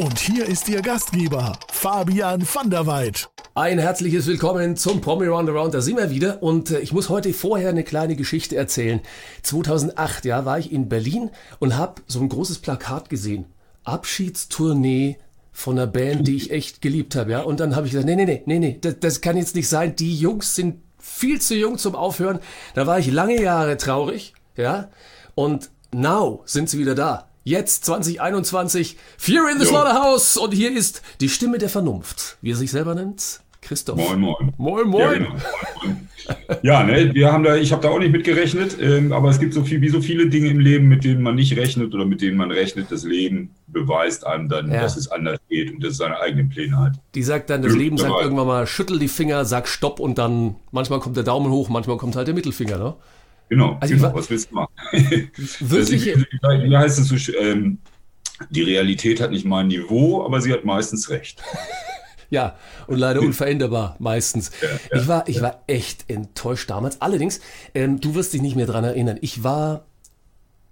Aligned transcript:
Und 0.00 0.18
hier 0.18 0.46
ist 0.46 0.66
Ihr 0.70 0.80
Gastgeber, 0.80 1.58
Fabian 1.70 2.42
van 2.50 2.70
der 2.70 2.86
Weid. 2.86 3.28
Ein 3.54 3.78
herzliches 3.78 4.26
Willkommen 4.26 4.74
zum 4.74 5.02
Promi 5.02 5.26
Roundaround. 5.26 5.74
Da 5.74 5.82
sind 5.82 5.98
wir 5.98 6.08
wieder 6.08 6.42
und 6.42 6.70
äh, 6.70 6.78
ich 6.78 6.94
muss 6.94 7.10
heute 7.10 7.34
vorher 7.34 7.68
eine 7.68 7.84
kleine 7.84 8.16
Geschichte 8.16 8.56
erzählen. 8.56 9.00
2008, 9.42 10.24
ja, 10.24 10.46
war 10.46 10.58
ich 10.58 10.72
in 10.72 10.88
Berlin 10.88 11.28
und 11.58 11.76
habe 11.76 12.00
so 12.06 12.18
ein 12.20 12.30
großes 12.30 12.60
Plakat 12.60 13.10
gesehen. 13.10 13.44
Abschiedstournee 13.84 15.18
von 15.52 15.78
einer 15.78 15.86
Band, 15.86 16.26
die 16.26 16.36
ich 16.36 16.50
echt 16.50 16.80
geliebt 16.80 17.14
habe, 17.14 17.32
ja. 17.32 17.42
Und 17.42 17.60
dann 17.60 17.76
habe 17.76 17.86
ich 17.86 17.92
gesagt, 17.92 18.06
nee, 18.06 18.16
nee, 18.16 18.24
nee, 18.24 18.42
nee, 18.46 18.58
nee, 18.58 18.78
das, 18.80 19.00
das 19.00 19.20
kann 19.20 19.36
jetzt 19.36 19.54
nicht 19.54 19.68
sein. 19.68 19.96
Die 19.96 20.16
Jungs 20.16 20.54
sind 20.54 20.76
viel 20.98 21.42
zu 21.42 21.54
jung 21.54 21.76
zum 21.76 21.94
Aufhören. 21.94 22.38
Da 22.72 22.86
war 22.86 22.98
ich 22.98 23.12
lange 23.12 23.38
Jahre 23.38 23.76
traurig, 23.76 24.32
ja. 24.56 24.88
Und 25.34 25.68
now 25.92 26.40
sind 26.46 26.70
sie 26.70 26.78
wieder 26.78 26.94
da. 26.94 27.29
Jetzt 27.42 27.84
2021, 27.86 28.96
Fear 29.16 29.50
in 29.50 29.58
the 29.58 29.64
Jo. 29.64 29.70
Slaughterhouse 29.70 30.36
und 30.36 30.52
hier 30.52 30.76
ist 30.76 31.02
die 31.20 31.28
Stimme 31.28 31.58
der 31.58 31.70
Vernunft, 31.70 32.36
wie 32.42 32.50
er 32.50 32.56
sich 32.56 32.70
selber 32.70 32.94
nennt, 32.94 33.40
Christoph. 33.62 33.96
Moin, 33.96 34.20
moin. 34.20 34.52
Moin, 34.58 34.88
moin. 34.88 35.22
Ja, 35.22 35.28
genau. 35.82 36.60
ja 36.62 36.84
ne, 36.84 37.14
wir 37.14 37.32
haben 37.32 37.44
da, 37.44 37.56
ich 37.56 37.72
habe 37.72 37.82
da 37.82 37.88
auch 37.88 37.98
nicht 37.98 38.12
mit 38.12 38.24
gerechnet, 38.24 38.76
ähm, 38.80 39.12
aber 39.12 39.30
es 39.30 39.38
gibt 39.38 39.54
so 39.54 39.64
viel, 39.64 39.80
wie 39.80 39.88
so 39.88 40.00
viele 40.02 40.28
Dinge 40.28 40.48
im 40.48 40.60
Leben, 40.60 40.86
mit 40.88 41.04
denen 41.04 41.22
man 41.22 41.34
nicht 41.34 41.56
rechnet 41.56 41.94
oder 41.94 42.04
mit 42.04 42.20
denen 42.20 42.36
man 42.36 42.50
rechnet. 42.50 42.90
Das 42.90 43.04
Leben 43.04 43.50
beweist 43.68 44.26
einem 44.26 44.48
dann, 44.48 44.70
Ja. 44.70 44.82
dass 44.82 44.96
es 44.96 45.10
anders 45.10 45.38
geht 45.48 45.72
und 45.72 45.82
dass 45.82 45.92
es 45.92 45.98
seine 45.98 46.18
eigenen 46.20 46.50
Pläne 46.50 46.78
hat. 46.78 46.92
Die 47.14 47.22
sagt 47.22 47.48
dann, 47.50 47.62
das 47.62 47.74
Leben 47.74 47.96
sagt 47.96 48.20
irgendwann 48.20 48.46
mal, 48.46 48.66
schüttel 48.66 48.98
die 48.98 49.08
Finger, 49.08 49.44
sag 49.46 49.66
Stopp 49.66 49.98
und 49.98 50.18
dann 50.18 50.56
manchmal 50.72 51.00
kommt 51.00 51.16
der 51.16 51.24
Daumen 51.24 51.50
hoch, 51.50 51.68
manchmal 51.70 51.96
kommt 51.96 52.16
halt 52.16 52.28
der 52.28 52.34
Mittelfinger, 52.34 52.76
ne? 52.78 52.94
Genau, 53.50 53.76
Also 53.80 53.94
genau. 53.96 54.14
was 54.14 54.30
willst 54.30 54.50
du 54.50 54.54
machen? 54.54 54.72
Wirkliche, 55.60 56.26
Das, 56.40 56.62
wie 56.62 56.76
heißt 56.76 56.98
es 57.00 57.08
so, 57.08 57.32
ähm, 57.34 57.78
die 58.48 58.62
Realität 58.62 59.20
hat 59.20 59.32
nicht 59.32 59.44
mein 59.44 59.66
Niveau, 59.66 60.24
aber 60.24 60.40
sie 60.40 60.52
hat 60.52 60.64
meistens 60.64 61.10
recht. 61.10 61.42
ja, 62.30 62.56
und 62.86 62.96
leider 62.98 63.20
unveränderbar, 63.20 63.96
meistens. 63.98 64.52
ja, 64.62 64.98
ich 65.00 65.08
war, 65.08 65.28
ich 65.28 65.42
war 65.42 65.62
echt 65.66 66.08
enttäuscht 66.08 66.70
damals. 66.70 67.00
Allerdings, 67.02 67.40
ähm, 67.74 68.00
du 68.00 68.14
wirst 68.14 68.32
dich 68.32 68.40
nicht 68.40 68.54
mehr 68.56 68.66
dran 68.66 68.84
erinnern. 68.84 69.18
Ich 69.20 69.42
war 69.42 69.84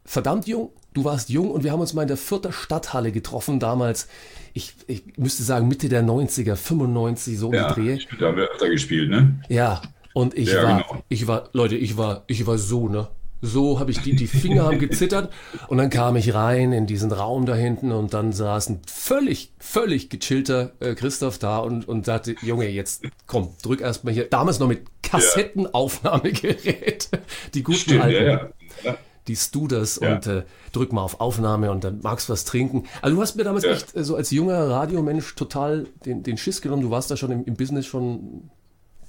verdammt 0.04 0.46
jung, 0.46 0.70
du 0.94 1.04
warst 1.04 1.30
jung 1.30 1.50
und 1.50 1.64
wir 1.64 1.72
haben 1.72 1.80
uns 1.80 1.94
mal 1.94 2.02
in 2.02 2.08
der 2.08 2.16
Vierter 2.16 2.52
Stadthalle 2.52 3.10
getroffen 3.10 3.58
damals. 3.58 4.06
Ich, 4.54 4.74
ich 4.86 5.02
müsste 5.18 5.42
sagen 5.42 5.66
Mitte 5.66 5.88
der 5.88 6.04
90er, 6.04 6.54
95, 6.54 7.36
so 7.38 7.52
Ja, 7.52 7.72
die 7.74 7.80
Dreh. 7.82 7.98
da 8.20 8.26
haben 8.28 8.36
wir 8.36 8.44
öfter 8.48 8.68
gespielt, 8.70 9.10
ne? 9.10 9.40
Ja, 9.48 9.82
und 10.18 10.36
ich 10.36 10.52
Ja, 10.52 10.62
war, 10.64 10.82
genau. 10.82 11.02
ich 11.08 11.26
war, 11.26 11.48
Leute, 11.52 11.76
ich 11.76 11.96
war, 11.96 12.24
ich 12.26 12.46
war 12.46 12.58
so, 12.58 12.88
ne? 12.88 13.08
So 13.40 13.78
habe 13.78 13.92
ich 13.92 14.00
die, 14.00 14.16
die 14.16 14.26
Finger 14.26 14.64
haben 14.64 14.80
gezittert 14.80 15.32
und 15.68 15.78
dann 15.78 15.90
kam 15.90 16.16
ich 16.16 16.34
rein 16.34 16.72
in 16.72 16.88
diesen 16.88 17.12
Raum 17.12 17.46
da 17.46 17.54
hinten 17.54 17.92
und 17.92 18.12
dann 18.12 18.32
saß 18.32 18.68
ein 18.70 18.80
völlig, 18.84 19.52
völlig 19.60 20.10
gechillter 20.10 20.72
äh, 20.80 20.96
Christoph 20.96 21.38
da 21.38 21.58
und, 21.58 21.86
und 21.86 22.04
sagte, 22.04 22.34
Junge, 22.42 22.66
jetzt 22.68 23.04
komm, 23.28 23.50
drück 23.62 23.80
erstmal 23.80 24.12
hier. 24.12 24.24
Damals 24.24 24.58
noch 24.58 24.66
mit 24.66 24.80
Kassettenaufnahmegerät, 25.04 27.10
die 27.54 27.62
guten 27.62 27.78
Stimmt, 27.78 28.02
alten, 28.02 28.24
ja, 28.26 28.48
ja. 28.82 28.96
die 29.28 29.36
Studers 29.36 30.00
Ja. 30.02 30.14
und 30.16 30.26
äh, 30.26 30.42
drück 30.72 30.92
mal 30.92 31.02
auf 31.02 31.20
Aufnahme 31.20 31.70
und 31.70 31.84
dann 31.84 32.00
magst 32.02 32.28
du 32.28 32.32
was 32.32 32.44
trinken. 32.44 32.84
Also 33.02 33.16
du 33.16 33.22
hast 33.22 33.36
mir 33.36 33.44
damals 33.44 33.64
echt 33.64 33.94
äh, 33.96 34.02
so 34.04 34.16
als 34.16 34.30
junger 34.32 34.68
Radiomensch 34.68 35.34
total 35.36 35.86
den, 36.04 36.22
den 36.22 36.36
Schiss 36.38 36.60
genommen. 36.60 36.82
Du 36.82 36.90
warst 36.90 37.10
da 37.10 37.16
schon 37.16 37.30
im, 37.30 37.44
im 37.44 37.54
Business 37.54 37.86
schon 37.86 38.50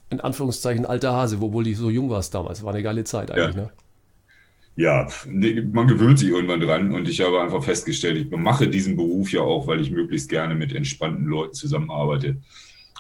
in 0.10 0.20
Anführungszeichen 0.20 0.86
alter 0.86 1.14
Hase, 1.14 1.38
obwohl 1.42 1.64
du 1.64 1.74
so 1.76 1.90
jung 1.90 2.10
warst 2.10 2.34
damals. 2.34 2.64
War 2.64 2.74
eine 2.74 2.84
geile 2.84 3.04
Zeit 3.04 3.32
eigentlich, 3.32 3.56
Ja. 3.56 3.62
ne? 3.64 3.70
Ja, 4.76 5.10
man 5.74 5.88
gewöhnt 5.88 6.20
sich 6.20 6.30
irgendwann 6.30 6.62
dran 6.62 6.94
und 6.94 7.10
ich 7.10 7.20
habe 7.20 7.42
einfach 7.42 7.62
festgestellt, 7.62 8.16
ich 8.18 8.32
mache 8.32 8.70
diesen 8.70 8.96
Beruf 8.96 9.30
ja 9.34 9.42
auch, 9.42 9.68
weil 9.68 9.82
ich 9.82 9.92
möglichst 9.92 10.30
gerne 10.30 10.56
mit 10.56 10.74
entspannten 10.74 11.26
Leuten 11.26 11.54
zusammenarbeite. 11.54 12.38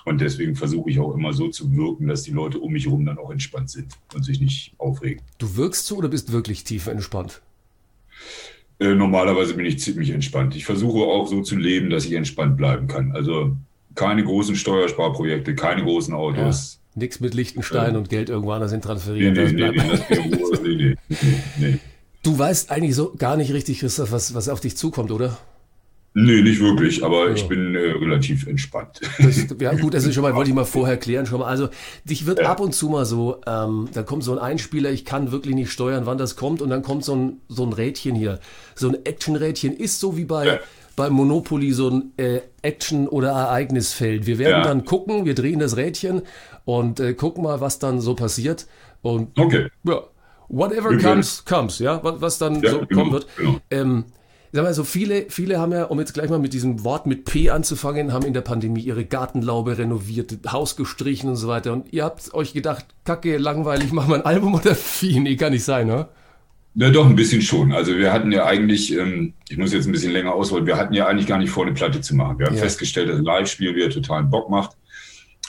Und 0.04 0.20
deswegen 0.20 0.56
versuche 0.56 0.90
ich 0.90 1.00
auch 1.00 1.14
immer 1.16 1.32
so 1.32 1.48
zu 1.48 1.72
wirken, 1.74 2.08
dass 2.08 2.24
die 2.24 2.32
Leute 2.32 2.60
um 2.60 2.74
mich 2.74 2.86
herum 2.86 3.06
dann 3.06 3.18
auch 3.18 3.32
entspannt 3.32 3.70
sind 3.70 3.94
und 4.14 4.26
sich 4.26 4.42
nicht 4.42 4.74
aufregen. 4.78 5.22
Du 5.38 5.56
wirkst 5.56 5.86
so 5.86 5.98
oder 5.98 6.10
bist 6.10 6.34
wirklich 6.34 6.66
tief 6.66 6.88
entspannt? 6.88 7.42
Äh, 8.80 8.96
normalerweise 8.96 9.54
bin 9.54 9.66
ich 9.66 9.80
ziemlich 9.80 10.10
entspannt. 10.10 10.56
Ich 10.58 10.66
versuche 10.66 11.00
auch 11.00 11.28
so 11.28 11.42
zu 11.44 11.56
leben, 11.56 11.90
dass 11.90 12.06
ich 12.06 12.14
entspannt 12.14 12.58
bleiben 12.58 12.88
kann. 12.88 13.14
Also 13.14 13.56
keine 13.96 14.24
großen 14.24 14.56
Steuersparprojekte, 14.56 15.56
keine 15.56 15.84
großen 15.84 16.14
Autos. 16.14 16.82
Nix 17.00 17.20
mit 17.20 17.34
Liechtenstein 17.34 17.96
und 17.96 18.10
Geld 18.10 18.30
irgendwo 18.30 18.52
anders 18.52 18.72
hin 18.72 18.82
transferieren. 18.82 19.34
nee, 19.34 19.44
das 19.44 19.52
nee, 19.54 20.30
das 20.52 20.62
nee, 20.62 20.96
nee. 21.58 21.78
Du 22.22 22.38
weißt 22.38 22.70
eigentlich 22.72 22.96
so 22.96 23.14
gar 23.18 23.38
nicht 23.38 23.52
richtig, 23.54 23.80
Christoph, 23.80 24.12
was, 24.12 24.34
was 24.36 24.50
auf 24.50 24.60
dich 24.60 24.78
zukommt, 24.78 25.10
oder? 25.12 25.38
Nee, 26.16 26.42
nicht 26.42 26.60
wirklich, 26.60 27.04
aber 27.04 27.28
Ja. 27.28 27.34
ich 27.36 27.48
bin 27.48 27.76
äh, 27.76 27.80
relativ 27.80 28.48
entspannt. 28.48 29.00
Das, 29.20 29.46
ja, 29.60 29.74
gut, 29.76 29.94
das 29.94 30.06
ist 30.06 30.16
schon 30.16 30.24
mal, 30.24 30.34
wollte 30.36 30.50
ich 30.50 30.56
mal 30.56 30.66
vorher 30.78 30.98
klären 30.98 31.28
schon 31.28 31.40
mal. 31.40 31.46
Also, 31.46 31.70
dich 32.04 32.26
wird 32.26 32.40
ab 32.42 32.60
und 32.60 32.74
zu 32.74 32.90
mal 32.90 33.06
so, 33.06 33.40
ähm, 33.46 33.88
da 33.94 34.02
kommt 34.04 34.24
so 34.24 34.32
ein 34.34 34.40
Einspieler, 34.40 34.90
ich 34.92 35.06
kann 35.06 35.32
wirklich 35.32 35.54
nicht 35.56 35.72
steuern, 35.72 36.06
wann 36.08 36.18
das 36.18 36.36
kommt, 36.36 36.62
und 36.64 36.72
dann 36.72 36.82
kommt 36.82 37.06
so 37.06 37.16
ein, 37.16 37.42
so 37.48 37.64
ein 37.64 37.74
Rädchen 37.74 38.16
hier. 38.16 38.40
So 38.76 38.90
ein 38.90 38.98
Action-Rädchen 39.06 39.72
ist 39.78 40.00
so 40.00 40.18
wie 40.18 40.26
bei, 40.26 40.46
Ja. 40.48 40.60
Bei 41.00 41.10
Monopoly 41.10 41.72
so 41.72 41.90
ein 41.90 42.12
äh, 42.18 42.42
Action- 42.62 43.08
oder 43.08 43.30
Ereignisfeld. 43.32 44.26
Wir 44.28 44.38
werden 44.38 44.52
Ja. 44.52 44.64
dann 44.64 44.84
gucken, 44.84 45.24
wir 45.24 45.34
drehen 45.34 45.60
das 45.60 45.78
Rädchen 45.78 46.24
und 46.66 47.00
äh, 47.00 47.14
gucken 47.14 47.44
mal, 47.46 47.62
was 47.62 47.80
dann 47.80 48.02
so 48.02 48.16
passiert. 48.16 48.68
Und 49.02 49.40
Okay. 49.40 49.70
ja, 49.86 50.04
whatever 50.50 50.90
Wir 50.92 51.00
comes, 51.00 51.46
comes, 51.46 51.80
ja, 51.80 52.04
was, 52.04 52.20
was 52.22 52.38
dann 52.38 52.62
Ja, 52.62 52.72
so 52.72 52.80
genau, 52.80 52.94
kommen 53.00 53.12
wird. 53.14 53.28
genau. 53.38 53.60
Ähm, 53.72 54.04
sag 54.52 54.64
mal, 54.64 54.74
so 54.74 54.84
viele, 54.84 55.28
viele 55.30 55.58
haben 55.58 55.72
ja, 55.72 55.86
um 55.86 56.00
jetzt 56.02 56.14
gleich 56.14 56.30
mal 56.30 56.38
mit 56.38 56.52
diesem 56.52 56.84
Wort 56.84 57.06
mit 57.06 57.24
P 57.24 57.50
anzufangen, 57.50 58.12
haben 58.12 58.26
in 58.26 58.34
der 58.34 58.42
Pandemie 58.42 58.82
ihre 58.82 59.06
Gartenlaube 59.06 59.78
renoviert, 59.78 60.38
Haus 60.52 60.76
gestrichen 60.76 61.30
und 61.30 61.38
so 61.38 61.48
weiter. 61.48 61.72
Und 61.72 61.94
ihr 61.94 62.04
habt 62.04 62.34
euch 62.34 62.52
gedacht, 62.52 62.86
kacke, 63.06 63.38
langweilig, 63.38 63.92
machen 63.94 64.10
wir 64.10 64.16
ein 64.16 64.26
Album 64.26 64.54
oder 64.56 64.76
wie? 65.00 65.18
Nee, 65.22 65.38
kann 65.38 65.54
nicht 65.54 65.64
sein, 65.64 65.88
ne? 65.88 66.10
Ja, 66.80 66.90
doch, 66.90 67.06
ein 67.06 67.16
bisschen 67.16 67.42
schon. 67.42 67.74
Also 67.74 67.98
wir 67.98 68.14
hatten 68.14 68.32
ja 68.32 68.46
eigentlich, 68.46 68.96
ähm, 68.98 69.34
ich 69.50 69.58
muss 69.58 69.74
jetzt 69.74 69.86
ein 69.86 69.92
bisschen 69.92 70.14
länger 70.14 70.34
ausholen, 70.34 70.66
wir 70.66 70.78
hatten 70.78 70.94
ja 70.94 71.08
eigentlich 71.08 71.28
gar 71.28 71.38
nicht 71.38 71.50
vor, 71.50 71.66
eine 71.66 71.74
Platte 71.74 72.00
zu 72.00 72.16
machen. 72.16 72.40
Wir 72.40 72.46
haben 72.48 72.56
Ja. 72.56 72.62
festgestellt, 72.62 73.10
dass 73.10 73.20
Live-Spielen 73.20 73.76
wieder 73.76 73.90
totalen 73.90 74.30
Bock 74.30 74.50
macht. 74.50 74.78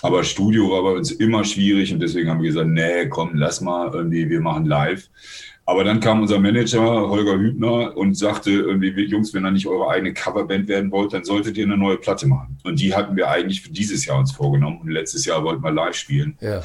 Aber 0.02 0.24
Studio 0.24 0.70
war 0.70 0.82
bei 0.82 0.90
uns 0.90 1.12
immer 1.12 1.44
schwierig 1.44 1.92
und 1.92 2.00
deswegen 2.00 2.30
haben 2.30 2.40
wir 2.42 2.48
gesagt, 2.48 2.68
nee, 2.68 3.06
komm, 3.08 3.32
lass 3.34 3.60
mal 3.60 3.90
irgendwie, 3.94 4.28
wir 4.28 4.40
machen 4.40 4.64
live. 4.66 5.08
Aber 5.66 5.84
dann 5.84 6.00
kam 6.00 6.20
unser 6.20 6.40
Manager, 6.40 7.08
Holger 7.08 7.38
Hübner, 7.38 7.96
und 7.96 8.16
sagte 8.16 8.50
irgendwie, 8.50 8.96
wir 8.96 9.04
Jungs, 9.04 9.32
wenn 9.32 9.44
ihr 9.44 9.52
nicht 9.52 9.68
eure 9.68 9.88
eigene 9.88 10.12
Coverband 10.12 10.66
werden 10.66 10.90
wollt, 10.90 11.12
dann 11.12 11.22
solltet 11.22 11.56
ihr 11.56 11.64
eine 11.64 11.76
neue 11.76 11.96
Platte 11.98 12.26
machen. 12.26 12.58
Und 12.64 12.80
die 12.80 12.92
hatten 12.92 13.14
wir 13.14 13.28
eigentlich 13.30 13.60
für 13.60 13.70
dieses 13.70 14.04
Jahr 14.04 14.18
uns 14.18 14.32
vorgenommen. 14.32 14.80
Und 14.80 14.90
letztes 14.90 15.26
Jahr 15.26 15.44
wollten 15.44 15.62
wir 15.62 15.70
live 15.70 15.94
spielen. 15.94 16.36
Ja. 16.40 16.62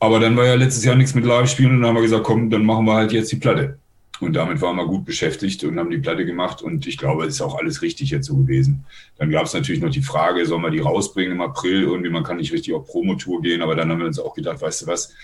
Aber 0.00 0.18
dann 0.18 0.36
war 0.36 0.46
ja 0.46 0.54
letztes 0.54 0.84
Jahr 0.84 0.96
nichts 0.96 1.14
mit 1.14 1.26
Live-Spielen 1.26 1.72
und 1.72 1.80
dann 1.82 1.90
haben 1.90 1.96
wir 1.96 2.02
gesagt, 2.02 2.24
komm, 2.24 2.48
dann 2.48 2.64
machen 2.64 2.86
wir 2.86 2.94
halt 2.94 3.12
jetzt 3.12 3.30
die 3.30 3.36
Platte. 3.36 3.78
Und 4.20 4.34
damit 4.34 4.60
waren 4.60 4.76
wir 4.76 4.86
gut 4.86 5.04
beschäftigt 5.04 5.62
und 5.64 5.78
haben 5.78 5.90
die 5.90 5.98
Platte 5.98 6.26
gemacht 6.26 6.62
und 6.62 6.86
ich 6.86 6.98
glaube, 6.98 7.24
es 7.24 7.34
ist 7.34 7.40
auch 7.40 7.58
alles 7.58 7.80
richtig 7.80 8.10
jetzt 8.10 8.26
so 8.26 8.36
gewesen. 8.36 8.84
Dann 9.18 9.30
gab 9.30 9.46
es 9.46 9.54
natürlich 9.54 9.80
noch 9.80 9.90
die 9.90 10.02
Frage, 10.02 10.44
sollen 10.44 10.62
wir 10.62 10.70
die 10.70 10.80
rausbringen 10.80 11.32
im 11.32 11.40
April? 11.40 11.82
Irgendwie, 11.82 12.10
man 12.10 12.22
kann 12.22 12.36
nicht 12.36 12.52
richtig 12.52 12.74
auf 12.74 12.86
Promotour 12.86 13.40
gehen, 13.40 13.62
aber 13.62 13.74
dann 13.74 13.90
haben 13.90 13.98
wir 13.98 14.06
uns 14.06 14.18
auch 14.18 14.34
gedacht, 14.34 14.60
weißt 14.60 14.82
du 14.82 14.86
was, 14.88 15.14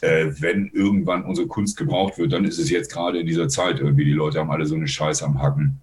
äh, 0.00 0.26
wenn 0.38 0.70
irgendwann 0.72 1.24
unsere 1.24 1.46
Kunst 1.46 1.76
gebraucht 1.76 2.18
wird, 2.18 2.32
dann 2.32 2.44
ist 2.44 2.58
es 2.58 2.70
jetzt 2.70 2.92
gerade 2.92 3.20
in 3.20 3.26
dieser 3.26 3.48
Zeit 3.48 3.80
irgendwie, 3.80 4.04
die 4.04 4.12
Leute 4.12 4.38
haben 4.38 4.50
alle 4.50 4.66
so 4.66 4.74
eine 4.74 4.88
Scheiße 4.88 5.24
am 5.24 5.42
Hacken. 5.42 5.80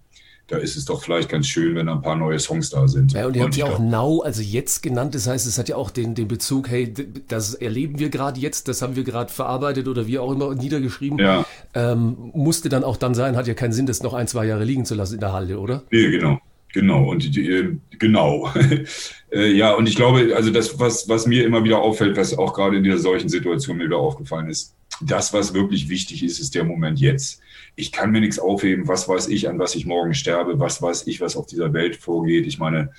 Da 0.48 0.56
ist 0.56 0.76
es 0.76 0.86
doch 0.86 1.02
vielleicht 1.02 1.28
ganz 1.28 1.46
schön, 1.46 1.74
wenn 1.74 1.86
da 1.86 1.92
ein 1.92 2.00
paar 2.00 2.16
neue 2.16 2.38
Songs 2.38 2.70
da 2.70 2.88
sind. 2.88 3.12
Ja, 3.12 3.26
und 3.26 3.36
ihr 3.36 3.42
habt 3.42 3.54
ja 3.56 3.66
auch 3.66 3.78
Now, 3.78 4.22
also 4.22 4.40
jetzt 4.40 4.82
genannt, 4.82 5.14
das 5.14 5.26
heißt, 5.26 5.46
es 5.46 5.58
hat 5.58 5.68
ja 5.68 5.76
auch 5.76 5.90
den, 5.90 6.14
den 6.14 6.26
Bezug, 6.26 6.70
hey, 6.70 6.92
das 7.28 7.52
erleben 7.52 7.98
wir 7.98 8.08
gerade 8.08 8.40
jetzt, 8.40 8.66
das 8.66 8.80
haben 8.80 8.96
wir 8.96 9.04
gerade 9.04 9.30
verarbeitet 9.30 9.88
oder 9.88 10.06
wie 10.06 10.18
auch 10.18 10.32
immer 10.32 10.54
niedergeschrieben. 10.54 11.18
Ja. 11.18 11.44
Ähm, 11.74 12.30
musste 12.32 12.70
dann 12.70 12.82
auch 12.82 12.96
dann 12.96 13.14
sein, 13.14 13.36
hat 13.36 13.46
ja 13.46 13.52
keinen 13.52 13.72
Sinn, 13.72 13.84
das 13.84 14.02
noch 14.02 14.14
ein, 14.14 14.26
zwei 14.26 14.46
Jahre 14.46 14.64
liegen 14.64 14.86
zu 14.86 14.94
lassen 14.94 15.14
in 15.14 15.20
der 15.20 15.34
Halle, 15.34 15.58
oder? 15.58 15.82
Nee, 15.90 16.10
genau. 16.10 16.40
Genau, 16.72 17.10
und 17.10 17.36
äh, 17.36 17.76
genau. 17.98 18.50
äh, 19.32 19.52
ja, 19.52 19.74
und 19.74 19.86
ich 19.86 19.96
glaube, 19.96 20.32
also 20.34 20.50
das, 20.50 20.78
was, 20.78 21.08
was 21.10 21.26
mir 21.26 21.44
immer 21.44 21.62
wieder 21.64 21.78
auffällt, 21.78 22.16
was 22.16 22.36
auch 22.36 22.54
gerade 22.54 22.78
in 22.78 22.84
dieser 22.84 22.98
solchen 22.98 23.28
Situation 23.28 23.76
mir 23.76 23.84
wieder 23.84 23.98
aufgefallen 23.98 24.48
ist, 24.48 24.74
das, 25.00 25.32
was 25.32 25.54
wirklich 25.54 25.88
wichtig 25.88 26.22
ist, 26.22 26.38
ist 26.38 26.54
der 26.54 26.64
Moment 26.64 27.00
jetzt. 27.00 27.40
Ich 27.78 27.92
kann 27.92 28.10
mir 28.10 28.20
nichts 28.20 28.38
aufheben, 28.38 28.88
was 28.88 29.08
weiß 29.08 29.28
ich, 29.28 29.48
an 29.48 29.58
was 29.58 29.76
ich 29.76 29.86
morgen 29.86 30.12
sterbe, 30.12 30.58
was 30.58 30.82
weiß 30.82 31.06
ich, 31.06 31.20
was 31.20 31.36
auf 31.36 31.46
dieser 31.46 31.72
Welt 31.72 31.96
vorgeht. 31.96 32.46
Ich 32.46 32.58
meine, 32.58 32.90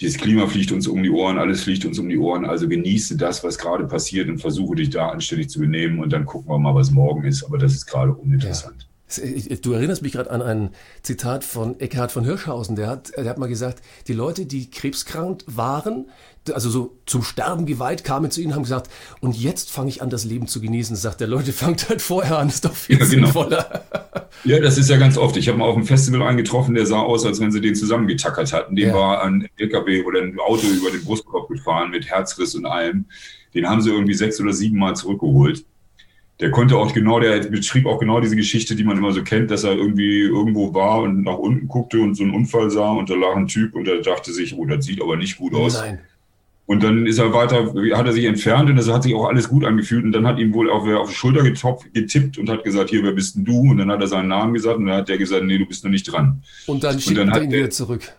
dieses 0.00 0.18
Klima 0.18 0.46
fliegt 0.46 0.72
uns 0.72 0.88
um 0.88 1.02
die 1.02 1.10
Ohren, 1.10 1.38
alles 1.38 1.62
fliegt 1.62 1.84
uns 1.84 1.98
um 1.98 2.08
die 2.08 2.18
Ohren. 2.18 2.44
Also 2.44 2.68
genieße 2.68 3.16
das, 3.16 3.44
was 3.44 3.58
gerade 3.58 3.86
passiert 3.86 4.28
und 4.28 4.38
versuche 4.38 4.76
dich 4.76 4.90
da 4.90 5.10
anständig 5.10 5.50
zu 5.50 5.60
benehmen 5.60 6.00
und 6.00 6.12
dann 6.12 6.24
gucken 6.24 6.50
wir 6.50 6.58
mal, 6.58 6.74
was 6.74 6.90
morgen 6.90 7.24
ist. 7.24 7.44
Aber 7.44 7.58
das 7.58 7.72
ist 7.72 7.86
gerade 7.86 8.12
uninteressant. 8.12 8.82
Ja. 8.82 8.86
Du 9.60 9.72
erinnerst 9.72 10.02
mich 10.02 10.12
gerade 10.12 10.30
an 10.30 10.40
ein 10.40 10.70
Zitat 11.02 11.42
von 11.42 11.80
Eckhard 11.80 12.12
von 12.12 12.24
Hirschhausen. 12.24 12.76
Der 12.76 12.86
hat, 12.86 13.12
der 13.16 13.28
hat 13.28 13.38
mal 13.38 13.48
gesagt, 13.48 13.82
die 14.06 14.12
Leute, 14.12 14.46
die 14.46 14.70
krebskrank 14.70 15.42
waren, 15.46 16.06
also 16.52 16.70
so 16.70 16.96
zum 17.06 17.22
Sterben 17.22 17.66
geweiht, 17.66 18.04
kamen 18.04 18.30
zu 18.30 18.40
ihnen 18.40 18.50
und 18.50 18.56
haben 18.56 18.62
gesagt, 18.62 18.88
und 19.20 19.36
jetzt 19.36 19.70
fange 19.70 19.88
ich 19.88 20.00
an, 20.00 20.10
das 20.10 20.24
Leben 20.24 20.46
zu 20.46 20.60
genießen. 20.60 20.94
Sagt 20.96 21.20
der 21.20 21.26
Leute, 21.26 21.52
fangt 21.52 21.88
halt 21.88 22.02
vorher 22.02 22.38
an, 22.38 22.48
ist 22.48 22.64
doch 22.64 22.74
viel 22.74 22.98
ja, 22.98 23.04
genau. 23.04 23.26
sinnvoller. 23.26 23.84
Ja, 24.44 24.58
das 24.60 24.78
ist 24.78 24.88
ja 24.88 24.96
ganz 24.96 25.18
oft. 25.18 25.36
Ich 25.36 25.48
habe 25.48 25.58
mal 25.58 25.66
auf 25.66 25.74
dem 25.74 25.84
Festival 25.84 26.22
eingetroffen, 26.22 26.74
der 26.74 26.86
sah 26.86 27.00
aus, 27.00 27.26
als 27.26 27.40
wenn 27.40 27.52
sie 27.52 27.60
den 27.60 27.74
zusammengetackert 27.74 28.52
hatten. 28.52 28.74
Dem 28.74 28.88
ja. 28.88 28.94
war 28.94 29.22
ein 29.22 29.48
LKW 29.56 30.02
oder 30.04 30.22
ein 30.22 30.38
Auto 30.38 30.66
über 30.66 30.90
den 30.90 31.04
Brustkorb 31.04 31.48
gefahren 31.48 31.90
mit 31.90 32.08
Herzriss 32.08 32.54
und 32.54 32.66
allem. 32.66 33.04
Den 33.54 33.68
haben 33.68 33.80
sie 33.80 33.90
irgendwie 33.90 34.14
sechs 34.14 34.40
oder 34.40 34.52
sieben 34.52 34.78
Mal 34.78 34.96
zurückgeholt 34.96 35.64
der 36.40 36.50
konnte 36.50 36.76
auch 36.76 36.92
genau, 36.92 37.20
der 37.20 37.38
beschrieb 37.40 37.86
auch 37.86 37.98
genau 37.98 38.20
diese 38.20 38.36
Geschichte, 38.36 38.74
die 38.74 38.84
man 38.84 38.96
immer 38.96 39.12
so 39.12 39.22
kennt, 39.22 39.50
dass 39.50 39.64
er 39.64 39.74
irgendwie 39.74 40.20
irgendwo 40.20 40.72
war 40.72 41.02
und 41.02 41.22
nach 41.22 41.36
unten 41.36 41.68
guckte 41.68 42.00
und 42.00 42.14
so 42.14 42.22
einen 42.22 42.34
Unfall 42.34 42.70
sah 42.70 42.92
und 42.92 43.10
da 43.10 43.14
lag 43.14 43.36
ein 43.36 43.46
Typ 43.46 43.74
und 43.74 43.86
er 43.86 44.00
dachte 44.00 44.32
sich, 44.32 44.56
oh, 44.56 44.64
das 44.64 44.86
sieht 44.86 45.02
aber 45.02 45.16
nicht 45.16 45.36
gut 45.36 45.54
aus. 45.54 45.74
Nein. 45.74 46.00
Und 46.70 46.84
dann 46.84 47.04
ist 47.04 47.18
er 47.18 47.32
weiter, 47.32 47.74
hat 47.98 48.06
er 48.06 48.12
sich 48.12 48.26
entfernt 48.26 48.70
und 48.70 48.76
das 48.76 48.88
hat 48.88 49.02
sich 49.02 49.12
auch 49.12 49.26
alles 49.26 49.48
gut 49.48 49.64
angefühlt. 49.64 50.04
Und 50.04 50.12
dann 50.12 50.24
hat 50.24 50.38
ihm 50.38 50.54
wohl 50.54 50.70
auf, 50.70 50.86
auf 50.86 51.08
die 51.08 51.16
Schulter 51.16 51.42
getippt 51.42 52.38
und 52.38 52.48
hat 52.48 52.62
gesagt, 52.62 52.90
hier, 52.90 53.02
wer 53.02 53.10
bist 53.10 53.34
denn 53.34 53.44
du? 53.44 53.72
Und 53.72 53.78
dann 53.78 53.90
hat 53.90 54.00
er 54.00 54.06
seinen 54.06 54.28
Namen 54.28 54.54
gesagt 54.54 54.78
und 54.78 54.86
dann 54.86 54.98
hat 54.98 55.08
der 55.08 55.18
gesagt, 55.18 55.42
nee, 55.44 55.58
du 55.58 55.66
bist 55.66 55.82
noch 55.82 55.90
nicht 55.90 56.04
dran. 56.04 56.44
Und 56.68 56.84
dann 56.84 57.00
schickt 57.00 57.18
er 57.18 57.42
ihn 57.42 57.50
wieder 57.50 57.70
zurück. 57.70 58.12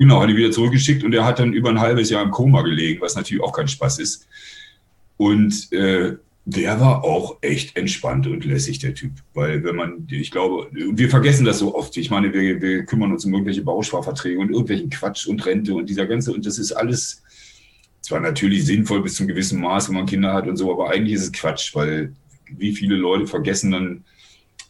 Genau, 0.00 0.20
hat 0.20 0.28
ihn 0.30 0.36
wieder 0.36 0.50
zurückgeschickt 0.50 1.04
und 1.04 1.14
er 1.14 1.24
hat 1.24 1.38
dann 1.38 1.52
über 1.52 1.70
ein 1.70 1.78
halbes 1.78 2.10
Jahr 2.10 2.24
im 2.24 2.32
Koma 2.32 2.62
gelegen, 2.62 3.00
was 3.00 3.14
natürlich 3.14 3.40
auch 3.40 3.52
kein 3.52 3.68
Spaß 3.68 4.00
ist. 4.00 4.26
Und 5.16 5.72
äh, 5.72 6.16
der 6.44 6.80
war 6.80 7.04
auch 7.04 7.36
echt 7.40 7.76
entspannt 7.76 8.26
und 8.26 8.44
lässig, 8.44 8.80
der 8.80 8.94
Typ. 8.94 9.12
Weil 9.32 9.62
wenn 9.62 9.76
man, 9.76 10.08
ich 10.10 10.32
glaube, 10.32 10.66
wir 10.72 11.08
vergessen 11.08 11.44
das 11.44 11.60
so 11.60 11.76
oft. 11.76 11.96
Ich 11.96 12.10
meine, 12.10 12.34
wir, 12.34 12.60
wir 12.60 12.84
kümmern 12.84 13.12
uns 13.12 13.24
um 13.24 13.32
irgendwelche 13.32 13.62
Bausparverträge 13.62 14.40
und 14.40 14.50
irgendwelchen 14.50 14.90
Quatsch 14.90 15.28
und 15.28 15.46
Rente 15.46 15.72
und 15.72 15.88
dieser 15.88 16.06
ganze, 16.06 16.32
und 16.32 16.44
das 16.44 16.58
ist 16.58 16.72
alles 16.72 17.22
zwar 18.12 18.20
natürlich 18.20 18.66
sinnvoll 18.66 19.02
bis 19.02 19.14
zum 19.14 19.26
gewissen 19.26 19.60
Maß, 19.60 19.88
wenn 19.88 19.96
man 19.96 20.06
Kinder 20.06 20.34
hat 20.34 20.46
und 20.46 20.56
so, 20.56 20.70
aber 20.70 20.90
eigentlich 20.90 21.14
ist 21.14 21.22
es 21.22 21.32
Quatsch, 21.32 21.74
weil 21.74 22.12
wie 22.50 22.74
viele 22.74 22.96
Leute 22.96 23.26
vergessen 23.26 23.70
dann 23.70 24.04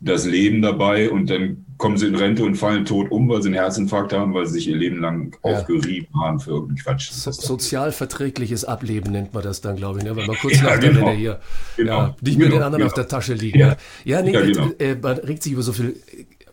das 0.01 0.27
Leben 0.27 0.63
dabei 0.63 1.11
und 1.11 1.29
dann 1.29 1.65
kommen 1.77 1.97
sie 1.97 2.07
in 2.07 2.15
Rente 2.15 2.45
und 2.45 2.57
fallen 2.57 2.85
tot 2.85 3.11
um, 3.11 3.29
weil 3.29 3.43
sie 3.43 3.49
einen 3.49 3.57
Herzinfarkt 3.57 4.13
haben, 4.13 4.35
weil 4.35 4.47
sie 4.47 4.55
sich 4.55 4.69
ihr 4.69 4.77
Leben 4.77 5.01
lang 5.01 5.37
ja. 5.45 5.51
aufgerieben 5.51 6.09
haben 6.21 6.39
für 6.39 6.51
irgendeinen 6.51 6.79
Quatsch. 6.79 7.11
So, 7.11 7.33
sozialverträgliches 7.33 8.65
Ableben 8.65 9.13
nennt 9.13 9.35
man 9.35 9.43
das 9.43 9.61
dann, 9.61 9.77
glaube 9.77 9.99
ich, 9.99 10.05
ne? 10.05 10.15
wenn 10.15 10.27
man 10.27 10.37
kurz 10.37 10.57
ja, 10.57 10.63
nach 10.65 10.79
der 10.79 10.91
genau. 10.91 11.07
Welle 11.07 11.17
hier 11.17 11.41
genau. 11.77 11.99
ja, 11.99 12.17
nicht 12.21 12.39
genau. 12.39 12.39
mit 12.39 12.55
den 12.55 12.63
anderen 12.63 12.73
genau. 12.79 12.87
auf 12.87 12.95
der 12.95 13.09
Tasche 13.09 13.35
liegen. 13.35 13.59
Ja, 13.59 13.77
ja 14.05 14.23
nee, 14.23 14.33
genau. 14.33 14.71
äh, 14.79 14.95
man 14.95 15.19
regt 15.19 15.43
sich 15.43 15.53
über 15.53 15.63
so 15.63 15.73
viel 15.73 15.97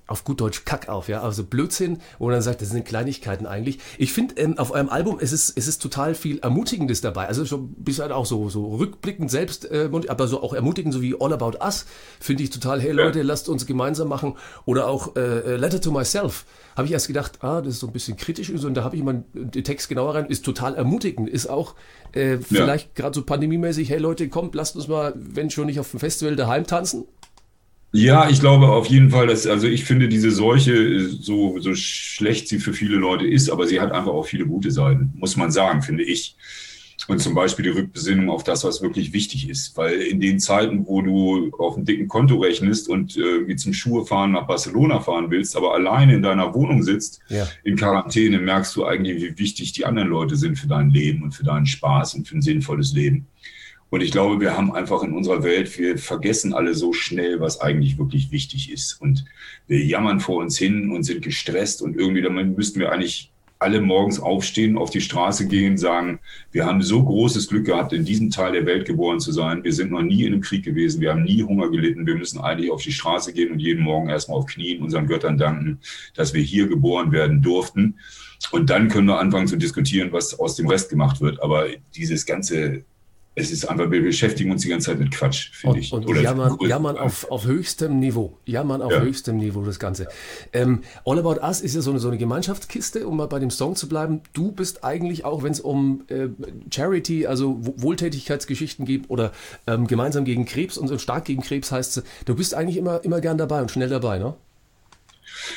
auf 0.09 0.23
gut 0.23 0.41
Deutsch 0.41 0.65
Kack 0.65 0.89
auf, 0.89 1.07
ja, 1.07 1.21
also 1.21 1.43
Blödsinn, 1.43 1.99
wo 2.17 2.25
man 2.25 2.33
dann 2.33 2.41
sagt, 2.41 2.61
das 2.61 2.69
sind 2.69 2.85
Kleinigkeiten 2.85 3.45
eigentlich. 3.45 3.79
Ich 3.97 4.11
finde 4.11 4.35
ähm, 4.35 4.57
auf 4.57 4.71
eurem 4.71 4.89
Album, 4.89 5.17
es 5.19 5.31
ist, 5.31 5.57
es 5.57 5.67
ist 5.67 5.81
total 5.81 6.15
viel 6.15 6.39
Ermutigendes 6.39 7.01
dabei, 7.01 7.27
also 7.27 7.45
schon 7.45 7.73
bis 7.73 7.99
halt 7.99 8.11
auch 8.11 8.25
so, 8.25 8.49
so 8.49 8.75
rückblickend 8.75 9.29
selbst, 9.29 9.69
äh, 9.71 9.89
aber 10.07 10.27
so 10.27 10.41
auch 10.41 10.53
ermutigend, 10.53 10.93
so 10.93 11.01
wie 11.01 11.15
All 11.19 11.33
About 11.33 11.57
Us, 11.63 11.85
finde 12.19 12.43
ich 12.43 12.49
total, 12.49 12.81
hey 12.81 12.91
Leute, 12.91 13.21
lasst 13.21 13.49
uns 13.49 13.65
gemeinsam 13.65 14.07
machen. 14.07 14.35
Oder 14.65 14.87
auch 14.87 15.15
äh, 15.15 15.19
äh, 15.19 15.55
Letter 15.57 15.81
to 15.81 15.91
Myself, 15.91 16.45
habe 16.75 16.87
ich 16.87 16.93
erst 16.93 17.07
gedacht, 17.07 17.43
ah, 17.43 17.61
das 17.61 17.75
ist 17.75 17.79
so 17.79 17.87
ein 17.87 17.93
bisschen 17.93 18.17
kritisch 18.17 18.49
und, 18.49 18.57
so, 18.57 18.67
und 18.67 18.73
da 18.73 18.83
habe 18.83 18.95
ich 18.95 19.03
mal 19.03 19.23
den 19.33 19.63
Text 19.63 19.89
genauer 19.89 20.15
rein, 20.15 20.25
ist 20.25 20.45
total 20.45 20.75
ermutigend, 20.75 21.29
ist 21.29 21.47
auch 21.47 21.75
äh, 22.13 22.37
vielleicht 22.37 22.87
ja. 22.87 23.03
gerade 23.03 23.15
so 23.15 23.23
pandemiemäßig, 23.23 23.89
hey 23.89 23.99
Leute, 23.99 24.29
kommt, 24.29 24.55
lasst 24.55 24.75
uns 24.75 24.87
mal, 24.87 25.13
wenn 25.15 25.49
schon 25.49 25.67
nicht 25.67 25.79
auf 25.79 25.91
dem 25.91 25.99
Festival 25.99 26.35
daheim 26.35 26.65
tanzen, 26.65 27.05
ja, 27.91 28.29
ich 28.29 28.39
glaube 28.39 28.67
auf 28.67 28.85
jeden 28.87 29.09
Fall, 29.09 29.27
dass, 29.27 29.47
also 29.47 29.67
ich 29.67 29.83
finde 29.83 30.09
diese 30.09 30.31
Seuche, 30.31 31.09
so, 31.09 31.59
so 31.59 31.73
schlecht 31.73 32.47
sie 32.47 32.59
für 32.59 32.73
viele 32.73 32.97
Leute 32.97 33.25
ist, 33.25 33.49
aber 33.49 33.65
sie 33.65 33.79
hat 33.79 33.91
einfach 33.91 34.11
auch 34.11 34.25
viele 34.25 34.45
gute 34.45 34.71
Seiten, 34.71 35.11
muss 35.15 35.37
man 35.37 35.51
sagen, 35.51 35.81
finde 35.81 36.03
ich. 36.03 36.35
Und 37.07 37.19
zum 37.19 37.33
Beispiel 37.33 37.63
die 37.63 37.71
Rückbesinnung 37.71 38.29
auf 38.29 38.43
das, 38.43 38.63
was 38.63 38.83
wirklich 38.83 39.13
wichtig 39.13 39.49
ist. 39.49 39.75
Weil 39.75 39.99
in 40.01 40.19
den 40.19 40.39
Zeiten, 40.39 40.85
wo 40.85 41.01
du 41.01 41.49
auf 41.57 41.75
einem 41.75 41.85
dicken 41.85 42.07
Konto 42.07 42.37
rechnest 42.37 42.87
und 42.87 43.17
äh, 43.17 43.47
wie 43.47 43.55
zum 43.55 43.73
Schuhe 43.73 44.05
fahren 44.05 44.33
nach 44.33 44.45
Barcelona 44.45 44.99
fahren 44.99 45.31
willst, 45.31 45.57
aber 45.57 45.73
alleine 45.73 46.13
in 46.13 46.21
deiner 46.21 46.53
Wohnung 46.53 46.83
sitzt, 46.83 47.21
ja. 47.29 47.47
in 47.63 47.77
Quarantäne, 47.77 48.37
merkst 48.37 48.75
du 48.75 48.85
eigentlich, 48.85 49.23
wie 49.23 49.39
wichtig 49.39 49.71
die 49.71 49.85
anderen 49.85 50.09
Leute 50.09 50.35
sind 50.35 50.59
für 50.59 50.67
dein 50.67 50.91
Leben 50.91 51.23
und 51.23 51.31
für 51.31 51.43
deinen 51.43 51.65
Spaß 51.65 52.13
und 52.13 52.27
für 52.27 52.37
ein 52.37 52.43
sinnvolles 52.43 52.93
Leben. 52.93 53.25
Und 53.89 54.01
ich 54.01 54.11
glaube, 54.11 54.39
wir 54.39 54.55
haben 54.55 54.71
einfach 54.71 55.01
in 55.03 55.13
unserer 55.13 55.43
Welt, 55.43 55.77
wir 55.79 55.97
vergessen 55.97 56.53
alle 56.53 56.75
so 56.75 56.93
schnell, 56.93 57.39
was 57.39 57.59
eigentlich 57.59 57.97
wirklich 57.97 58.31
wichtig 58.31 58.71
ist. 58.71 59.01
Und 59.01 59.25
wir 59.67 59.83
jammern 59.83 60.19
vor 60.19 60.37
uns 60.37 60.57
hin 60.57 60.91
und 60.91 61.03
sind 61.03 61.23
gestresst 61.23 61.81
und 61.81 61.95
irgendwie 61.95 62.21
damit 62.21 62.55
müssten 62.55 62.79
wir 62.79 62.91
eigentlich 62.91 63.31
alle 63.61 63.81
morgens 63.81 64.21
aufstehen, 64.21 64.77
auf 64.77 64.89
die 64.89 65.01
Straße 65.01 65.45
gehen, 65.47 65.77
sagen, 65.77 66.19
wir 66.51 66.65
haben 66.65 66.81
so 66.81 67.03
großes 67.03 67.49
Glück 67.49 67.65
gehabt, 67.65 67.91
in 67.91 68.05
diesem 68.05 68.29
Teil 68.29 68.53
der 68.53 68.65
Welt 68.65 68.85
geboren 68.85 69.19
zu 69.19 69.33
sein. 69.33 69.65
Wir 69.65 69.73
sind 69.73 69.91
noch 69.91 70.01
nie 70.01 70.23
in 70.23 70.33
einem 70.33 70.41
Krieg 70.41 70.63
gewesen. 70.63 71.01
Wir 71.01 71.11
haben 71.11 71.23
nie 71.23 71.43
Hunger 71.43 71.69
gelitten. 71.69 72.07
Wir 72.07 72.15
müssen 72.15 72.39
eigentlich 72.39 72.71
auf 72.71 72.81
die 72.81 72.93
Straße 72.93 73.33
gehen 73.33 73.51
und 73.51 73.59
jeden 73.59 73.83
Morgen 73.83 74.07
erstmal 74.07 74.37
auf 74.39 74.45
Knien 74.45 74.81
unseren 74.81 75.07
Göttern 75.07 75.37
danken, 75.37 75.79
dass 76.15 76.33
wir 76.33 76.41
hier 76.41 76.67
geboren 76.67 77.11
werden 77.11 77.41
durften. 77.41 77.95
Und 78.51 78.69
dann 78.69 78.87
können 78.87 79.07
wir 79.07 79.19
anfangen 79.19 79.47
zu 79.47 79.57
diskutieren, 79.57 80.13
was 80.13 80.39
aus 80.39 80.55
dem 80.55 80.67
Rest 80.67 80.89
gemacht 80.89 81.19
wird. 81.19 81.43
Aber 81.43 81.65
dieses 81.93 82.25
ganze 82.25 82.85
es 83.39 83.51
ist 83.51 83.65
einfach, 83.65 83.89
wir 83.89 84.03
beschäftigen 84.03 84.51
uns 84.51 84.63
die 84.63 84.69
ganze 84.69 84.87
Zeit 84.87 84.99
mit 84.99 85.11
Quatsch, 85.11 85.51
finde 85.53 85.79
ich. 85.79 85.93
Und 85.93 86.07
Oder 86.07 86.21
jammern, 86.21 86.57
jammern 86.61 86.97
auf, 86.97 87.29
auf 87.31 87.45
höchstem 87.45 87.99
Niveau. 87.99 88.37
Jammern 88.45 88.81
auf 88.81 88.91
ja. 88.91 89.01
höchstem 89.01 89.37
Niveau, 89.37 89.63
das 89.63 89.79
Ganze. 89.79 90.07
Ähm, 90.53 90.81
All 91.05 91.19
About 91.19 91.41
Us 91.41 91.61
ist 91.61 91.75
ja 91.75 91.81
so 91.81 91.91
eine, 91.91 91.99
so 91.99 92.09
eine 92.09 92.17
Gemeinschaftskiste, 92.17 93.07
um 93.07 93.17
mal 93.17 93.27
bei 93.27 93.39
dem 93.39 93.49
Song 93.49 93.75
zu 93.75 93.87
bleiben. 93.87 94.21
Du 94.33 94.51
bist 94.51 94.83
eigentlich 94.83 95.25
auch, 95.25 95.43
wenn 95.43 95.51
es 95.51 95.59
um 95.59 96.03
äh, 96.07 96.27
Charity, 96.71 97.27
also 97.27 97.57
Wohltätigkeitsgeschichten 97.61 98.85
geht 98.85 99.09
oder 99.09 99.31
ähm, 99.67 99.87
gemeinsam 99.87 100.25
gegen 100.25 100.45
Krebs 100.45 100.77
und 100.77 100.87
so 100.87 100.97
stark 100.97 101.25
gegen 101.25 101.41
Krebs 101.41 101.71
heißt 101.71 101.97
es, 101.97 102.03
du 102.25 102.35
bist 102.35 102.53
eigentlich 102.53 102.77
immer, 102.77 103.03
immer 103.03 103.21
gern 103.21 103.37
dabei 103.37 103.61
und 103.61 103.71
schnell 103.71 103.89
dabei, 103.89 104.19
ne? 104.19 104.35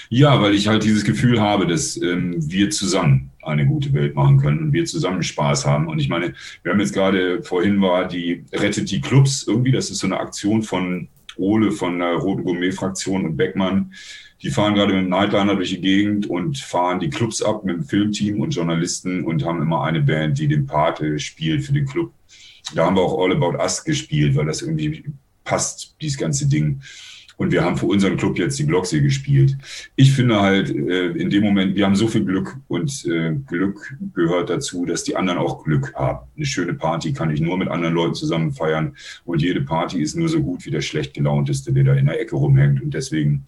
Ja, 0.08 0.40
weil 0.40 0.54
ich 0.54 0.68
halt 0.68 0.84
dieses 0.84 1.04
Gefühl 1.04 1.40
habe, 1.40 1.66
dass 1.66 1.96
ähm, 2.00 2.34
wir 2.38 2.70
zusammen 2.70 3.30
eine 3.42 3.66
gute 3.66 3.92
Welt 3.92 4.14
machen 4.14 4.38
können 4.38 4.58
und 4.58 4.72
wir 4.72 4.84
zusammen 4.84 5.22
Spaß 5.22 5.66
haben. 5.66 5.88
Und 5.88 5.98
ich 5.98 6.08
meine, 6.08 6.34
wir 6.62 6.72
haben 6.72 6.80
jetzt 6.80 6.94
gerade, 6.94 7.42
vorhin 7.42 7.80
war 7.80 8.06
die 8.06 8.44
Rettet 8.52 8.90
die 8.90 9.00
Clubs 9.00 9.44
irgendwie, 9.46 9.72
das 9.72 9.90
ist 9.90 9.98
so 9.98 10.06
eine 10.06 10.20
Aktion 10.20 10.62
von 10.62 11.08
Ole 11.36 11.72
von 11.72 11.98
der 11.98 12.14
Roten 12.14 12.44
Gourmet-Fraktion 12.44 13.24
und 13.24 13.36
Beckmann. 13.36 13.92
Die 14.42 14.50
fahren 14.50 14.74
gerade 14.74 14.92
mit 14.92 15.04
dem 15.04 15.10
Nightliner 15.10 15.54
durch 15.54 15.70
die 15.70 15.80
Gegend 15.80 16.26
und 16.26 16.58
fahren 16.58 17.00
die 17.00 17.10
Clubs 17.10 17.42
ab 17.42 17.64
mit 17.64 17.76
dem 17.76 17.84
Filmteam 17.84 18.40
und 18.40 18.54
Journalisten 18.54 19.24
und 19.24 19.44
haben 19.44 19.62
immer 19.62 19.84
eine 19.84 20.00
Band, 20.00 20.38
die 20.38 20.48
den 20.48 20.66
Pate 20.66 21.18
spielt 21.18 21.64
für 21.64 21.72
den 21.72 21.86
Club. 21.86 22.12
Da 22.74 22.86
haben 22.86 22.96
wir 22.96 23.02
auch 23.02 23.22
All 23.22 23.32
About 23.32 23.56
Us 23.58 23.84
gespielt, 23.84 24.34
weil 24.34 24.46
das 24.46 24.62
irgendwie 24.62 25.04
passt, 25.44 25.96
dieses 26.00 26.18
ganze 26.18 26.48
Ding. 26.48 26.80
Und 27.36 27.52
wir 27.52 27.64
haben 27.64 27.76
für 27.76 27.86
unseren 27.86 28.16
Club 28.16 28.38
jetzt 28.38 28.58
die 28.58 28.66
Glocksee 28.66 29.00
gespielt. 29.00 29.56
Ich 29.96 30.12
finde 30.12 30.40
halt, 30.40 30.70
äh, 30.70 31.08
in 31.12 31.30
dem 31.30 31.42
Moment, 31.42 31.74
wir 31.76 31.84
haben 31.84 31.96
so 31.96 32.08
viel 32.08 32.24
Glück 32.24 32.56
und 32.68 33.04
äh, 33.06 33.34
Glück 33.46 33.96
gehört 34.14 34.50
dazu, 34.50 34.84
dass 34.84 35.04
die 35.04 35.16
anderen 35.16 35.38
auch 35.38 35.64
Glück 35.64 35.94
haben. 35.94 36.26
Eine 36.36 36.46
schöne 36.46 36.74
Party 36.74 37.12
kann 37.12 37.30
ich 37.30 37.40
nur 37.40 37.56
mit 37.56 37.68
anderen 37.68 37.94
Leuten 37.94 38.14
zusammen 38.14 38.52
feiern 38.52 38.96
und 39.24 39.42
jede 39.42 39.62
Party 39.62 40.00
ist 40.00 40.16
nur 40.16 40.28
so 40.28 40.42
gut 40.42 40.64
wie 40.66 40.70
der 40.70 40.82
schlecht 40.82 41.14
gelaunteste, 41.14 41.72
der 41.72 41.84
da 41.84 41.94
in 41.94 42.06
der 42.06 42.20
Ecke 42.20 42.36
rumhängt. 42.36 42.82
Und 42.82 42.94
deswegen 42.94 43.44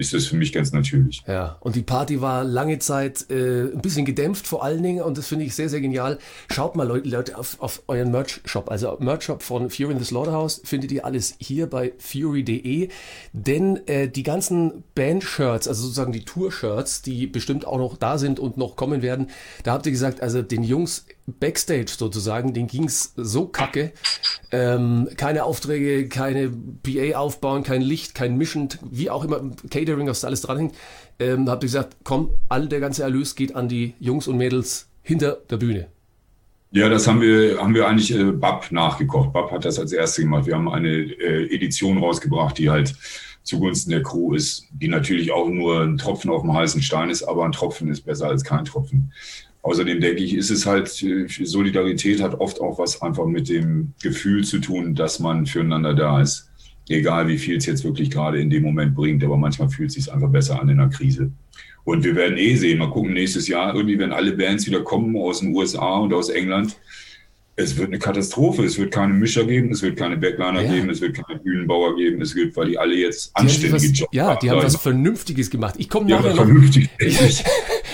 ist 0.00 0.14
das 0.14 0.26
für 0.26 0.36
mich 0.36 0.52
ganz 0.52 0.72
natürlich. 0.72 1.22
Ja, 1.26 1.58
und 1.60 1.76
die 1.76 1.82
Party 1.82 2.22
war 2.22 2.42
lange 2.42 2.78
Zeit 2.78 3.30
äh, 3.30 3.64
ein 3.64 3.82
bisschen 3.82 4.06
gedämpft 4.06 4.46
vor 4.46 4.64
allen 4.64 4.82
Dingen 4.82 5.02
und 5.02 5.18
das 5.18 5.26
finde 5.26 5.44
ich 5.44 5.54
sehr, 5.54 5.68
sehr 5.68 5.82
genial. 5.82 6.18
Schaut 6.50 6.74
mal 6.74 6.86
Leute 6.86 7.36
auf, 7.36 7.60
auf 7.60 7.82
euren 7.86 8.10
Merch-Shop, 8.10 8.70
also 8.70 8.96
Merch-Shop 8.98 9.42
von 9.42 9.68
Fury 9.68 9.92
in 9.92 9.98
the 9.98 10.04
Slaughterhouse 10.06 10.62
findet 10.64 10.90
ihr 10.90 11.04
alles 11.04 11.34
hier 11.38 11.68
bei 11.68 11.92
fury.de, 11.98 12.88
denn 13.34 13.86
äh, 13.86 14.08
die 14.08 14.22
ganzen 14.22 14.84
Band-Shirts, 14.94 15.68
also 15.68 15.82
sozusagen 15.82 16.12
die 16.12 16.24
Tour-Shirts, 16.24 17.02
die 17.02 17.26
bestimmt 17.26 17.66
auch 17.66 17.78
noch 17.78 17.98
da 17.98 18.16
sind 18.16 18.40
und 18.40 18.56
noch 18.56 18.76
kommen 18.76 19.02
werden, 19.02 19.28
da 19.64 19.72
habt 19.74 19.84
ihr 19.84 19.92
gesagt, 19.92 20.22
also 20.22 20.40
den 20.40 20.62
Jungs 20.62 21.04
Backstage 21.38 21.92
sozusagen, 21.96 22.54
den 22.54 22.66
ging's 22.66 23.12
so 23.16 23.46
kacke. 23.46 23.92
Ähm, 24.50 25.08
keine 25.16 25.44
Aufträge, 25.44 26.08
keine 26.08 26.50
PA 26.50 27.18
aufbauen, 27.18 27.62
kein 27.62 27.82
Licht, 27.82 28.14
kein 28.14 28.36
Mischen, 28.36 28.68
wie 28.90 29.10
auch 29.10 29.24
immer, 29.24 29.40
Catering, 29.70 30.08
was 30.08 30.20
da 30.20 30.28
alles 30.28 30.42
dranhängt. 30.42 30.74
Ähm, 31.18 31.46
da 31.46 31.52
habt 31.52 31.62
ihr 31.62 31.68
gesagt, 31.68 31.96
komm, 32.04 32.30
all 32.48 32.68
der 32.68 32.80
ganze 32.80 33.02
Erlös 33.02 33.34
geht 33.34 33.54
an 33.54 33.68
die 33.68 33.94
Jungs 34.00 34.26
und 34.26 34.36
Mädels 34.36 34.88
hinter 35.02 35.38
der 35.50 35.58
Bühne. 35.58 35.88
Ja, 36.72 36.88
das 36.88 37.08
haben 37.08 37.20
wir, 37.20 37.60
haben 37.60 37.74
wir 37.74 37.88
eigentlich 37.88 38.14
äh, 38.14 38.30
Bab 38.30 38.70
nachgekocht. 38.70 39.32
Bab 39.32 39.50
hat 39.50 39.64
das 39.64 39.78
als 39.78 39.92
erste 39.92 40.22
gemacht. 40.22 40.46
Wir 40.46 40.54
haben 40.54 40.68
eine 40.68 40.88
äh, 40.88 41.52
Edition 41.54 41.98
rausgebracht, 41.98 42.58
die 42.58 42.70
halt 42.70 42.94
zugunsten 43.42 43.90
der 43.90 44.02
Crew 44.02 44.34
ist, 44.34 44.68
die 44.72 44.88
natürlich 44.88 45.32
auch 45.32 45.48
nur 45.48 45.80
ein 45.80 45.98
Tropfen 45.98 46.30
auf 46.30 46.42
dem 46.42 46.52
heißen 46.52 46.82
Stein 46.82 47.10
ist, 47.10 47.22
aber 47.24 47.44
ein 47.44 47.52
Tropfen 47.52 47.90
ist 47.90 48.02
besser 48.02 48.28
als 48.28 48.44
kein 48.44 48.64
Tropfen. 48.64 49.12
Außerdem 49.62 50.00
denke 50.00 50.22
ich, 50.22 50.34
ist 50.34 50.50
es 50.50 50.64
halt, 50.64 50.88
Solidarität 50.88 52.22
hat 52.22 52.40
oft 52.40 52.60
auch 52.60 52.78
was 52.78 53.02
einfach 53.02 53.26
mit 53.26 53.48
dem 53.48 53.92
Gefühl 54.02 54.44
zu 54.44 54.58
tun, 54.58 54.94
dass 54.94 55.20
man 55.20 55.46
füreinander 55.46 55.94
da 55.94 56.20
ist. 56.22 56.48
Egal 56.88 57.28
wie 57.28 57.38
viel 57.38 57.56
es 57.58 57.66
jetzt 57.66 57.84
wirklich 57.84 58.10
gerade 58.10 58.40
in 58.40 58.50
dem 58.50 58.62
Moment 58.62 58.94
bringt, 58.94 59.22
aber 59.22 59.36
manchmal 59.36 59.68
fühlt 59.68 59.90
es 59.90 59.94
sich 59.96 60.12
einfach 60.12 60.30
besser 60.30 60.60
an 60.60 60.68
in 60.70 60.80
einer 60.80 60.88
Krise. 60.90 61.30
Und 61.84 62.04
wir 62.04 62.16
werden 62.16 62.36
eh 62.38 62.56
sehen, 62.56 62.78
mal 62.78 62.90
gucken, 62.90 63.12
nächstes 63.12 63.48
Jahr 63.48 63.74
irgendwie, 63.74 63.98
wenn 63.98 64.12
alle 64.12 64.32
Bands 64.32 64.66
wieder 64.66 64.82
kommen 64.82 65.14
aus 65.16 65.40
den 65.40 65.54
USA 65.54 65.98
und 65.98 66.12
aus 66.12 66.28
England, 66.30 66.76
es 67.56 67.76
wird 67.76 67.88
eine 67.88 67.98
Katastrophe. 67.98 68.64
Es 68.64 68.78
wird 68.78 68.92
keine 68.92 69.12
Mischer 69.12 69.44
geben, 69.44 69.70
es 69.70 69.82
wird 69.82 69.96
keine 69.98 70.16
Backliner 70.16 70.62
ja. 70.62 70.72
geben, 70.72 70.88
es 70.90 71.00
wird 71.00 71.14
keine 71.14 71.38
Bühnenbauer 71.40 71.94
geben, 71.96 72.22
es 72.22 72.34
wird, 72.34 72.56
weil 72.56 72.68
die 72.68 72.78
alle 72.78 72.94
jetzt 72.94 73.30
anständige 73.34 73.74
was, 73.74 73.98
Jobs 73.98 74.14
Ja, 74.14 74.28
haben. 74.28 74.38
die 74.42 74.50
haben 74.50 74.62
was 74.62 74.76
Vernünftiges 74.76 75.50
gemacht. 75.50 75.74
Ich 75.78 75.88
komme 75.88 76.08
Ja, 76.10 76.16
nachher 76.16 76.30
noch. 76.34 76.44
vernünftig. 76.44 76.88
Ich, 76.98 77.18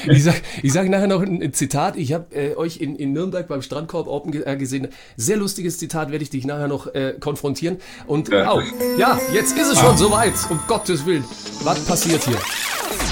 ich 0.08 0.24
sage 0.24 0.36
ich 0.62 0.72
sag 0.72 0.88
nachher 0.88 1.06
noch 1.06 1.22
ein 1.22 1.52
Zitat. 1.52 1.96
Ich 1.96 2.12
habe 2.12 2.34
äh, 2.34 2.54
euch 2.56 2.78
in, 2.78 2.96
in 2.96 3.12
Nürnberg 3.12 3.46
beim 3.48 3.62
Strandkorb 3.62 4.06
Open 4.08 4.32
ge 4.32 4.42
äh, 4.44 4.56
gesehen. 4.56 4.88
Sehr 5.16 5.36
lustiges 5.36 5.78
Zitat, 5.78 6.10
werde 6.10 6.22
ich 6.22 6.30
dich 6.30 6.44
nachher 6.46 6.68
noch 6.68 6.94
äh, 6.94 7.14
konfrontieren. 7.18 7.78
Und 8.06 8.28
Ja. 8.28 8.50
au, 8.52 8.60
ja, 8.98 9.18
jetzt 9.32 9.56
ist 9.58 9.72
es 9.72 9.78
schon 9.78 9.96
soweit. 9.96 10.34
Um 10.50 10.60
Gottes 10.68 11.04
Willen. 11.06 11.24
Was 11.64 11.84
passiert 11.84 12.24
hier? 12.24 12.38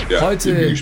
Ja, 0.08 0.20
Heute 0.20 0.74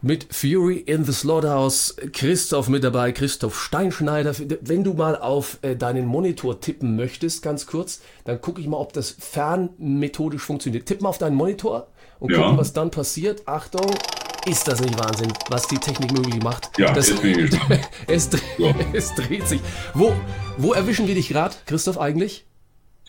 mit 0.00 0.26
Fury 0.30 0.76
in 0.78 1.04
the 1.04 1.12
Slaughterhouse, 1.12 1.94
Christoph 2.12 2.68
mit 2.68 2.82
dabei, 2.82 3.12
Christoph 3.12 3.60
Steinschneider. 3.60 4.34
Wenn 4.62 4.82
du 4.84 4.94
mal 4.94 5.16
auf 5.16 5.58
äh, 5.62 5.76
deinen 5.76 6.06
Monitor 6.06 6.60
tippen 6.60 6.96
möchtest, 6.96 7.42
ganz 7.42 7.66
kurz, 7.66 8.00
dann 8.24 8.40
gucke 8.40 8.60
ich 8.60 8.66
mal, 8.66 8.78
ob 8.78 8.92
das 8.94 9.10
fernmethodisch 9.18 10.42
funktioniert. 10.42 10.86
Tipp 10.86 11.02
mal 11.02 11.10
auf 11.10 11.18
deinen 11.18 11.36
Monitor 11.36 11.88
und 12.18 12.32
Ja. 12.32 12.38
gucken, 12.42 12.58
was 12.58 12.72
dann 12.72 12.90
passiert. 12.90 13.46
Achtung, 13.46 13.90
ist 14.46 14.66
das 14.68 14.80
nicht 14.80 14.98
Wahnsinn, 14.98 15.32
was 15.48 15.66
die 15.66 15.78
Technik 15.78 16.12
möglich 16.12 16.42
macht? 16.42 16.78
Ja, 16.78 16.92
das, 16.92 17.08
jetzt 17.08 17.22
bin 17.22 17.30
ich 17.30 17.50
gespannt. 17.50 17.88
es, 18.06 18.30
So. 18.58 18.74
es 18.92 19.14
dreht 19.14 19.46
sich. 19.48 19.60
Wo, 19.94 20.14
wo 20.56 20.72
erwischen 20.72 21.06
wir 21.06 21.14
dich 21.14 21.28
gerade, 21.28 21.54
Christoph, 21.66 21.98
eigentlich? 21.98 22.46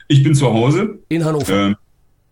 Ich 0.08 0.24
bin 0.24 0.36
zu 0.36 0.52
Hause. 0.52 1.00
In 1.10 1.24
Hannover. 1.24 1.54
Ähm, 1.54 1.70
ja, 1.72 1.78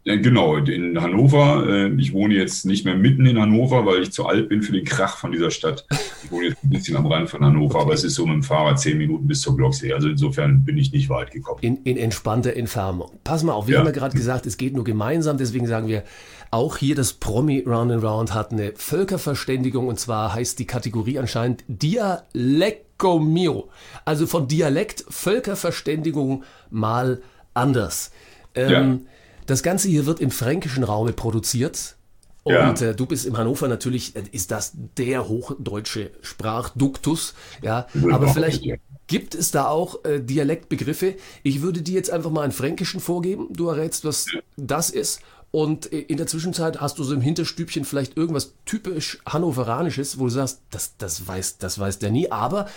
genau, 0.06 0.56
in 0.58 1.00
Hannover. 1.02 1.66
Äh, 1.68 1.94
ich 2.00 2.14
wohne 2.14 2.34
jetzt 2.34 2.66
nicht 2.66 2.86
mehr 2.86 2.96
mitten 2.96 3.26
in 3.26 3.40
Hannover, 3.40 3.86
weil 3.86 4.02
ich 4.04 4.12
zu 4.12 4.26
alt 4.26 4.50
bin 4.50 4.62
für 4.64 4.72
den 4.72 4.86
Krach 4.86 5.18
von 5.18 5.32
dieser 5.32 5.52
Stadt. 5.52 5.86
Ich 6.24 6.32
wohne 6.32 6.48
jetzt 6.48 6.64
ein 6.64 6.70
bisschen 6.70 6.96
am 6.98 7.06
Rand 7.06 7.30
von 7.30 7.44
Hannover, 7.46 7.80
aber 7.82 7.94
es 7.94 8.04
ist 8.04 8.16
so 8.16 8.26
mit 8.26 8.34
dem 8.36 8.44
Fahrrad 8.44 8.80
zehn 8.80 8.98
Minuten 8.98 9.28
bis 9.28 9.42
zur 9.42 9.56
Glocksee. 9.56 9.94
Also 9.94 10.08
insofern 10.10 10.64
bin 10.66 10.78
ich 10.78 10.92
nicht 10.92 11.10
weit 11.10 11.32
gekommen. 11.32 11.60
in, 11.62 11.78
in 11.84 11.98
entspannter 11.98 12.56
Entfernung. 12.56 13.12
Pass 13.24 13.44
mal 13.44 13.54
auf, 13.54 13.68
wir 13.68 13.74
Ja. 13.74 13.80
haben 13.80 13.88
ja 13.88 13.92
gerade 13.94 14.16
gesagt, 14.18 14.46
es 14.46 14.58
geht 14.58 14.74
nur 14.74 14.84
gemeinsam, 14.84 15.38
deswegen 15.38 15.68
sagen 15.68 15.88
wir, 15.88 16.04
auch 16.52 16.78
hier 16.78 16.96
das 16.96 17.14
Promi 17.14 17.64
Round 17.68 17.92
and 17.92 18.04
Round 18.04 18.34
hat 18.34 18.52
eine 18.52 18.72
Völkerverständigung 18.76 19.88
und 19.88 20.00
zwar 20.00 20.34
heißt 20.34 20.58
die 20.58 20.66
Kategorie 20.66 21.20
anscheinend 21.20 21.64
Dialecto 21.68 23.20
mio. 23.20 23.70
Also 24.06 24.26
von 24.28 24.48
Dialekt 24.48 25.06
Völkerverständigung 25.10 26.44
mal 26.70 27.22
anders. 27.54 28.12
Ähm, 28.56 28.70
Ja. 28.72 28.98
Das 29.50 29.64
Ganze 29.64 29.88
hier 29.88 30.06
wird 30.06 30.20
im 30.20 30.30
fränkischen 30.30 30.84
Raume 30.84 31.12
produziert. 31.12 31.96
Und 32.44 32.54
Ja. 32.54 32.72
äh, 32.74 32.96
du 32.96 33.08
bist 33.08 33.26
im 33.26 33.36
Hannover 33.36 33.68
natürlich, 33.68 34.16
äh, 34.16 34.24
ist 34.32 34.52
das 34.52 34.74
der 34.98 35.28
hochdeutsche 35.28 36.12
Sprachduktus. 36.22 37.34
Ja, 37.64 37.88
aber 38.12 38.28
vielleicht 38.28 38.64
gibt 39.08 39.34
es 39.34 39.50
da 39.50 39.68
auch 39.68 40.06
äh, 40.06 40.20
Dialektbegriffe. 40.20 41.16
Ich 41.42 41.64
würde 41.64 41.82
dir 41.82 41.96
jetzt 41.96 42.12
einfach 42.12 42.30
mal 42.30 42.44
einen 42.44 42.52
fränkischen 42.52 43.00
vorgeben. 43.00 43.48
Du 43.52 43.70
errätst, 43.70 44.06
was 44.06 44.28
das 44.56 44.92
ist. 44.92 45.20
Und 45.50 45.92
äh, 45.92 46.00
in 46.02 46.18
der 46.18 46.28
Zwischenzeit 46.28 46.80
hast 46.80 47.00
du 47.00 47.04
so 47.04 47.16
im 47.16 47.22
Hinterstübchen 47.22 47.86
vielleicht 47.86 48.18
irgendwas 48.18 48.54
typisch 48.66 49.18
Hannoveranisches, 49.26 50.20
wo 50.20 50.26
du 50.26 50.30
sagst, 50.30 50.62
das, 50.70 50.96
das, 50.98 51.28
weiß, 51.28 51.58
das 51.58 51.80
weiß 51.80 51.98
der 51.98 52.12
nie. 52.12 52.32
Aber 52.32 52.68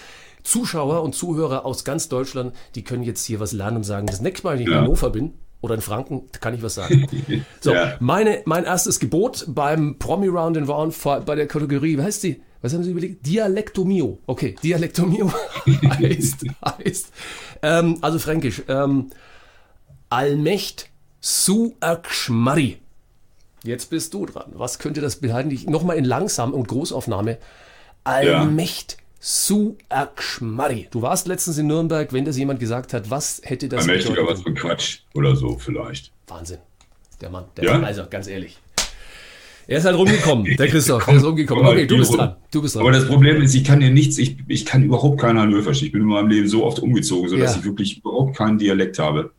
Zuschauer 0.42 1.02
und 1.02 1.14
Zuhörer 1.14 1.66
aus 1.66 1.84
ganz 1.84 2.08
Deutschland, 2.08 2.54
die 2.74 2.82
können 2.82 3.02
jetzt 3.02 3.26
hier 3.26 3.40
was 3.40 3.52
lernen 3.52 3.76
und 3.78 3.84
sagen, 3.84 4.06
das 4.06 4.22
nächste 4.22 4.46
Mal, 4.46 4.54
wenn 4.54 4.62
ich 4.62 4.66
in 4.68 4.72
Ja. 4.72 4.80
Hannover 4.80 5.10
bin 5.10 5.34
oder 5.62 5.74
in 5.76 5.80
Franken, 5.80 6.28
kann 6.40 6.52
ich 6.54 6.62
was 6.62 6.74
sagen. 6.74 7.06
So, 7.60 7.72
Ja. 7.72 7.96
meine, 8.00 8.42
mein 8.44 8.64
erstes 8.64 8.98
Gebot 9.00 9.46
beim 9.48 9.98
Promi 9.98 10.28
Round 10.28 10.58
and 10.58 10.68
Round 10.68 10.94
bei 11.24 11.34
der 11.34 11.46
Kategorie, 11.46 11.96
wie 11.96 12.02
heißt 12.02 12.22
die? 12.24 12.42
Was 12.60 12.74
haben 12.74 12.84
Sie 12.84 12.90
überlegt? 12.92 13.26
Dialektomio. 13.26 14.18
Okay, 14.26 14.54
Dialektomio 14.62 15.32
heißt, 15.66 16.44
heißt 16.64 17.12
ähm, 17.62 17.98
also 18.02 18.18
fränkisch, 18.20 18.62
ähm, 18.68 19.10
Allmächt 20.10 20.90
su 21.20 21.74
Akschmari. 21.80 22.78
Jetzt 23.64 23.90
bist 23.90 24.12
du 24.14 24.26
dran. 24.26 24.52
Was 24.54 24.78
könnte 24.78 25.00
das 25.00 25.16
bedeuten? 25.16 25.50
Ich- 25.50 25.66
Nochmal 25.66 25.96
in 25.96 26.04
langsam 26.04 26.52
und 26.52 26.68
Großaufnahme. 26.68 27.38
Allmächt 28.04 28.96
su 29.24 29.76
Akschmari. 29.88 30.88
Du 30.90 31.00
warst 31.00 31.28
letztens 31.28 31.56
in 31.56 31.68
Nürnberg, 31.68 32.12
wenn 32.12 32.24
das 32.24 32.36
jemand 32.36 32.58
gesagt 32.58 32.92
hat, 32.92 33.08
was 33.08 33.40
hätte 33.44 33.68
das 33.68 33.88
Ein 33.88 33.98
bedeuten 33.98 34.26
was 34.26 34.42
für 34.42 34.52
Quatsch 34.52 34.98
oder 35.14 35.36
so 35.36 35.56
vielleicht. 35.58 36.10
Wahnsinn. 36.26 36.58
Der 37.20 37.30
Mann. 37.30 37.44
Der 37.56 37.64
Ja? 37.64 37.72
Mann, 37.74 37.84
also 37.84 38.02
ganz 38.10 38.26
ehrlich. 38.26 38.58
Er 39.68 39.78
ist 39.78 39.84
halt 39.84 39.96
rumgekommen, 39.96 40.44
der 40.58 40.66
Christoph. 40.66 41.06
Er 41.06 41.14
ist 41.14 41.24
rumgekommen. 41.24 41.64
Okay, 41.64 41.86
du 41.86 41.98
bist 41.98 42.12
dran. 42.12 42.34
Du 42.50 42.60
bist 42.62 42.76
Aber 42.76 42.90
dran. 42.90 43.00
das 43.00 43.08
Problem 43.08 43.40
ist, 43.40 43.54
ich 43.54 43.62
kann 43.62 43.78
dir 43.78 43.90
nichts, 43.92 44.18
ich, 44.18 44.38
ich 44.48 44.64
kann 44.66 44.82
überhaupt 44.82 45.20
keine 45.20 45.40
Hannoversch. 45.40 45.82
Ich 45.84 45.92
bin 45.92 46.00
in 46.00 46.08
meinem 46.08 46.28
Leben 46.28 46.48
so 46.48 46.64
oft 46.64 46.80
umgezogen, 46.80 47.28
sodass 47.30 47.52
Ja. 47.52 47.58
ich 47.60 47.64
wirklich 47.64 47.98
überhaupt 47.98 48.36
keinen 48.36 48.58
Dialekt 48.58 48.98
habe. 48.98 49.30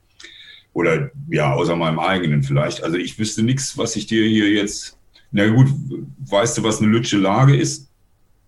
Oder 0.72 1.12
ja, 1.30 1.54
außer 1.54 1.76
meinem 1.76 2.00
eigenen 2.00 2.42
vielleicht. 2.42 2.84
Also 2.86 2.96
ich 2.98 3.20
wüsste 3.20 3.44
nichts, 3.44 3.78
was 3.78 3.98
ich 3.98 4.08
dir 4.08 4.26
hier 4.26 4.50
jetzt. 4.50 4.98
Na 5.34 5.46
gut, 5.50 5.68
weißt 6.30 6.58
du, 6.58 6.64
was 6.64 6.80
eine 6.82 6.88
Lütsche 6.90 7.18
Lage 7.18 7.58
ist? 7.58 7.90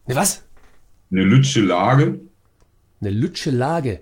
Ne, 0.07 0.15
was? 0.15 0.44
Eine 1.15 1.23
Lütsche 1.23 1.61
Lage? 1.61 2.19
Eine 2.99 3.09
Lütsche 3.09 3.49
Lage. 3.49 4.01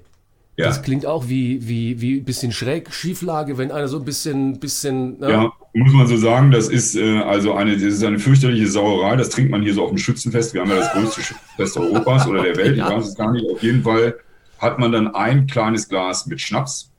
Ja. 0.58 0.66
Das 0.66 0.82
klingt 0.82 1.06
auch 1.06 1.30
wie, 1.30 1.68
wie, 1.68 2.02
wie 2.02 2.18
ein 2.18 2.26
bisschen 2.26 2.52
schräg, 2.52 2.92
Schieflage, 2.92 3.60
wenn 3.60 3.72
einer 3.72 3.88
so 3.88 4.00
ein 4.00 4.06
bisschen, 4.06 4.60
bisschen, 4.60 5.20
ne? 5.20 5.30
Ja, 5.30 5.54
muss 5.74 5.94
man 5.94 6.08
so 6.08 6.18
sagen, 6.18 6.50
das 6.50 6.70
ist 6.70 6.96
äh, 6.96 7.20
also 7.20 7.54
eine, 7.54 7.74
das 7.74 7.84
ist 7.84 8.04
eine 8.04 8.18
fürchterliche 8.18 8.68
Sauerei. 8.68 9.16
Das 9.16 9.30
trinkt 9.30 9.52
man 9.52 9.62
hier 9.62 9.76
so 9.76 9.84
auf 9.84 9.90
dem 9.90 10.00
Schützenfest. 10.00 10.56
Wir 10.56 10.62
haben 10.62 10.72
ja 10.72 10.78
das 10.78 10.92
größte 10.92 11.22
Schützenfest 11.22 11.78
Europas 11.78 12.28
oder 12.28 12.44
der 12.44 12.58
Welt. 12.58 12.78
Ja. 12.78 12.90
Ich 12.90 12.96
weiß 12.96 13.08
es 13.10 13.16
gar 13.16 13.32
nicht. 13.32 13.48
Auf 13.48 13.62
jeden 13.62 13.84
Fall 13.84 14.16
hat 14.58 14.80
man 14.80 14.92
dann 14.92 15.14
ein 15.14 15.46
kleines 15.46 15.88
Glas 15.88 16.26
mit 16.26 16.42
Schnaps 16.42 16.92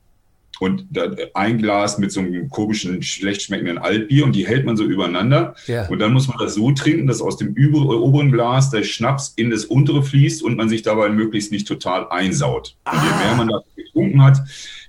und 0.59 0.85
dann 0.89 1.17
ein 1.33 1.57
Glas 1.57 1.97
mit 1.97 2.11
so 2.11 2.21
einem 2.21 2.49
komischen, 2.49 3.01
schlecht 3.01 3.41
schmeckenden 3.41 3.77
Altbier 3.77 4.25
und 4.25 4.35
die 4.35 4.47
hält 4.47 4.65
man 4.65 4.77
so 4.77 4.83
übereinander. 4.83 5.55
Ja. 5.67 5.87
Und 5.87 5.99
dann 5.99 6.13
muss 6.13 6.27
man 6.27 6.37
das 6.37 6.55
so 6.55 6.71
trinken, 6.71 7.07
dass 7.07 7.21
aus 7.21 7.37
dem 7.37 7.53
übere, 7.53 7.99
oberen 7.99 8.31
Glas 8.31 8.69
der 8.69 8.83
Schnaps 8.83 9.33
in 9.35 9.49
das 9.49 9.65
untere 9.65 10.03
fließt 10.03 10.43
und 10.43 10.55
man 10.55 10.69
sich 10.69 10.81
dabei 10.81 11.09
möglichst 11.09 11.51
nicht 11.51 11.67
total 11.67 12.07
einsaut. 12.09 12.77
Und 12.85 12.99
je 13.03 13.25
mehr 13.25 13.35
man 13.35 13.47
da 13.49 13.59
getrunken 13.75 14.23
hat, 14.23 14.39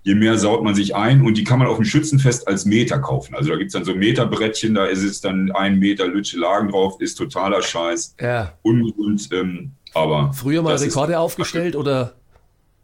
je 0.02 0.14
mehr 0.14 0.38
saut 0.38 0.62
man 0.62 0.74
sich 0.74 0.94
ein 0.94 1.22
und 1.22 1.36
die 1.36 1.44
kann 1.44 1.58
man 1.58 1.66
auf 1.66 1.76
dem 1.76 1.84
Schützenfest 1.84 2.46
als 2.46 2.64
Meter 2.64 3.00
kaufen. 3.00 3.34
Also 3.34 3.50
da 3.50 3.56
gibt's 3.56 3.72
dann 3.72 3.84
so 3.84 3.94
Meterbrettchen, 3.94 4.74
da 4.74 4.86
ist 4.86 5.02
es 5.02 5.20
dann 5.20 5.50
ein 5.50 5.80
Meter 5.80 6.06
Lütsche 6.06 6.38
Lagen 6.38 6.68
drauf, 6.68 7.00
ist 7.00 7.16
totaler 7.16 7.60
Scheiß, 7.60 8.14
ja. 8.20 8.52
ungesund, 8.62 9.28
ähm, 9.32 9.72
aber 9.94 10.32
Früher 10.32 10.62
mal 10.62 10.76
Rekorde 10.76 11.18
aufgestellt 11.18 11.74
oder 11.74 12.14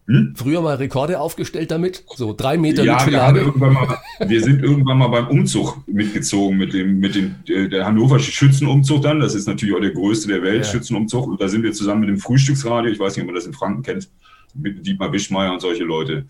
Hm? 0.06 0.34
früher 0.36 0.60
mal 0.62 0.74
Rekorde 0.76 1.20
aufgestellt 1.20 1.70
damit? 1.70 2.04
So 2.16 2.34
drei 2.36 2.58
Meter 2.58 2.82
Ja, 2.82 3.06
wir, 3.06 3.40
irgendwann 3.42 3.72
mal, 3.72 3.98
wir 4.26 4.42
sind 4.42 4.62
irgendwann 4.62 4.98
mal 4.98 5.06
beim 5.06 5.28
Umzug 5.28 5.78
mitgezogen 5.86 6.58
mit 6.58 6.72
dem, 6.72 6.98
mit 6.98 7.14
dem 7.14 7.36
äh, 7.46 7.68
der 7.68 7.86
Hannoversche 7.86 8.32
Schützenumzug 8.32 9.02
dann. 9.02 9.20
Das 9.20 9.36
ist 9.36 9.46
natürlich 9.46 9.74
auch 9.76 9.80
der 9.80 9.92
größte 9.92 10.26
der 10.26 10.42
Welt, 10.42 10.64
Ja. 10.64 10.70
Schützenumzug. 10.72 11.28
Und 11.28 11.40
da 11.40 11.46
sind 11.46 11.62
wir 11.62 11.72
zusammen 11.72 12.00
mit 12.00 12.08
dem 12.08 12.18
Frühstücksradio, 12.18 12.90
ich 12.90 12.98
weiß 12.98 13.14
nicht, 13.14 13.22
ob 13.22 13.26
man 13.26 13.36
das 13.36 13.46
in 13.46 13.52
Franken 13.52 13.82
kennt, 13.82 14.10
mit 14.54 14.84
Dietmar 14.84 15.12
Wischmeier 15.12 15.52
und 15.52 15.60
solche 15.60 15.84
Leute. 15.84 16.26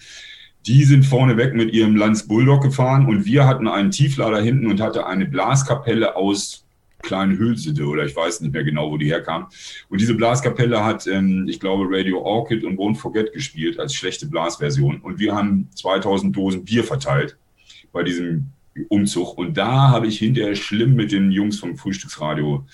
Die 0.67 0.85
sind 0.85 1.05
vorneweg 1.05 1.55
mit 1.55 1.73
ihrem 1.73 1.97
Lanz 1.97 2.29
Bulldog 2.29 2.63
gefahren 2.63 3.07
und 3.07 3.25
wir 3.25 3.47
hatten 3.47 3.67
einen 3.67 3.91
Tieflader 3.91 4.41
hinten 4.41 4.67
und 4.67 4.81
hatte 4.81 5.07
eine 5.07 5.27
Blaskapelle 5.27 6.15
aus 6.15 6.62
kleinen 7.03 7.37
Hülsede 7.39 7.85
oder 7.85 8.05
ich 8.05 8.17
weiß 8.17 8.41
nicht 8.41 8.53
mehr 8.53 8.65
genau, 8.65 8.91
wo 8.91 8.97
die 8.97 9.11
herkam. 9.11 9.49
Und 9.89 10.01
diese 10.01 10.15
Blaskapelle 10.15 10.85
hat, 10.85 11.07
ähm, 11.07 11.47
ich 11.49 11.61
glaube, 11.61 11.87
Radio 11.89 12.23
Orchid 12.23 12.65
und 12.65 12.79
Won't 12.79 12.97
Forget 12.97 13.33
gespielt 13.33 13.79
als 13.79 13.95
schlechte 13.95 14.27
Blasversion. 14.27 15.01
Und 15.01 15.19
wir 15.19 15.35
haben 15.35 15.69
2000 15.75 16.35
Dosen 16.35 16.65
Bier 16.65 16.85
verteilt 16.85 17.37
bei 17.93 18.03
diesem 18.03 18.53
Umzug. 18.89 19.37
Und 19.37 19.57
da 19.57 19.91
habe 19.91 20.07
ich 20.07 20.19
hinterher 20.19 20.55
schlimm 20.55 20.95
mit 20.95 21.13
den 21.13 21.31
Jungs 21.31 21.59
vom 21.59 21.77
Frühstücksradio 21.77 22.65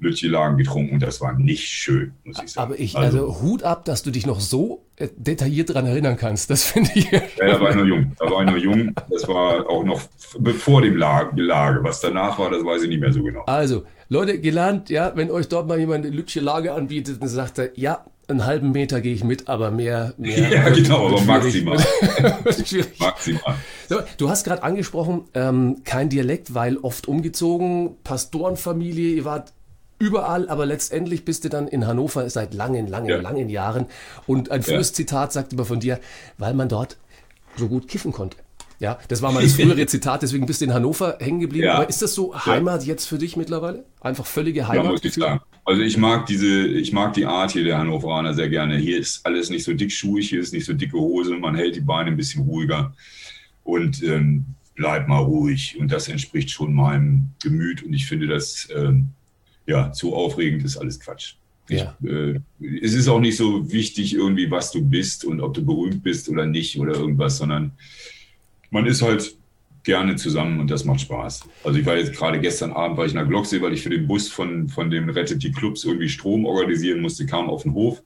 Lütje-Lagen 0.00 0.56
getrunken. 0.56 0.94
Und 0.94 1.02
das 1.02 1.20
war 1.20 1.38
nicht 1.38 1.68
schön, 1.68 2.12
muss 2.24 2.42
ich 2.42 2.52
sagen. 2.52 2.70
Aber 2.70 2.80
ich, 2.80 2.96
also 2.96 3.40
Hut 3.40 3.62
ab, 3.62 3.84
dass 3.84 4.02
du 4.02 4.10
dich 4.10 4.26
noch 4.26 4.40
so 4.40 4.84
äh, 4.96 5.08
detailliert 5.16 5.70
daran 5.70 5.86
erinnern 5.86 6.16
kannst. 6.16 6.50
Das 6.50 6.64
finde 6.70 6.90
ich. 6.94 7.10
Ja, 7.10 7.20
da 7.38 7.60
war 7.60 7.70
ich 7.70 7.76
noch 7.76 7.84
jung. 7.84 8.12
Da 8.18 8.30
war 8.30 8.44
ich 8.44 8.50
noch 8.50 8.56
jung. 8.56 8.94
Das 9.10 9.28
war 9.28 9.68
auch 9.68 9.84
noch 9.84 10.00
bevor 10.38 10.82
dem 10.82 10.96
Lage, 10.96 11.40
Lage. 11.40 11.82
Was 11.82 12.00
danach 12.00 12.38
war, 12.38 12.50
das 12.50 12.64
weiß 12.64 12.82
ich 12.82 12.88
nicht 12.88 13.00
mehr 13.00 13.12
so 13.12 13.22
genau. 13.22 13.44
Also, 13.44 13.84
Leute, 14.08 14.40
gelernt, 14.40 14.90
ja, 14.90 15.12
wenn 15.14 15.30
euch 15.30 15.48
dort 15.48 15.68
mal 15.68 15.78
jemand 15.78 16.04
eine 16.04 16.14
Lütsche 16.14 16.40
Lage 16.40 16.72
anbietet, 16.74 17.22
dann 17.22 17.28
sagt 17.28 17.58
er, 17.58 17.70
ja, 17.78 18.04
einen 18.30 18.46
halben 18.46 18.72
Meter 18.72 19.00
gehe 19.00 19.12
ich 19.14 19.24
mit, 19.24 19.48
aber 19.48 19.70
mehr. 19.70 20.14
mehr 20.16 20.38
Ja, 20.50 20.68
genau, 20.68 21.08
aber 21.08 21.20
maximal. 21.22 21.76
Maximal. 22.98 23.56
So, 23.88 24.00
Du 24.16 24.30
hast 24.30 24.44
gerade 24.44 24.62
angesprochen, 24.62 25.24
ähm, 25.34 25.78
kein 25.84 26.08
Dialekt, 26.08 26.54
weil 26.54 26.76
oft 26.78 27.08
umgezogen, 27.08 27.96
Pastorenfamilie, 28.04 29.14
ihr 29.14 29.24
wart 29.24 29.52
überall, 30.00 30.48
aber 30.48 30.66
letztendlich 30.66 31.24
bist 31.24 31.44
du 31.44 31.48
dann 31.48 31.68
in 31.68 31.86
Hannover 31.86 32.28
seit 32.30 32.54
langen, 32.54 32.88
langen, 32.88 33.08
Ja. 33.08 33.20
langen 33.20 33.48
Jahren. 33.48 33.86
Und 34.26 34.50
ein 34.50 34.62
frühes 34.64 34.88
Ja. 34.88 34.94
Zitat 34.94 35.32
sagt 35.32 35.52
immer 35.52 35.64
von 35.64 35.78
dir, 35.78 36.00
weil 36.38 36.54
man 36.54 36.68
dort 36.68 36.96
so 37.56 37.68
gut 37.68 37.86
kiffen 37.86 38.10
konnte. 38.10 38.36
Ja, 38.80 38.98
das 39.08 39.20
war 39.20 39.30
mal 39.30 39.42
das 39.42 39.52
frühere 39.52 39.84
Zitat, 39.86 40.22
deswegen 40.22 40.46
bist 40.46 40.62
du 40.62 40.64
in 40.64 40.72
Hannover 40.72 41.18
hängen 41.20 41.40
geblieben. 41.40 41.66
Ja. 41.66 41.74
Aber 41.74 41.88
ist 41.88 42.00
das 42.00 42.14
so 42.14 42.34
Heimat 42.46 42.82
jetzt 42.84 43.04
für 43.06 43.18
dich 43.18 43.36
mittlerweile? 43.36 43.84
Einfach 44.00 44.24
völlige 44.24 44.60
Ja, 44.60 44.68
Heimat? 44.68 44.92
muss 44.92 45.04
ich 45.04 45.12
sagen. 45.14 45.40
Also 45.66 45.82
ich 45.82 45.98
mag 45.98 46.24
diese, 46.26 46.66
ich 46.66 46.90
mag 46.92 47.12
die 47.12 47.26
Art 47.26 47.50
hier 47.52 47.62
der 47.64 47.76
Hannoveraner 47.78 48.32
sehr 48.32 48.48
gerne. 48.48 48.78
Hier 48.78 48.98
ist 48.98 49.24
alles 49.26 49.50
nicht 49.50 49.64
so 49.64 49.74
dickschuhig, 49.74 50.30
hier 50.30 50.40
ist 50.40 50.54
nicht 50.54 50.64
so 50.64 50.72
dicke 50.72 50.96
Hose, 50.98 51.34
man 51.36 51.54
hält 51.54 51.76
die 51.76 51.82
Beine 51.82 52.10
ein 52.10 52.16
bisschen 52.16 52.44
ruhiger 52.44 52.94
und 53.62 54.02
ähm, 54.02 54.46
bleibt 54.74 55.08
mal 55.08 55.18
ruhig. 55.18 55.76
Und 55.78 55.92
das 55.92 56.08
entspricht 56.08 56.50
schon 56.50 56.72
meinem 56.72 57.32
Gemüt 57.42 57.82
und 57.82 57.92
ich 57.92 58.06
finde 58.06 58.26
das 58.28 58.66
ähm, 58.74 59.10
ja 59.70 59.92
zu 59.92 60.14
aufregend 60.14 60.64
ist 60.64 60.76
alles 60.76 61.00
Quatsch. 61.00 61.34
Ich, 61.68 61.78
Ja. 61.80 61.96
äh, 62.04 62.40
es 62.82 62.94
ist 62.94 63.08
auch 63.08 63.20
nicht 63.20 63.36
so 63.36 63.70
wichtig 63.72 64.14
irgendwie, 64.14 64.50
was 64.50 64.72
du 64.72 64.84
bist 64.84 65.24
und 65.24 65.40
ob 65.40 65.54
du 65.54 65.64
berühmt 65.64 66.02
bist 66.02 66.28
oder 66.28 66.44
nicht 66.44 66.78
oder 66.78 66.94
irgendwas, 66.94 67.38
sondern 67.38 67.72
man 68.70 68.86
ist 68.86 69.02
halt 69.02 69.36
gerne 69.84 70.16
zusammen 70.16 70.60
und 70.60 70.70
das 70.70 70.84
macht 70.84 71.00
Spaß. 71.00 71.44
Also 71.64 71.78
ich 71.78 71.86
war 71.86 71.96
jetzt 71.96 72.12
gerade 72.12 72.38
gestern 72.40 72.72
Abend 72.72 72.98
war 72.98 73.06
ich 73.06 73.12
in 73.12 73.18
der 73.18 73.26
Glocksee, 73.26 73.62
weil 73.62 73.72
ich 73.72 73.82
für 73.82 73.88
den 73.90 74.06
Bus 74.06 74.28
von, 74.28 74.68
von 74.68 74.90
dem 74.90 75.08
Rettet 75.08 75.42
die 75.42 75.52
Clubs 75.52 75.84
irgendwie 75.84 76.08
Strom 76.08 76.44
organisieren 76.44 77.00
musste, 77.00 77.24
kam 77.24 77.48
auf 77.48 77.62
den 77.62 77.72
Hof. 77.72 78.02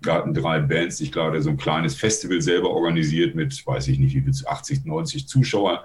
Da 0.00 0.14
hatten 0.14 0.34
drei 0.34 0.58
Bands, 0.58 1.00
ich 1.00 1.12
glaube, 1.12 1.40
so 1.42 1.50
ein 1.50 1.56
kleines 1.56 1.94
Festival 1.94 2.40
selber 2.42 2.70
organisiert 2.70 3.36
mit, 3.36 3.64
weiß 3.64 3.86
ich 3.88 4.00
nicht, 4.00 4.16
wie 4.16 4.22
viel, 4.22 4.32
80, 4.44 4.84
90 4.84 5.28
Zuschauer. 5.28 5.84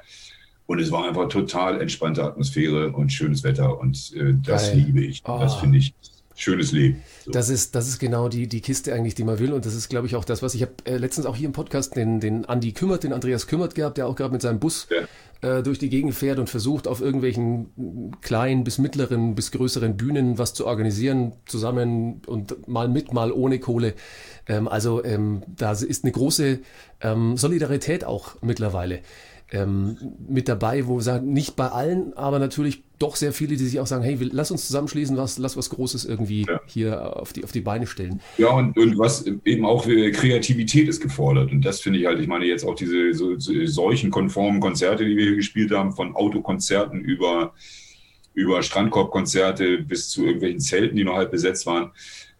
Und 0.67 0.79
es 0.79 0.91
war 0.91 1.07
einfach 1.07 1.29
total 1.29 1.81
entspannte 1.81 2.23
Atmosphäre 2.23 2.91
und 2.91 3.11
schönes 3.11 3.43
Wetter 3.43 3.79
und 3.79 4.13
äh, 4.15 4.33
das 4.45 4.67
Geil. 4.69 4.77
liebe 4.85 5.01
ich. 5.01 5.23
Das 5.23 5.55
Oh. 5.55 5.59
finde 5.61 5.77
ich 5.79 5.93
schönes 6.35 6.71
Leben. 6.71 7.01
So. 7.25 7.31
Das 7.31 7.49
ist, 7.49 7.73
das 7.73 7.87
ist 7.87 7.97
genau 7.99 8.29
die, 8.29 8.47
die 8.47 8.61
Kiste 8.61 8.93
eigentlich, 8.93 9.15
die 9.15 9.23
man 9.23 9.39
will. 9.39 9.53
Und 9.53 9.65
das 9.65 9.73
ist, 9.73 9.89
glaube 9.89 10.05
ich, 10.07 10.15
auch 10.15 10.23
das, 10.25 10.43
was 10.43 10.53
ich 10.53 10.61
habe 10.61 10.73
äh, 10.85 10.97
letztens 10.97 11.25
auch 11.25 11.35
hier 11.35 11.47
im 11.47 11.51
Podcast 11.53 11.95
den, 11.95 12.19
den 12.19 12.45
Andi 12.45 12.73
Kümmert, 12.73 13.03
den 13.03 13.11
Andreas 13.13 13.47
Kümmert 13.47 13.73
gehabt, 13.73 13.97
der 13.97 14.07
auch 14.07 14.15
gerade 14.15 14.33
mit 14.33 14.43
seinem 14.43 14.59
Bus 14.59 14.87
äh, 15.41 15.63
durch 15.63 15.79
die 15.79 15.89
Gegend 15.89 16.13
fährt 16.13 16.37
und 16.37 16.47
versucht, 16.49 16.87
auf 16.87 17.01
irgendwelchen 17.01 18.13
kleinen 18.21 18.63
bis 18.63 18.77
mittleren 18.77 19.33
bis 19.33 19.51
größeren 19.51 19.97
Bühnen 19.97 20.37
was 20.37 20.53
zu 20.53 20.67
organisieren, 20.67 21.33
zusammen 21.47 22.21
und 22.27 22.67
mal 22.67 22.87
mit, 22.87 23.13
mal 23.13 23.31
ohne 23.31 23.57
Kohle. 23.59 23.93
Ähm, 24.47 24.67
also 24.67 25.03
ähm, 25.03 25.41
da 25.47 25.71
ist 25.71 26.03
eine 26.03 26.11
große 26.11 26.59
ähm, 27.01 27.35
Solidarität 27.37 28.03
auch 28.03 28.35
mittlerweile 28.41 28.99
ähm, 29.51 29.97
mit 30.27 30.49
dabei, 30.49 30.87
wo 30.87 30.97
wir 30.97 31.01
sagen, 31.01 31.31
nicht 31.31 31.55
bei 31.55 31.69
allen, 31.69 32.13
aber 32.15 32.37
natürlich 32.39 32.83
doch 32.99 33.15
sehr 33.15 33.31
viele, 33.31 33.55
die 33.55 33.63
sich 33.63 33.79
auch 33.79 33.87
sagen, 33.87 34.03
hey, 34.03 34.17
lass 34.19 34.51
uns 34.51 34.67
zusammenschließen, 34.67 35.15
was, 35.17 35.37
lass 35.37 35.55
was 35.55 35.69
Großes 35.69 36.03
irgendwie 36.05 36.45
Ja. 36.49 36.59
hier 36.65 37.15
auf 37.15 37.31
die, 37.31 37.43
auf 37.43 37.51
die 37.51 37.61
Beine 37.61 37.87
stellen. 37.87 38.19
Ja, 38.37 38.49
und, 38.49 38.77
und 38.77 38.97
was 38.97 39.25
eben 39.45 39.65
auch 39.65 39.87
äh, 39.87 40.11
Kreativität 40.11 40.87
ist 40.89 40.99
gefordert. 41.01 41.51
Und 41.51 41.63
das 41.63 41.79
finde 41.79 41.99
ich 41.99 42.05
halt, 42.07 42.19
ich 42.19 42.27
meine 42.27 42.45
jetzt 42.45 42.65
auch 42.65 42.75
diese 42.75 43.13
so, 43.13 43.37
so, 43.39 43.53
seuchenkonformen 43.65 44.59
Konzerte, 44.59 45.05
die 45.05 45.15
wir 45.15 45.25
hier 45.25 45.35
gespielt 45.35 45.71
haben, 45.71 45.91
von 45.93 46.15
Autokonzerten 46.15 46.99
über, 46.99 47.53
über 48.33 48.63
Strandkorbkonzerte 48.63 49.79
bis 49.83 50.09
zu 50.09 50.25
irgendwelchen 50.25 50.59
Zelten, 50.59 50.95
die 50.95 51.03
noch 51.03 51.15
halb 51.15 51.31
besetzt 51.31 51.65
waren. 51.67 51.91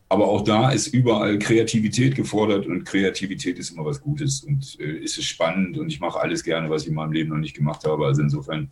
Aber 0.10 0.28
auch 0.30 0.42
da 0.44 0.72
ist 0.72 0.88
überall 0.88 1.38
Kreativität 1.38 2.16
gefordert 2.16 2.66
und 2.66 2.86
Kreativität 2.86 3.60
ist 3.60 3.72
immer 3.72 3.86
was 3.86 4.02
Gutes 4.02 4.42
und 4.44 4.78
äh, 4.80 4.98
ist 5.04 5.18
es 5.18 5.26
spannend 5.26 5.78
und 5.78 5.90
ich 5.90 6.00
mache 6.00 6.20
alles 6.20 6.44
gerne, 6.44 6.70
was 6.70 6.84
ich 6.84 6.90
in 6.90 6.96
meinem 6.96 7.12
Leben 7.12 7.30
noch 7.32 7.38
nicht 7.38 7.56
gemacht 7.56 7.84
habe. 7.86 8.06
Also 8.06 8.22
insofern 8.22 8.70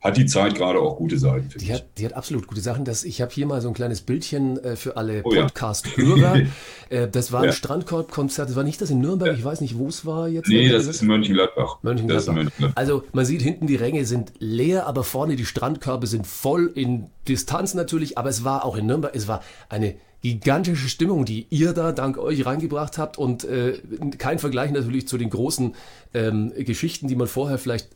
hat 0.00 0.16
die 0.16 0.24
Zeit 0.24 0.54
gerade 0.54 0.78
auch 0.80 0.96
gute 0.96 1.18
Seiten, 1.18 1.46
Die 1.58 1.74
hat, 1.74 1.98
die 1.98 2.06
hat 2.06 2.14
absolut 2.14 2.46
gute 2.46 2.62
Sachen. 2.62 2.86
Das, 2.86 3.04
ich 3.04 3.20
habe 3.20 3.30
hier 3.34 3.44
mal 3.44 3.60
so 3.60 3.68
ein 3.68 3.74
kleines 3.74 4.00
Bildchen 4.00 4.56
äh, 4.64 4.74
für 4.74 4.96
alle 4.96 5.20
Oh 5.24 5.34
ja. 5.34 5.42
Podcast-Hörer. 5.42 6.40
äh, 6.88 7.06
das 7.08 7.32
war 7.32 7.40
ein 7.42 7.46
Ja. 7.48 7.52
Strandkorb-Konzert. 7.52 8.48
Das 8.48 8.56
war 8.56 8.64
nicht 8.64 8.80
das 8.80 8.88
in 8.88 9.02
Nürnberg. 9.02 9.36
Ich 9.36 9.44
weiß 9.44 9.60
nicht, 9.60 9.76
wo 9.76 9.88
es 9.88 10.06
war 10.06 10.26
jetzt. 10.28 10.48
Nee, 10.48 10.70
das 10.70 10.86
ist 10.86 11.02
in 11.02 11.08
Mönchengladbach. 11.08 11.80
Das 11.82 11.92
ist 11.96 12.00
in 12.00 12.06
Mönchengladbach. 12.06 12.32
Mönchengladbach. 12.34 12.72
Also 12.76 13.04
man 13.12 13.26
sieht 13.26 13.42
hinten 13.42 13.66
die 13.66 13.76
Ränge 13.76 14.06
sind 14.06 14.32
leer, 14.38 14.86
aber 14.86 15.04
vorne 15.04 15.36
die 15.36 15.44
Strandkörbe 15.44 16.06
sind 16.06 16.26
voll 16.26 16.72
in 16.74 17.10
Distanz 17.28 17.74
natürlich. 17.74 18.16
Aber 18.16 18.30
es 18.30 18.42
war 18.42 18.64
auch 18.64 18.76
in 18.78 18.86
Nürnberg, 18.86 19.14
es 19.14 19.28
war 19.28 19.42
eine 19.68 19.96
gigantische 20.22 20.88
Stimmung, 20.88 21.24
die 21.24 21.46
ihr 21.50 21.72
da 21.72 21.92
dank 21.92 22.18
euch 22.18 22.44
reingebracht 22.44 22.98
habt 22.98 23.16
und 23.18 23.44
äh, 23.44 23.78
kein 24.18 24.38
Vergleich 24.38 24.70
natürlich 24.70 25.08
zu 25.08 25.16
den 25.18 25.30
großen 25.30 25.74
ähm, 26.14 26.52
Geschichten, 26.58 27.08
die 27.08 27.16
man 27.16 27.26
vorher 27.26 27.58
vielleicht 27.58 27.88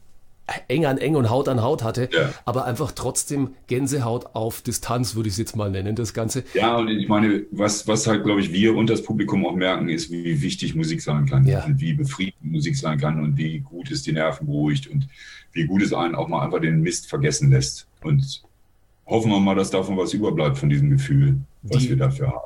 eng 0.69 0.85
an 0.85 0.99
eng 0.99 1.17
und 1.17 1.31
Haut 1.31 1.49
an 1.49 1.63
Haut 1.63 1.83
hatte, 1.83 2.11
Ja. 2.13 2.31
aber 2.45 2.67
einfach 2.67 2.93
trotzdem 2.93 3.55
Gänsehaut 3.67 4.27
auf 4.35 4.61
Distanz, 4.61 5.15
würde 5.15 5.29
ich 5.29 5.35
es 5.35 5.39
jetzt 5.39 5.57
mal 5.57 5.71
nennen, 5.71 5.97
das 5.97 6.13
Ganze. 6.13 6.45
Ja, 6.53 6.77
und 6.77 6.89
ich 6.89 7.09
meine, 7.09 7.45
was, 7.51 7.89
was 7.89 8.07
halt, 8.07 8.25
glaube 8.25 8.43
ich, 8.43 8.53
wir 8.53 8.75
und 8.77 8.91
das 8.91 9.03
Publikum 9.03 9.47
auch 9.47 9.55
merken, 9.55 9.89
ist, 9.89 10.11
wie 10.11 10.43
wichtig 10.43 10.75
Musik 10.75 11.01
sein 11.01 11.25
kann 11.25 11.47
Ja. 11.47 11.65
und 11.65 11.81
wie 11.81 11.95
befriedigend 11.95 12.53
Musik 12.53 12.77
sein 12.77 12.99
kann 12.99 13.23
und 13.23 13.39
wie 13.39 13.61
gut 13.61 13.91
es 13.91 14.03
die 14.03 14.13
Nerven 14.13 14.47
beruhigt 14.47 14.87
und 14.87 15.09
wie 15.53 15.65
gut 15.65 15.81
es 15.81 15.95
einen 15.95 16.15
auch 16.15 16.29
mal 16.29 16.45
einfach 16.45 16.61
den 16.61 16.81
Mist 16.83 17.07
vergessen 17.07 17.51
lässt. 17.51 17.87
Und 18.03 18.43
hoffen 19.07 19.31
wir 19.31 19.41
mal, 19.41 19.55
dass 19.55 19.71
davon 19.71 19.97
was 19.97 20.13
überbleibt 20.13 20.59
von 20.59 20.69
diesem 20.71 20.91
Gefühl, 20.91 21.37
was 21.63 21.83
Die- 21.83 21.91
wir 21.91 21.97
dafür 21.97 22.29
haben. 22.29 22.41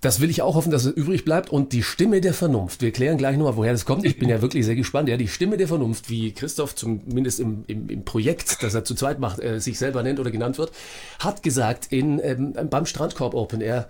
Das 0.00 0.18
will 0.20 0.30
ich 0.30 0.42
auch 0.42 0.56
hoffen, 0.56 0.72
dass 0.72 0.84
es 0.84 0.92
übrig 0.92 1.24
bleibt. 1.24 1.50
Und 1.50 1.72
die 1.72 1.84
Stimme 1.84 2.20
der 2.20 2.34
Vernunft, 2.34 2.82
wir 2.82 2.90
klären 2.90 3.18
gleich 3.18 3.36
nochmal, 3.36 3.56
woher 3.56 3.70
das 3.70 3.84
kommt. 3.84 4.04
Ich 4.04 4.18
bin 4.18 4.28
ja 4.28 4.42
wirklich 4.42 4.66
sehr 4.66 4.74
gespannt. 4.74 5.08
Ja, 5.08 5.16
die 5.16 5.28
Stimme 5.28 5.56
der 5.56 5.68
Vernunft, 5.68 6.10
wie 6.10 6.32
Christoph 6.32 6.74
zumindest 6.74 7.38
im, 7.38 7.62
im, 7.68 7.88
im 7.88 8.04
Projekt, 8.04 8.64
das 8.64 8.74
er 8.74 8.84
zu 8.84 8.96
zweit 8.96 9.20
macht, 9.20 9.38
äh, 9.38 9.60
sich 9.60 9.78
selber 9.78 10.02
nennt 10.02 10.18
oder 10.18 10.32
genannt 10.32 10.58
wird, 10.58 10.72
hat 11.20 11.44
gesagt 11.44 11.92
in, 11.92 12.18
ähm, 12.20 12.52
beim 12.68 12.84
Strandkorb 12.84 13.34
Open 13.34 13.60
Air, 13.60 13.86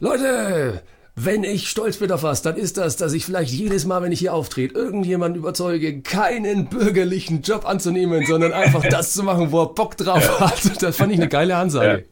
Leute, 0.00 0.82
wenn 1.20 1.42
ich 1.44 1.68
stolz 1.68 1.96
bin 1.96 2.12
auf 2.12 2.22
was, 2.22 2.42
dann 2.42 2.56
ist 2.56 2.76
das, 2.76 2.96
dass 2.96 3.12
ich 3.12 3.24
vielleicht 3.24 3.52
jedes 3.52 3.86
Mal, 3.86 4.02
wenn 4.02 4.12
ich 4.12 4.20
hier 4.20 4.34
auftrete, 4.34 4.74
irgendjemanden 4.74 5.38
überzeuge, 5.40 6.00
keinen 6.02 6.66
bürgerlichen 6.66 7.42
Job 7.42 7.66
anzunehmen, 7.68 8.24
sondern 8.26 8.52
einfach 8.52 8.84
das 8.90 9.12
zu 9.14 9.22
machen, 9.22 9.50
wo 9.50 9.62
er 9.62 9.74
Bock 9.74 9.96
drauf 9.96 10.40
hat. 10.40 10.82
Das 10.82 10.96
fand 10.96 11.12
ich 11.12 11.18
eine 11.18 11.28
geile 11.28 11.56
Ansage. 11.56 12.04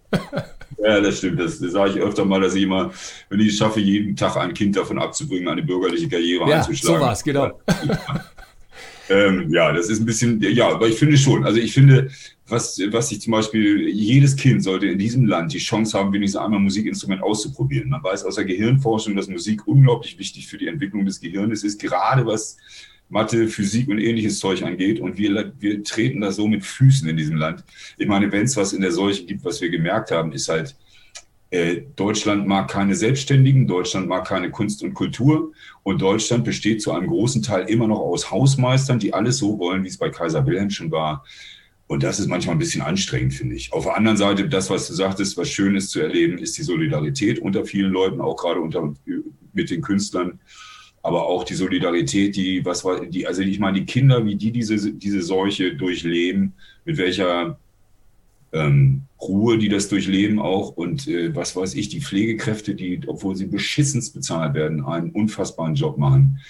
Ja, 0.79 1.01
das 1.01 1.19
stimmt. 1.19 1.41
Das, 1.41 1.59
das 1.59 1.73
sage 1.73 1.93
ich 1.93 1.97
öfter 2.01 2.25
mal, 2.25 2.41
dass 2.41 2.55
ich 2.55 2.65
immer, 2.65 2.91
wenn 3.29 3.41
ich 3.41 3.49
es 3.49 3.59
schaffe, 3.59 3.81
jeden 3.81 4.17
Tag 4.17 4.37
ein 4.37 4.55
Kind 4.55 4.77
davon 4.77 4.99
abzubringen, 4.99 5.49
eine 5.49 5.63
bürgerliche 5.63 6.09
Karriere 6.09 6.49
Ja, 6.49 6.57
einzuschlagen. 6.59 6.99
so 7.01 7.05
war's, 7.05 7.23
genau. 7.25 7.61
Ähm, 9.09 9.53
ja, 9.53 9.73
das 9.73 9.89
ist 9.89 10.01
ein 10.01 10.07
bisschen, 10.07 10.41
ja, 10.41 10.69
aber 10.69 10.89
ich 10.89 10.99
finde 10.99 11.17
schon. 11.17 11.45
Also 11.45 11.61
ich 11.61 11.73
finde, 11.73 12.11
was, 12.49 12.81
was 12.91 13.11
ich 13.13 13.21
zum 13.21 13.33
Beispiel, 13.33 13.89
jedes 13.89 14.37
Kind 14.37 14.63
sollte 14.63 14.87
in 14.87 14.99
diesem 14.99 15.27
Land 15.27 15.53
die 15.53 15.59
Chance 15.59 15.99
haben, 15.99 16.13
wenigstens 16.13 16.41
einmal 16.41 16.61
ein 16.61 16.65
Musikinstrument 16.65 17.23
auszuprobieren. 17.23 17.89
Man 17.91 18.03
weiß 18.03 18.25
aus 18.25 18.37
der 18.37 18.45
Gehirnforschung, 18.45 19.17
dass 19.17 19.29
Musik 19.29 19.67
unglaublich 19.67 20.19
wichtig 20.19 20.47
für 20.47 20.59
die 20.59 20.69
Entwicklung 20.69 21.05
des 21.05 21.21
Gehirns 21.21 21.65
ist, 21.65 21.81
gerade 21.81 22.27
was 22.27 22.57
Mathe, 23.09 23.49
Physik 23.49 23.89
und 23.89 23.99
ähnliches 23.99 24.39
Zeug 24.39 24.63
angeht. 24.63 25.01
Und 25.01 25.19
wir, 25.19 25.53
wir 25.59 25.83
treten 25.85 26.21
da 26.21 26.33
so 26.33 26.49
mit 26.49 26.65
Füßen 26.65 27.09
in 27.09 27.17
diesem 27.17 27.37
Land. 27.37 27.65
Ich 27.99 28.09
meine, 28.09 28.31
wenn 28.33 28.45
es 28.45 28.57
was 28.57 28.73
in 28.73 28.81
der 28.81 28.93
Seuche 28.93 29.25
gibt, 29.25 29.45
was 29.45 29.61
wir 29.61 29.71
gemerkt 29.71 30.11
haben, 30.11 30.33
ist 30.33 30.49
halt, 30.49 30.77
Deutschland 31.97 32.47
mag 32.47 32.69
keine 32.69 32.95
Selbstständigen, 32.95 33.67
Deutschland 33.67 34.09
mag 34.09 34.27
keine 34.27 34.51
Kunst 34.51 34.83
und 34.83 34.95
Kultur 34.95 35.53
und 35.83 36.01
Deutschland 36.01 36.45
besteht 36.45 36.83
zu 36.83 36.93
einem 36.93 37.09
großen 37.09 37.43
Teil 37.43 37.69
immer 37.69 37.87
noch 37.87 38.01
aus 38.01 38.31
Hausmeistern, 38.31 38.99
die 38.99 39.15
alles 39.15 39.39
so 39.39 39.59
wollen, 39.59 39.85
wie 39.85 39.89
es 39.89 39.99
bei 39.99 40.11
Kaiser 40.11 40.47
Wilhelm 40.47 40.71
schon 40.71 40.91
war. 40.91 41.25
Und 41.89 42.03
das 42.03 42.19
ist 42.19 42.27
manchmal 42.27 42.57
ein 42.57 42.59
bisschen 42.59 42.83
anstrengend, 42.83 43.35
finde 43.35 43.55
ich. 43.55 43.73
Auf 43.73 43.85
der 43.85 43.97
anderen 43.97 44.17
Seite, 44.17 44.49
das, 44.49 44.71
was 44.71 44.89
du 44.89 44.95
sagtest, 44.95 45.37
was 45.37 45.49
schön 45.49 45.77
ist 45.77 45.91
zu 45.91 46.01
erleben, 46.01 46.39
ist 46.39 46.59
die 46.59 46.65
Solidarität 46.65 47.39
unter 47.39 47.65
vielen 47.65 47.93
Leuten, 47.93 48.21
auch 48.21 48.37
gerade 48.37 48.61
unter, 48.61 48.93
mit 49.53 49.71
den 49.71 49.83
Künstlern. 49.83 50.41
Aber 51.03 51.27
auch 51.27 51.45
die 51.45 51.55
Solidarität, 51.55 52.35
die, 52.35 52.65
was 52.65 52.85
war, 52.85 53.07
die, 53.07 53.29
also 53.29 53.43
ich 53.43 53.61
meine, 53.61 53.79
die 53.79 53.87
Kinder, 53.87 54.25
wie 54.25 54.35
die 54.35 54.51
diese, 54.51 54.93
diese 54.93 55.23
Seuche 55.23 55.77
durchleben, 55.77 56.55
mit 56.85 56.97
welcher 56.99 57.59
ähm, 58.57 59.03
Ruhe, 59.21 59.59
die 59.59 59.69
das 59.69 59.89
durchleben 59.89 60.39
auch 60.39 60.71
und 60.71 61.07
äh, 61.09 61.35
was 61.35 61.57
weiß 61.57 61.75
ich, 61.75 61.89
die 61.89 62.01
Pflegekräfte, 62.01 62.75
die, 62.75 63.01
obwohl 63.07 63.37
sie 63.37 63.47
beschissens 63.47 64.11
bezahlt 64.11 64.55
werden, 64.55 64.85
einen 64.85 65.11
unfassbaren 65.11 65.75
Job 65.75 65.99
machen. 65.99 66.41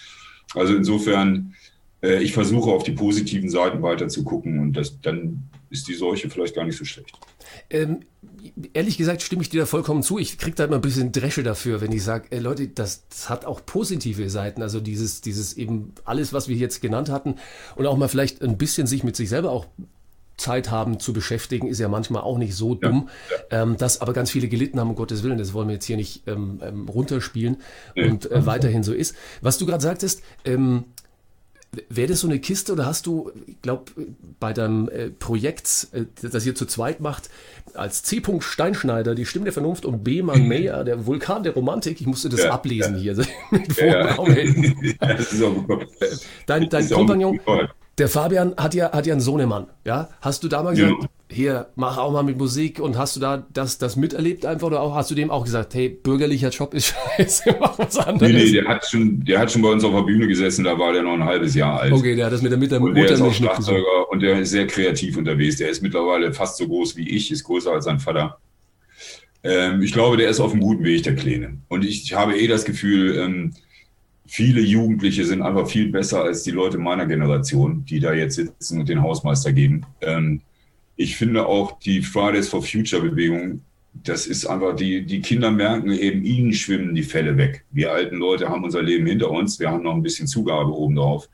Also 0.55 0.75
insofern, 0.75 1.55
äh, 2.03 2.23
ich 2.23 2.33
versuche 2.33 2.71
auf 2.71 2.83
die 2.83 2.93
positiven 2.93 3.51
Seiten 3.51 3.83
weiter 3.83 4.09
zu 4.09 4.25
gucken 4.25 4.59
und 4.61 4.73
das, 4.75 5.01
dann 5.01 5.49
ist 5.71 5.89
die 5.89 5.95
Seuche 5.95 6.31
vielleicht 6.31 6.55
gar 6.55 6.65
nicht 6.65 6.77
so 6.77 6.85
schlecht. 6.85 7.19
Ähm, 7.71 8.01
ehrlich 8.73 8.99
gesagt 8.99 9.23
stimme 9.23 9.43
ich 9.43 9.49
dir 9.49 9.61
da 9.61 9.67
vollkommen 9.67 10.03
zu. 10.03 10.19
Ich 10.19 10.39
kriege 10.39 10.57
da 10.57 10.65
immer 10.65 10.77
ein 10.77 10.81
bisschen 10.81 11.13
Dresche 11.13 11.43
dafür, 11.43 11.81
wenn 11.81 11.93
ich 11.93 12.03
sage, 12.03 12.31
äh, 12.31 12.39
Leute, 12.39 12.69
das, 12.69 13.07
das 13.09 13.29
hat 13.29 13.45
auch 13.45 13.65
positive 13.65 14.31
Seiten. 14.31 14.63
Also 14.63 14.81
dieses, 14.81 15.21
dieses 15.21 15.57
eben 15.57 15.93
alles, 16.05 16.33
was 16.33 16.49
wir 16.49 16.57
jetzt 16.57 16.81
genannt 16.81 17.11
hatten 17.11 17.37
und 17.75 17.87
auch 17.87 17.97
mal 17.97 18.09
vielleicht 18.09 18.43
ein 18.43 18.59
bisschen 18.59 18.87
sich 18.87 19.05
mit 19.05 19.17
sich 19.17 19.29
selber 19.29 19.51
auch 19.51 19.67
Zeit 20.37 20.71
haben 20.71 21.01
zu 21.01 21.13
beschäftigen, 21.13 21.69
ist 21.69 21.79
ja 21.79 21.89
manchmal 21.89 22.23
auch 22.23 22.39
nicht 22.39 22.55
so 22.55 22.75
dumm. 22.75 23.09
Ja, 23.31 23.59
ja. 23.59 23.63
Ähm, 23.63 23.77
dass 23.77 24.01
aber 24.01 24.13
ganz 24.13 24.31
viele 24.31 24.49
gelitten 24.49 24.79
haben, 24.79 24.91
um 24.91 24.97
Gottes 24.97 25.23
Willen, 25.23 25.39
das 25.39 25.55
wollen 25.55 25.69
wir 25.69 25.75
jetzt 25.75 25.87
hier 25.87 25.97
nicht 25.97 26.27
ähm, 26.27 26.61
ähm, 26.63 26.89
runterspielen 26.89 27.57
ja. 27.95 28.07
und 28.07 28.31
äh, 28.31 28.47
weiterhin 28.47 28.83
so 28.83 28.93
ist. 28.93 29.17
Was 29.41 29.59
du 29.59 29.67
gerade 29.67 29.83
sagtest, 29.83 30.23
ähm, 30.45 30.85
Wäre 31.89 32.09
das 32.09 32.21
so 32.21 32.29
eine 32.29 32.39
Kiste 32.39 32.73
oder 32.73 32.87
hast 32.87 33.07
du, 33.07 33.31
ich 33.47 33.61
glaube, 33.61 33.93
bei 34.41 34.53
deinem 34.53 34.89
äh, 34.89 35.11
Projekt, 35.11 35.89
äh, 35.93 36.05
das 36.23 36.47
ihr 36.47 36.55
zu 36.55 36.65
zweit 36.65 37.01
macht, 37.01 37.29
als 37.75 38.03
C. 38.03 38.23
Steinschneider, 38.41 39.15
die 39.15 39.27
Stimme 39.27 39.45
der 39.45 39.53
Vernunft 39.53 39.85
und 39.85 40.03
B. 40.03 40.23
Mann 40.23 40.49
Meyer, 40.49 40.85
der 40.85 41.07
Vulkan 41.07 41.43
der 41.43 41.53
Romantik, 41.53 42.01
ich 42.01 42.07
musste 42.07 42.29
das 42.29 42.45
ja, 42.45 42.51
ablesen 42.51 42.95
ja. 42.95 43.15
hier. 43.15 43.27
mit 43.51 43.77
ja, 43.79 44.17
ja. 44.17 44.17
das 45.17 45.33
ist 45.33 45.43
auch 45.43 45.67
gut. 45.67 45.87
Dein, 46.47 46.69
dein 46.71 46.89
Kompagnon, 46.89 47.41
der 47.99 48.09
Fabian 48.09 48.55
hat 48.57 48.75
ja, 48.75 48.93
hat 48.93 49.07
ja 49.07 49.15
einen 49.15 49.21
Sohnemann. 49.21 49.69
Ja? 49.85 50.11
Hast 50.21 50.45
du 50.45 50.49
damals 50.49 50.79
ja. 50.79 50.87
gesagt, 50.87 51.09
hier, 51.29 51.69
mach 51.75 51.97
auch 51.97 52.13
mal 52.13 52.23
mit 52.23 52.39
Musik 52.39 52.79
und 52.79 52.97
hast 52.97 53.17
du 53.17 53.21
da 53.21 53.45
das, 53.53 53.79
das 53.79 53.97
miterlebt 53.97 54.47
einfach 54.47 54.67
oder 54.67 54.81
auch, 54.81 54.95
hast 54.95 55.11
du 55.11 55.15
dem 55.15 55.31
auch 55.31 55.45
gesagt, 55.45 55.75
hey, 55.75 55.89
bürgerlicher 55.89 56.51
Job 56.51 56.75
ist 56.75 56.95
scheiße, 57.17 57.57
mach 57.59 57.79
was 57.79 57.97
anderes? 57.97 58.33
Nee, 58.33 58.45
nee, 58.45 58.53
der 58.53 58.69
hat 58.69 58.87
schon, 58.87 59.25
der 59.25 59.41
hat 59.41 59.51
schon 59.51 59.63
bei 59.63 59.71
uns 59.71 59.83
auf 59.83 59.93
der 59.93 60.03
Bühne 60.03 60.29
gesessen, 60.29 60.65
da 60.65 60.79
war 60.79 60.93
der 60.93 61.03
noch 61.03 61.15
ein 61.15 61.25
halbes 61.25 61.55
Jahr 61.55 61.81
alt. 61.81 61.93
Okay, 61.93 62.15
der 62.15 62.27
hat 62.27 62.33
das 62.33 62.43
mit 62.43 62.53
der 62.53 62.59
Mutter 62.59 62.81
und 62.81 62.95
der 62.95 63.11
ist 63.11 63.21
auch 63.21 63.33
Schlagzeuger 63.33 64.11
und 64.11 64.21
der 64.21 64.41
ist 64.41 64.51
sehr 64.51 64.67
kreativ 64.67 65.17
unterwegs. 65.17 65.57
Der 65.57 65.71
ist 65.71 65.83
mittlerweile 65.83 66.33
fast 66.33 66.59
so 66.59 66.69
groß 66.69 66.97
wie 66.97 67.09
ich, 67.09 67.31
ist 67.31 67.45
größer 67.45 67.73
als 67.73 67.87
sein 67.87 67.99
Vater. 67.99 68.39
Ähm, 69.43 69.83
ich 69.83 69.93
glaube, 69.93 70.17
der 70.17 70.29
ist 70.29 70.39
auf 70.39 70.53
einem 70.53 70.61
guten 70.61 70.85
Weg, 70.85 71.03
der 71.03 71.17
Kleine. 71.17 71.59
Und 71.69 71.85
ich 71.85 72.13
habe 72.13 72.39
eh 72.39 72.47
das 72.47 72.65
Gefühl, 72.65 73.17
ähm, 73.19 73.55
viele 74.27 74.61
Jugendliche 74.61 75.25
sind 75.25 75.43
einfach 75.43 75.69
viel 75.69 75.91
besser 75.91 76.23
als 76.23 76.43
die 76.43 76.51
Leute 76.51 76.79
meiner 76.79 77.07
Generation, 77.07 77.85
die 77.85 78.01
da 78.01 78.13
jetzt 78.13 78.37
sitzen 78.37 78.81
und 78.81 78.89
den 78.89 79.03
Hausmeister 79.03 79.53
geben. 79.53 79.87
Ähm, 80.01 80.43
ich 80.97 81.17
finde 81.17 81.47
auch 81.47 81.79
die 81.79 82.03
Fridays 82.03 82.49
for 82.49 82.63
Future 82.63 83.03
Bewegung, 83.03 83.61
das 84.05 84.27
ist 84.27 84.47
einfach, 84.47 84.77
die, 84.77 85.05
die 85.07 85.21
Kinder 85.21 85.51
merken 85.51 85.91
eben, 85.91 86.25
ihnen 86.25 86.53
schwimmen 86.53 86.95
die 86.95 87.03
Fälle 87.03 87.37
weg. 87.37 87.65
Wir 87.71 87.93
alten 87.93 88.17
Leute 88.17 88.49
haben 88.49 88.65
unser 88.65 88.83
Leben 88.83 89.07
hinter 89.07 89.31
uns, 89.31 89.59
wir 89.59 89.71
haben 89.71 89.85
noch 89.85 89.95
ein 89.95 90.03
bisschen 90.03 90.27
Zugabe 90.27 90.73
obendrauf. 90.73 91.29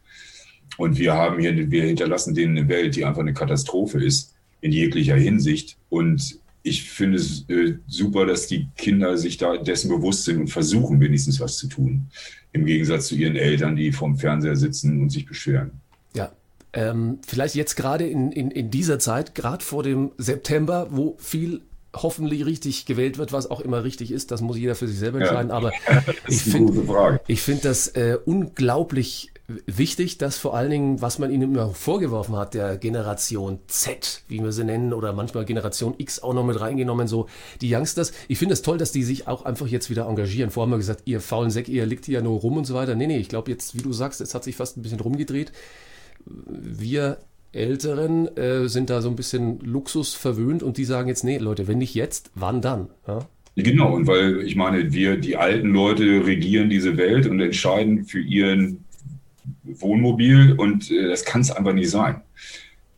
Und 0.78 0.98
wir 0.98 1.12
haben 1.14 1.40
hier, 1.40 1.70
wir 1.70 1.84
hinterlassen 1.84 2.34
denen 2.34 2.56
eine 2.56 2.68
Welt, 2.68 2.96
die 2.96 3.04
einfach 3.04 3.20
eine 3.20 3.34
Katastrophe 3.34 4.02
ist, 4.02 4.34
in 4.60 4.72
jeglicher 4.72 5.16
Hinsicht. 5.16 5.76
Und 5.90 6.38
ich 6.62 6.88
finde 6.90 7.18
es 7.18 7.48
äh, 7.48 7.74
super, 7.86 8.26
dass 8.26 8.46
die 8.46 8.68
Kinder 8.76 9.18
sich 9.18 9.36
da 9.36 9.56
dessen 9.56 9.90
bewusst 9.90 10.24
sind 10.24 10.40
und 10.40 10.48
versuchen, 10.48 11.00
wenigstens 11.00 11.40
was 11.40 11.58
zu 11.58 11.68
tun. 11.68 12.08
Im 12.52 12.66
Gegensatz 12.66 13.06
zu 13.06 13.14
ihren 13.14 13.36
Eltern, 13.36 13.76
die 13.76 13.92
vorm 13.92 14.16
Fernseher 14.16 14.56
sitzen 14.56 15.00
und 15.00 15.10
sich 15.10 15.26
beschweren. 15.26 15.72
Ja, 16.14 16.32
ähm, 16.72 17.18
vielleicht 17.26 17.54
jetzt 17.54 17.76
gerade 17.76 18.06
in, 18.06 18.32
in, 18.32 18.50
in 18.50 18.70
dieser 18.70 18.98
Zeit, 18.98 19.34
gerade 19.34 19.64
vor 19.64 19.82
dem 19.82 20.12
September, 20.18 20.88
wo 20.90 21.16
viel 21.18 21.62
hoffentlich 21.94 22.46
richtig 22.46 22.86
gewählt 22.86 23.18
wird, 23.18 23.32
was 23.32 23.50
auch 23.50 23.60
immer 23.60 23.84
richtig 23.84 24.12
ist, 24.12 24.30
das 24.30 24.40
muss 24.40 24.56
jeder 24.56 24.74
für 24.74 24.88
sich 24.88 24.98
selber 24.98 25.18
entscheiden. 25.20 25.50
Ja, 25.50 25.56
aber 25.56 25.72
ich 26.28 26.42
finde 26.42 27.20
ich 27.26 27.42
finde 27.42 27.62
das 27.62 27.88
äh, 27.88 28.18
unglaublich 28.24 29.30
wichtig, 29.66 30.18
dass 30.18 30.38
vor 30.38 30.54
allen 30.54 30.70
Dingen, 30.70 31.02
was 31.02 31.18
man 31.18 31.30
ihnen 31.30 31.54
immer 31.54 31.70
vorgeworfen 31.70 32.36
hat, 32.36 32.54
der 32.54 32.76
Generation 32.76 33.58
Z, 33.66 34.22
wie 34.28 34.42
wir 34.42 34.52
sie 34.52 34.64
nennen, 34.64 34.92
oder 34.92 35.12
manchmal 35.12 35.44
Generation 35.44 35.94
X 35.98 36.22
auch 36.22 36.34
noch 36.34 36.44
mit 36.44 36.60
reingenommen, 36.60 37.08
so 37.08 37.26
die 37.60 37.74
Youngsters. 37.74 38.12
Ich 38.28 38.38
finde 38.38 38.54
es 38.54 38.62
toll, 38.62 38.78
dass 38.78 38.92
die 38.92 39.02
sich 39.02 39.28
auch 39.28 39.44
einfach 39.44 39.66
jetzt 39.66 39.90
wieder 39.90 40.06
engagieren. 40.06 40.50
Vorher 40.50 40.66
haben 40.66 40.72
wir 40.72 40.78
gesagt, 40.78 41.02
ihr 41.06 41.20
faulen 41.20 41.50
Säck, 41.50 41.68
ihr 41.68 41.86
liegt 41.86 42.06
hier 42.06 42.22
nur 42.22 42.40
rum 42.40 42.56
und 42.56 42.66
so 42.66 42.74
weiter. 42.74 42.94
Nee, 42.94 43.06
nee, 43.06 43.18
ich 43.18 43.28
glaube 43.28 43.50
jetzt, 43.50 43.76
wie 43.76 43.82
du 43.82 43.92
sagst, 43.92 44.20
es 44.20 44.34
hat 44.34 44.44
sich 44.44 44.56
fast 44.56 44.76
ein 44.76 44.82
bisschen 44.82 45.00
rumgedreht. 45.00 45.52
Wir 46.24 47.18
Älteren 47.52 48.34
äh, 48.36 48.68
sind 48.68 48.88
da 48.88 49.02
so 49.02 49.10
ein 49.10 49.16
bisschen 49.16 49.60
Luxus 49.60 50.14
verwöhnt 50.14 50.62
und 50.62 50.78
die 50.78 50.84
sagen 50.84 51.08
jetzt, 51.08 51.22
nee, 51.22 51.36
Leute, 51.38 51.68
wenn 51.68 51.78
nicht 51.78 51.94
jetzt, 51.94 52.30
wann 52.34 52.62
dann? 52.62 52.88
Ja? 53.06 53.28
Genau, 53.56 53.94
und 53.94 54.06
weil 54.06 54.40
ich 54.40 54.56
meine, 54.56 54.92
wir, 54.92 55.18
die 55.18 55.36
alten 55.36 55.68
Leute, 55.68 56.24
regieren 56.24 56.70
diese 56.70 56.96
Welt 56.96 57.26
und 57.26 57.40
entscheiden 57.40 58.04
für 58.04 58.20
ihren 58.20 58.84
Wohnmobil 59.64 60.52
und 60.52 60.90
äh, 60.90 61.08
das 61.08 61.24
kann 61.24 61.40
es 61.40 61.50
einfach 61.50 61.72
nicht 61.72 61.90
sein 61.90 62.22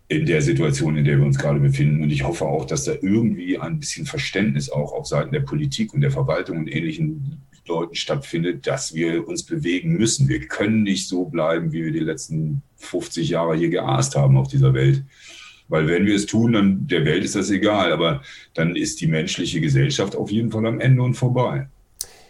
in 0.09 0.27
der 0.27 0.43
Situation, 0.43 0.97
in 0.97 1.05
der 1.05 1.19
wir 1.19 1.25
uns 1.25 1.39
gerade 1.39 1.61
befinden. 1.61 2.03
Und 2.03 2.11
ich 2.11 2.25
hoffe 2.25 2.45
auch, 2.45 2.67
dass 2.67 2.85
da 2.85 2.93
irgendwie 3.01 3.59
ein 3.59 3.81
bisschen 3.81 4.07
Verständnis 4.07 4.71
auch 4.71 4.93
auf 4.93 5.07
Seiten 5.07 5.33
der 5.33 5.41
Politik 5.41 5.95
und 5.95 6.03
der 6.03 6.11
Verwaltung 6.11 6.59
und 6.59 6.69
ähnlichen 6.69 7.43
Leuten 7.67 7.95
stattfindet, 7.95 8.67
dass 8.67 8.95
wir 8.95 9.27
uns 9.27 9.45
bewegen 9.45 9.93
müssen. 9.95 10.29
Wir 10.29 10.41
können 10.47 10.83
nicht 10.83 11.09
so 11.09 11.25
bleiben, 11.25 11.73
wie 11.73 11.85
wir 11.85 11.93
die 11.93 12.01
letzten 12.01 12.63
50 12.77 13.31
Jahre 13.31 13.57
hier 13.57 13.71
geaßt 13.71 14.17
haben 14.17 14.37
auf 14.37 14.49
dieser 14.49 14.75
Welt. 14.75 15.03
Weil 15.69 15.87
wenn 15.87 16.05
wir 16.05 16.15
es 16.15 16.27
tun, 16.27 16.53
dann 16.53 16.87
der 16.87 17.07
Welt 17.07 17.25
ist 17.25 17.37
das 17.37 17.51
egal, 17.51 17.91
aber 17.91 18.21
dann 18.53 18.77
ist 18.77 19.01
die 19.01 19.07
menschliche 19.07 19.63
Gesellschaft 19.63 20.15
auf 20.15 20.31
jeden 20.31 20.51
Fall 20.51 20.67
am 20.67 20.79
Ende 20.79 21.03
und 21.03 21.15
vorbei. 21.15 21.69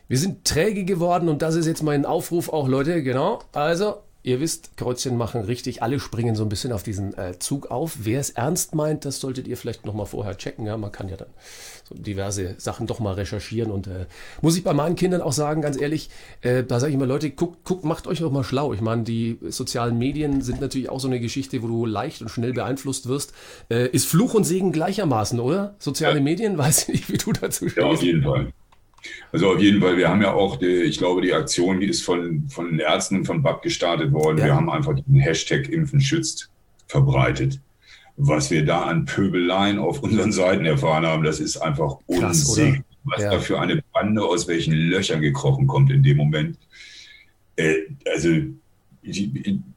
Wir 0.07 0.18
sind 0.18 0.44
träge 0.44 0.85
geworden 0.85 1.29
und 1.29 1.42
das 1.42 1.57
ist 1.57 1.66
jetzt 1.66 1.83
mein 1.83 2.07
Aufruf 2.07 2.49
auch, 2.49 2.68
Leute, 2.68 3.03
genau. 3.03 3.40
Also 3.53 3.97
Ihr 4.26 4.40
wisst, 4.40 4.78
Kreuzchen 4.78 5.18
machen 5.18 5.42
richtig, 5.42 5.82
alle 5.82 6.00
springen 6.00 6.34
so 6.34 6.44
ein 6.44 6.48
bisschen 6.48 6.72
auf 6.72 6.82
diesen 6.82 7.12
äh, 7.18 7.38
Zug 7.38 7.70
auf. 7.70 7.98
Wer 8.04 8.20
es 8.20 8.30
ernst 8.30 8.74
meint, 8.74 9.04
das 9.04 9.20
solltet 9.20 9.46
ihr 9.46 9.58
vielleicht 9.58 9.84
nochmal 9.84 10.06
vorher 10.06 10.38
checken. 10.38 10.64
Ja, 10.64 10.78
man 10.78 10.90
kann 10.90 11.10
ja 11.10 11.18
dann 11.18 11.28
so 11.87 11.94
diverse 11.94 12.54
Sachen 12.56 12.87
doch 12.87 13.00
mal 13.00 13.12
recherchieren. 13.12 13.70
Und 13.70 13.87
äh, 13.87 14.06
muss 14.40 14.56
ich 14.56 14.64
bei 14.64 14.72
meinen 14.72 14.96
Kindern 14.96 15.20
auch 15.20 15.34
sagen, 15.34 15.60
ganz 15.60 15.78
ehrlich, 15.78 16.08
äh, 16.40 16.64
da 16.64 16.80
sage 16.80 16.88
ich 16.88 16.94
immer, 16.94 17.04
Leute, 17.04 17.28
guckt, 17.32 17.64
guckt, 17.64 17.84
macht 17.84 18.06
euch 18.06 18.20
doch 18.20 18.32
mal 18.32 18.44
schlau. 18.44 18.72
Ich 18.72 18.80
meine, 18.80 19.02
die 19.02 19.38
sozialen 19.42 19.98
Medien 19.98 20.40
sind 20.40 20.58
natürlich 20.58 20.88
auch 20.88 21.00
so 21.00 21.08
eine 21.08 21.20
Geschichte, 21.20 21.62
wo 21.62 21.66
du 21.66 21.84
leicht 21.84 22.22
und 22.22 22.30
schnell 22.30 22.54
beeinflusst 22.54 23.06
wirst. 23.06 23.34
Äh, 23.68 23.88
ist 23.90 24.06
Fluch 24.06 24.32
und 24.32 24.44
Segen 24.44 24.72
gleichermaßen, 24.72 25.38
oder? 25.38 25.74
Soziale 25.78 26.16
ja. 26.16 26.22
Medien, 26.22 26.56
weiß 26.58 26.88
ich 26.88 26.94
nicht, 26.94 27.12
wie 27.12 27.18
du 27.18 27.32
dazu 27.32 27.68
stehst. 27.68 27.76
Ja, 27.76 27.92
auf 27.92 28.02
jeden 28.02 28.22
Fall. 28.22 28.54
Also 29.32 29.52
auf 29.52 29.60
jeden 29.60 29.80
Fall, 29.80 29.96
wir 29.96 30.08
haben 30.08 30.22
ja 30.22 30.32
auch, 30.32 30.56
die, 30.56 30.66
ich 30.66 30.98
glaube, 30.98 31.22
die 31.22 31.32
Aktion, 31.32 31.80
die 31.80 31.86
ist 31.86 32.02
von, 32.02 32.48
von 32.48 32.70
den 32.70 32.78
Ärzten 32.78 33.16
und 33.16 33.24
von 33.24 33.42
BAP 33.42 33.62
gestartet 33.62 34.12
worden. 34.12 34.38
Ja. 34.38 34.44
Wir 34.44 34.54
haben 34.54 34.70
einfach 34.70 34.94
den 34.94 35.20
Hashtag 35.20 35.68
Impfen 35.68 36.00
schützt 36.00 36.50
verbreitet. 36.86 37.60
Was 38.16 38.50
wir 38.50 38.64
da 38.64 38.82
an 38.82 39.06
Pöbeleien 39.06 39.78
auf 39.78 40.00
unseren 40.00 40.30
Seiten 40.32 40.64
erfahren 40.64 41.04
haben, 41.04 41.24
das 41.24 41.40
ist 41.40 41.56
einfach 41.56 41.96
unsäglich. 42.06 42.82
Was 43.04 43.22
ja. 43.22 43.30
da 43.32 43.40
für 43.40 43.60
eine 43.60 43.82
Bande 43.92 44.22
aus 44.22 44.48
welchen 44.48 44.72
Löchern 44.72 45.20
gekrochen 45.20 45.66
kommt 45.66 45.90
in 45.90 46.02
dem 46.02 46.16
Moment. 46.16 46.58
Äh, 47.56 47.74
also 48.10 48.30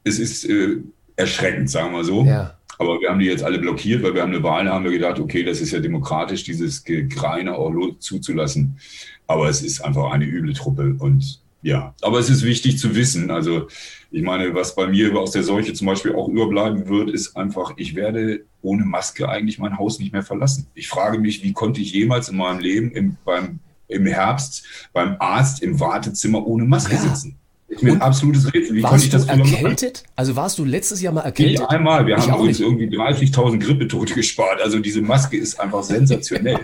es 0.04 0.18
ist 0.18 0.44
äh, 0.48 0.78
erschreckend, 1.16 1.68
sagen 1.68 1.92
wir 1.92 2.04
so. 2.04 2.24
Ja. 2.24 2.57
Aber 2.78 3.00
wir 3.00 3.10
haben 3.10 3.18
die 3.18 3.26
jetzt 3.26 3.42
alle 3.42 3.58
blockiert, 3.58 4.02
weil 4.02 4.14
wir 4.14 4.22
haben 4.22 4.32
eine 4.32 4.42
Wahl, 4.42 4.68
haben 4.68 4.84
wir 4.84 4.92
gedacht, 4.92 5.18
okay, 5.18 5.42
das 5.42 5.60
ist 5.60 5.72
ja 5.72 5.80
demokratisch, 5.80 6.44
dieses 6.44 6.84
Gekreine 6.84 7.56
auch 7.56 7.72
zuzulassen. 7.98 8.78
Aber 9.26 9.48
es 9.48 9.62
ist 9.62 9.80
einfach 9.80 10.10
eine 10.12 10.24
üble 10.24 10.54
Truppe 10.54 10.94
und 10.98 11.40
ja, 11.60 11.92
aber 12.02 12.20
es 12.20 12.30
ist 12.30 12.44
wichtig 12.44 12.78
zu 12.78 12.94
wissen. 12.94 13.30
Also 13.30 13.66
ich 14.10 14.22
meine, 14.22 14.54
was 14.54 14.74
bei 14.74 14.86
mir 14.86 15.14
aus 15.18 15.32
der 15.32 15.42
Seuche 15.42 15.72
zum 15.74 15.88
Beispiel 15.88 16.14
auch 16.14 16.28
überbleiben 16.28 16.88
wird, 16.88 17.10
ist 17.10 17.36
einfach, 17.36 17.74
ich 17.76 17.96
werde 17.96 18.44
ohne 18.62 18.84
Maske 18.84 19.28
eigentlich 19.28 19.58
mein 19.58 19.76
Haus 19.76 19.98
nicht 19.98 20.12
mehr 20.12 20.22
verlassen. 20.22 20.68
Ich 20.74 20.88
frage 20.88 21.18
mich, 21.18 21.42
wie 21.42 21.52
konnte 21.52 21.80
ich 21.80 21.92
jemals 21.92 22.28
in 22.28 22.36
meinem 22.36 22.60
Leben 22.60 22.92
im, 22.92 23.16
beim, 23.24 23.58
im 23.88 24.06
Herbst 24.06 24.64
beim 24.92 25.16
Arzt 25.18 25.62
im 25.62 25.80
Wartezimmer 25.80 26.46
ohne 26.46 26.64
Maske 26.64 26.94
ja. 26.94 27.00
sitzen? 27.00 27.37
Mir 27.80 27.92
ein 27.92 28.00
absolutes 28.00 28.52
Rätsel. 28.52 28.76
Wie 28.76 28.82
warst 28.82 29.12
du 29.12 29.18
erkältet? 29.18 30.02
Also 30.16 30.34
warst 30.36 30.58
du 30.58 30.64
letztes 30.64 31.02
Jahr 31.02 31.12
mal 31.12 31.20
erkältet? 31.20 31.60
Ja, 31.60 31.66
einmal. 31.68 32.06
Wir 32.06 32.16
ich 32.16 32.30
haben 32.30 32.40
uns 32.40 32.60
irgendwie 32.60 32.86
30.000 32.86 33.58
Grippetote 33.58 34.14
gespart. 34.14 34.62
Also 34.62 34.78
diese 34.78 35.02
Maske 35.02 35.36
ist 35.36 35.60
einfach 35.60 35.82
sensationell. 35.82 36.60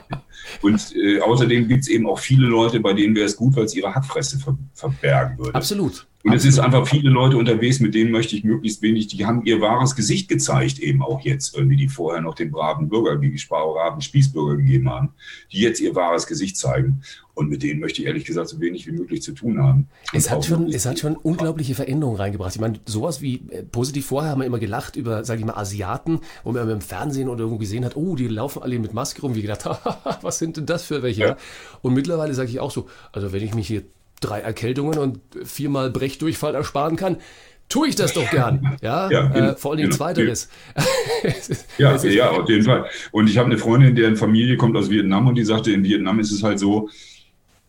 Und 0.63 0.95
äh, 0.97 1.21
außerdem 1.21 1.69
gibt 1.69 1.83
es 1.83 1.89
eben 1.89 2.07
auch 2.07 2.19
viele 2.19 2.47
Leute, 2.47 2.81
bei 2.81 2.93
denen 2.93 3.15
wäre 3.15 3.27
es 3.27 3.37
gut, 3.37 3.57
weil 3.57 3.65
es 3.65 3.75
ihre 3.75 3.95
Hackfresse 3.95 4.39
ver 4.39 4.57
verbergen 4.75 5.39
würde. 5.39 5.55
Absolut. 5.55 6.07
Und 6.25 6.33
es 6.33 6.47
ist 6.47 6.59
einfach 6.59 6.89
viele 6.89 7.11
Leute 7.11 7.37
unterwegs, 7.37 7.81
mit 7.81 7.95
denen 7.95 8.11
möchte 8.11 8.35
ich 8.35 8.45
möglichst 8.45 8.81
wenig, 8.81 9.09
die 9.09 9.27
haben 9.27 9.45
ihr 9.45 9.61
wahres 9.61 9.95
Gesicht 9.95 10.27
gezeigt, 10.27 10.79
eben 10.79 11.03
auch 11.03 11.21
jetzt, 11.21 11.55
irgendwie, 11.55 11.77
die 11.77 11.89
vorher 11.89 12.23
noch 12.23 12.35
den 12.35 12.51
braven 12.51 12.89
Bürger, 12.89 13.17
die 13.17 13.37
braven 13.47 14.01
Spießbürger 14.01 14.57
gegeben 14.57 14.89
haben, 14.89 15.11
die 15.53 15.61
jetzt 15.61 15.81
ihr 15.81 15.95
wahres 15.95 16.27
Gesicht 16.27 16.57
zeigen. 16.57 17.03
Und 17.35 17.51
mit 17.51 17.63
denen 17.63 17.81
möchte 17.81 18.01
ich 18.01 18.07
ehrlich 18.07 18.25
gesagt 18.25 18.49
so 18.49 18.61
wenig 18.61 18.87
wie 18.87 18.93
möglich 18.93 19.21
zu 19.21 19.33
tun 19.33 19.61
haben. 19.61 19.89
Es 20.13 20.31
hat, 20.31 20.45
schon, 20.45 20.69
es 20.69 20.87
hat 20.87 21.01
schon 21.01 21.17
unglaubliche 21.17 21.75
Veränderungen 21.75 22.17
reingebracht. 22.17 22.55
Ich 22.55 22.61
meine, 22.61 22.79
sowas 22.87 23.21
wie 23.21 23.43
äh, 23.51 23.65
positiv 23.65 24.07
vorher 24.07 24.31
haben 24.31 24.41
wir 24.41 24.47
immer 24.47 24.61
gelacht 24.61 24.95
über, 24.95 25.25
sage 25.25 25.41
ich 25.41 25.47
mal, 25.47 25.57
Asiaten, 25.57 26.21
wo 26.45 26.53
man 26.53 26.71
im 26.71 26.81
Fernsehen 26.81 27.29
oder 27.29 27.41
irgendwo 27.41 27.59
gesehen 27.59 27.85
hat, 27.85 27.97
oh, 27.97 28.15
die 28.15 28.29
laufen 28.29 28.63
alle 28.63 28.79
mit 28.79 28.95
Maske 28.95 29.21
rum, 29.21 29.35
wie 29.35 29.43
gedacht, 29.43 29.69
was 30.23 30.39
sind 30.45 30.57
denn 30.59 30.67
das 30.67 30.85
für 30.85 31.03
welche? 31.03 31.23
Ja. 31.23 31.37
Und 31.83 31.95
mittlerweile 31.95 32.35
sage 32.35 32.51
ich 32.51 32.61
auch 32.61 32.71
so, 32.71 32.89
also 33.13 33.33
wenn 33.33 33.43
ich 33.43 33.55
mich 33.55 33.67
hier 33.67 33.83
drei 34.21 34.41
Erkältungen 34.41 34.99
und 34.99 35.21
viermal 35.45 35.91
Brechdurchfall 35.91 36.55
ersparen 36.55 36.97
kann, 36.97 37.17
tue 37.69 37.89
ich 37.89 37.95
das 37.97 38.13
doch 38.13 38.31
gern. 38.31 38.77
Ja, 38.83 39.11
ja 39.11 39.35
äh, 39.35 39.57
vor 39.57 39.71
allen 39.73 39.79
Dingen 39.79 39.91
genau. 39.91 39.97
zweiteres. 39.97 40.49
ja, 41.79 41.97
ja, 42.05 42.31
auf 42.31 42.49
jeden 42.49 42.65
Fall. 42.65 42.87
Und 43.13 43.29
ich 43.29 43.39
habe 43.39 43.47
eine 43.47 43.59
Freundin, 43.59 43.95
deren 43.95 44.17
Familie 44.17 44.57
kommt 44.57 44.77
aus 44.77 44.91
Vietnam 44.91 45.27
und 45.27 45.37
die 45.37 45.45
sagte, 45.45 45.73
in 45.73 45.83
Vietnam 45.83 46.21
ist 46.21 46.31
es 46.31 46.43
halt 46.43 46.59
so, 46.59 46.91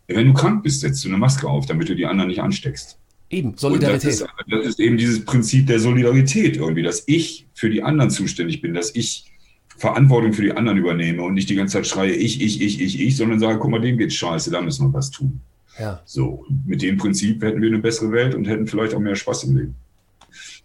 wenn 0.08 0.28
du 0.28 0.34
krank 0.34 0.62
bist, 0.62 0.80
setzt 0.80 1.04
du 1.04 1.08
eine 1.08 1.18
Maske 1.18 1.48
auf, 1.48 1.66
damit 1.66 1.88
du 1.88 1.96
die 1.96 2.06
anderen 2.06 2.28
nicht 2.28 2.40
ansteckst. 2.40 2.98
Eben, 3.28 3.56
Solidarität. 3.56 4.04
Das 4.04 4.20
ist, 4.20 4.26
das 4.48 4.66
ist, 4.66 4.80
eben 4.80 4.98
dieses 4.98 5.24
Prinzip 5.24 5.66
der 5.66 5.80
Solidarität 5.80 6.56
irgendwie, 6.58 6.82
dass 6.82 7.02
ich 7.06 7.46
für 7.54 7.70
die 7.70 7.82
anderen 7.82 8.10
zuständig 8.10 8.60
bin, 8.60 8.72
dass 8.72 8.94
ich 8.94 9.32
Verantwortung 9.76 10.32
für 10.32 10.42
die 10.42 10.52
anderen 10.52 10.78
übernehme 10.78 11.22
und 11.22 11.34
nicht 11.34 11.48
die 11.50 11.54
ganze 11.54 11.74
Zeit 11.74 11.86
schreie, 11.86 12.12
ich, 12.12 12.40
ich, 12.40 12.60
ich, 12.60 12.80
ich, 12.80 13.00
ich, 13.00 13.16
sondern 13.16 13.38
sage, 13.38 13.58
guck 13.58 13.70
mal, 13.70 13.80
dem 13.80 13.98
geht's 13.98 14.14
scheiße, 14.14 14.50
da 14.50 14.60
müssen 14.60 14.88
wir 14.88 14.94
was 14.94 15.10
tun. 15.10 15.40
Ja. 15.78 16.00
So, 16.06 16.46
mit 16.64 16.82
dem 16.82 16.96
Prinzip 16.96 17.42
hätten 17.42 17.60
wir 17.60 17.68
eine 17.68 17.78
bessere 17.78 18.10
Welt 18.12 18.34
und 18.34 18.46
hätten 18.46 18.66
vielleicht 18.66 18.94
auch 18.94 19.00
mehr 19.00 19.16
Spaß 19.16 19.44
im 19.44 19.56
Leben. 19.56 19.74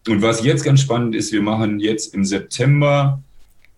Und 0.07 0.21
was 0.21 0.43
jetzt 0.43 0.63
ganz 0.63 0.81
spannend 0.81 1.15
ist, 1.15 1.31
wir 1.31 1.41
machen 1.41 1.79
jetzt 1.79 2.13
im 2.13 2.23
September, 2.23 3.21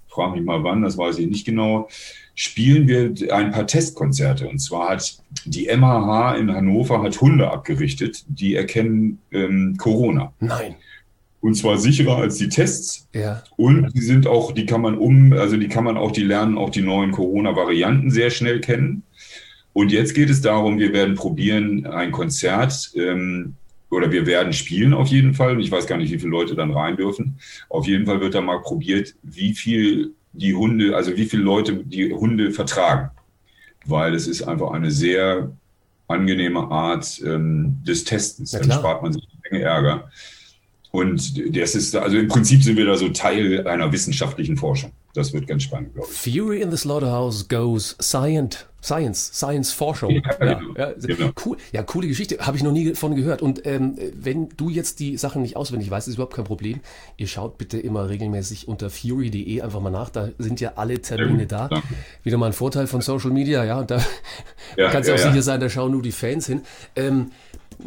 frage 0.08 0.38
mich 0.38 0.46
mal 0.46 0.64
wann, 0.64 0.84
das 0.84 0.98
weiß 0.98 1.18
ich 1.18 1.28
nicht 1.28 1.46
genau, 1.46 1.90
spielen 2.36 2.88
wir 2.88 3.34
ein 3.34 3.52
paar 3.52 3.68
Testkonzerte. 3.68 4.48
Und 4.48 4.60
zwar 4.60 4.90
hat 4.90 5.18
die 5.46 5.68
MHH 5.68 6.36
in 6.36 6.54
Hannover 6.54 7.02
hat 7.04 7.20
Hunde 7.20 7.52
abgerichtet, 7.52 8.24
die 8.28 8.56
erkennen 8.56 9.20
ähm, 9.32 9.76
Corona. 9.78 10.34
Nein. 10.40 10.76
Und 11.44 11.56
zwar 11.56 11.78
sicherer 11.78 12.20
als 12.20 12.38
die 12.38 12.48
Tests. 12.48 13.10
Ja. 13.14 13.44
Und 13.58 13.94
die 13.94 14.02
sind 14.02 14.28
auch, 14.28 14.54
die 14.54 14.66
kann 14.66 14.80
man 14.80 14.98
um, 14.98 15.34
also 15.34 15.58
die 15.58 15.68
kann 15.68 15.84
man 15.84 15.98
auch, 15.98 16.14
die 16.14 16.24
lernen 16.24 16.58
auch 16.58 16.70
die 16.70 16.82
neuen 16.82 17.12
Corona-Varianten 17.12 18.12
sehr 18.12 18.30
schnell 18.30 18.62
kennen. 18.62 19.04
Und 19.74 19.92
jetzt 19.92 20.14
geht 20.14 20.30
es 20.30 20.40
darum, 20.40 20.80
wir 20.80 20.94
werden 20.94 21.16
probieren, 21.16 21.86
ein 21.86 22.14
Konzert 22.14 22.94
ähm, 22.96 23.56
oder 23.90 24.10
wir 24.10 24.26
werden 24.26 24.54
spielen 24.54 24.94
auf 24.94 25.10
jeden 25.10 25.34
Fall. 25.34 25.60
Ich 25.60 25.70
weiß 25.70 25.86
gar 25.86 25.98
nicht, 25.98 26.14
wie 26.14 26.18
viele 26.18 26.32
Leute 26.32 26.56
dann 26.56 26.72
rein 26.72 26.96
dürfen. 26.96 27.38
Auf 27.68 27.88
jeden 27.88 28.06
Fall 28.06 28.22
wird 28.22 28.36
da 28.36 28.40
mal 28.40 28.62
probiert, 28.62 29.14
wie 29.22 29.54
viel 29.54 30.14
die 30.32 30.56
Hunde, 30.56 30.96
also 30.96 31.18
wie 31.18 31.26
viele 31.26 31.44
Leute 31.44 31.76
die 31.76 32.14
Hunde 32.14 32.52
vertragen. 32.52 33.12
Weil 33.86 34.16
es 34.16 34.28
ist 34.28 34.44
einfach 34.44 34.72
eine 34.72 34.92
sehr 34.92 35.52
angenehme 36.08 36.72
Art 36.72 37.22
ähm, 37.26 37.80
des 37.86 38.06
Testens. 38.06 38.54
Ja, 38.54 38.60
Dann 38.60 38.72
spart 38.72 39.04
man 39.04 39.12
sich 39.12 39.28
eine 39.30 39.42
Menge 39.52 39.66
Ärger. 39.66 40.10
Und 40.96 41.58
das 41.58 41.74
ist, 41.74 41.96
also 41.96 42.18
im 42.18 42.28
Prinzip 42.28 42.62
sind 42.62 42.78
wir 42.78 42.86
da 42.86 42.96
so 42.96 43.10
Teil 43.10 43.66
einer 43.68 43.92
wissenschaftlichen 43.92 44.58
Forschung. 44.58 44.92
Das 45.16 45.34
wird 45.34 45.48
ganz 45.48 45.64
spannend, 45.64 45.96
glaube 45.96 46.08
ich. 46.12 46.16
Fury 46.36 46.62
in 46.62 46.70
the 46.70 46.78
Slaughterhouse 46.78 47.48
goes 47.48 47.96
Science, 48.00 48.68
Science, 48.84 49.32
Science 49.34 49.72
Forschung. 49.72 50.12
Ja, 50.12 50.22
Ja, 50.40 50.54
genau. 50.54 50.74
ja, 50.78 50.94
Genau. 50.94 51.32
cool, 51.44 51.58
ja, 51.72 51.82
coole 51.82 52.08
Geschichte, 52.08 52.38
habe 52.46 52.58
ich 52.58 52.64
noch 52.64 52.72
nie 52.72 52.94
von 52.94 53.16
gehört. 53.16 53.42
Und 53.42 53.66
ähm, 53.66 53.98
wenn 54.14 54.50
du 54.50 54.70
jetzt 54.70 55.00
die 55.00 55.18
Sachen 55.18 55.42
nicht 55.42 55.56
auswendig 55.56 55.90
weißt, 55.90 56.08
ist 56.08 56.14
überhaupt 56.14 56.36
kein 56.36 56.46
Problem. 56.46 56.80
Ihr 57.18 57.26
schaut 57.28 57.58
bitte 57.58 57.80
immer 57.80 58.10
regelmäßig 58.10 58.68
unter 58.68 58.92
fury.de 58.92 59.62
einfach 59.64 59.80
mal 59.80 59.90
nach. 59.90 60.12
Da 60.12 60.30
sind 60.38 60.62
ja 60.62 60.74
alle 60.76 61.02
Termine 61.02 61.48
da. 61.48 61.70
danke. 61.70 61.88
Wieder 62.22 62.38
mal 62.38 62.46
ein 62.48 62.54
Vorteil 62.54 62.86
von 62.86 63.02
Social 63.02 63.32
Media, 63.32 63.66
ja. 63.66 63.80
Und 63.80 63.90
da 63.90 63.98
du 64.78 64.82
ja, 64.84 64.90
auch 64.92 65.18
sicher 65.18 65.42
sein, 65.42 65.60
da 65.60 65.70
schauen 65.70 65.92
nur 65.92 66.04
die 66.04 66.12
Fans 66.12 66.46
hin. 66.46 66.62
Ähm, 66.96 67.32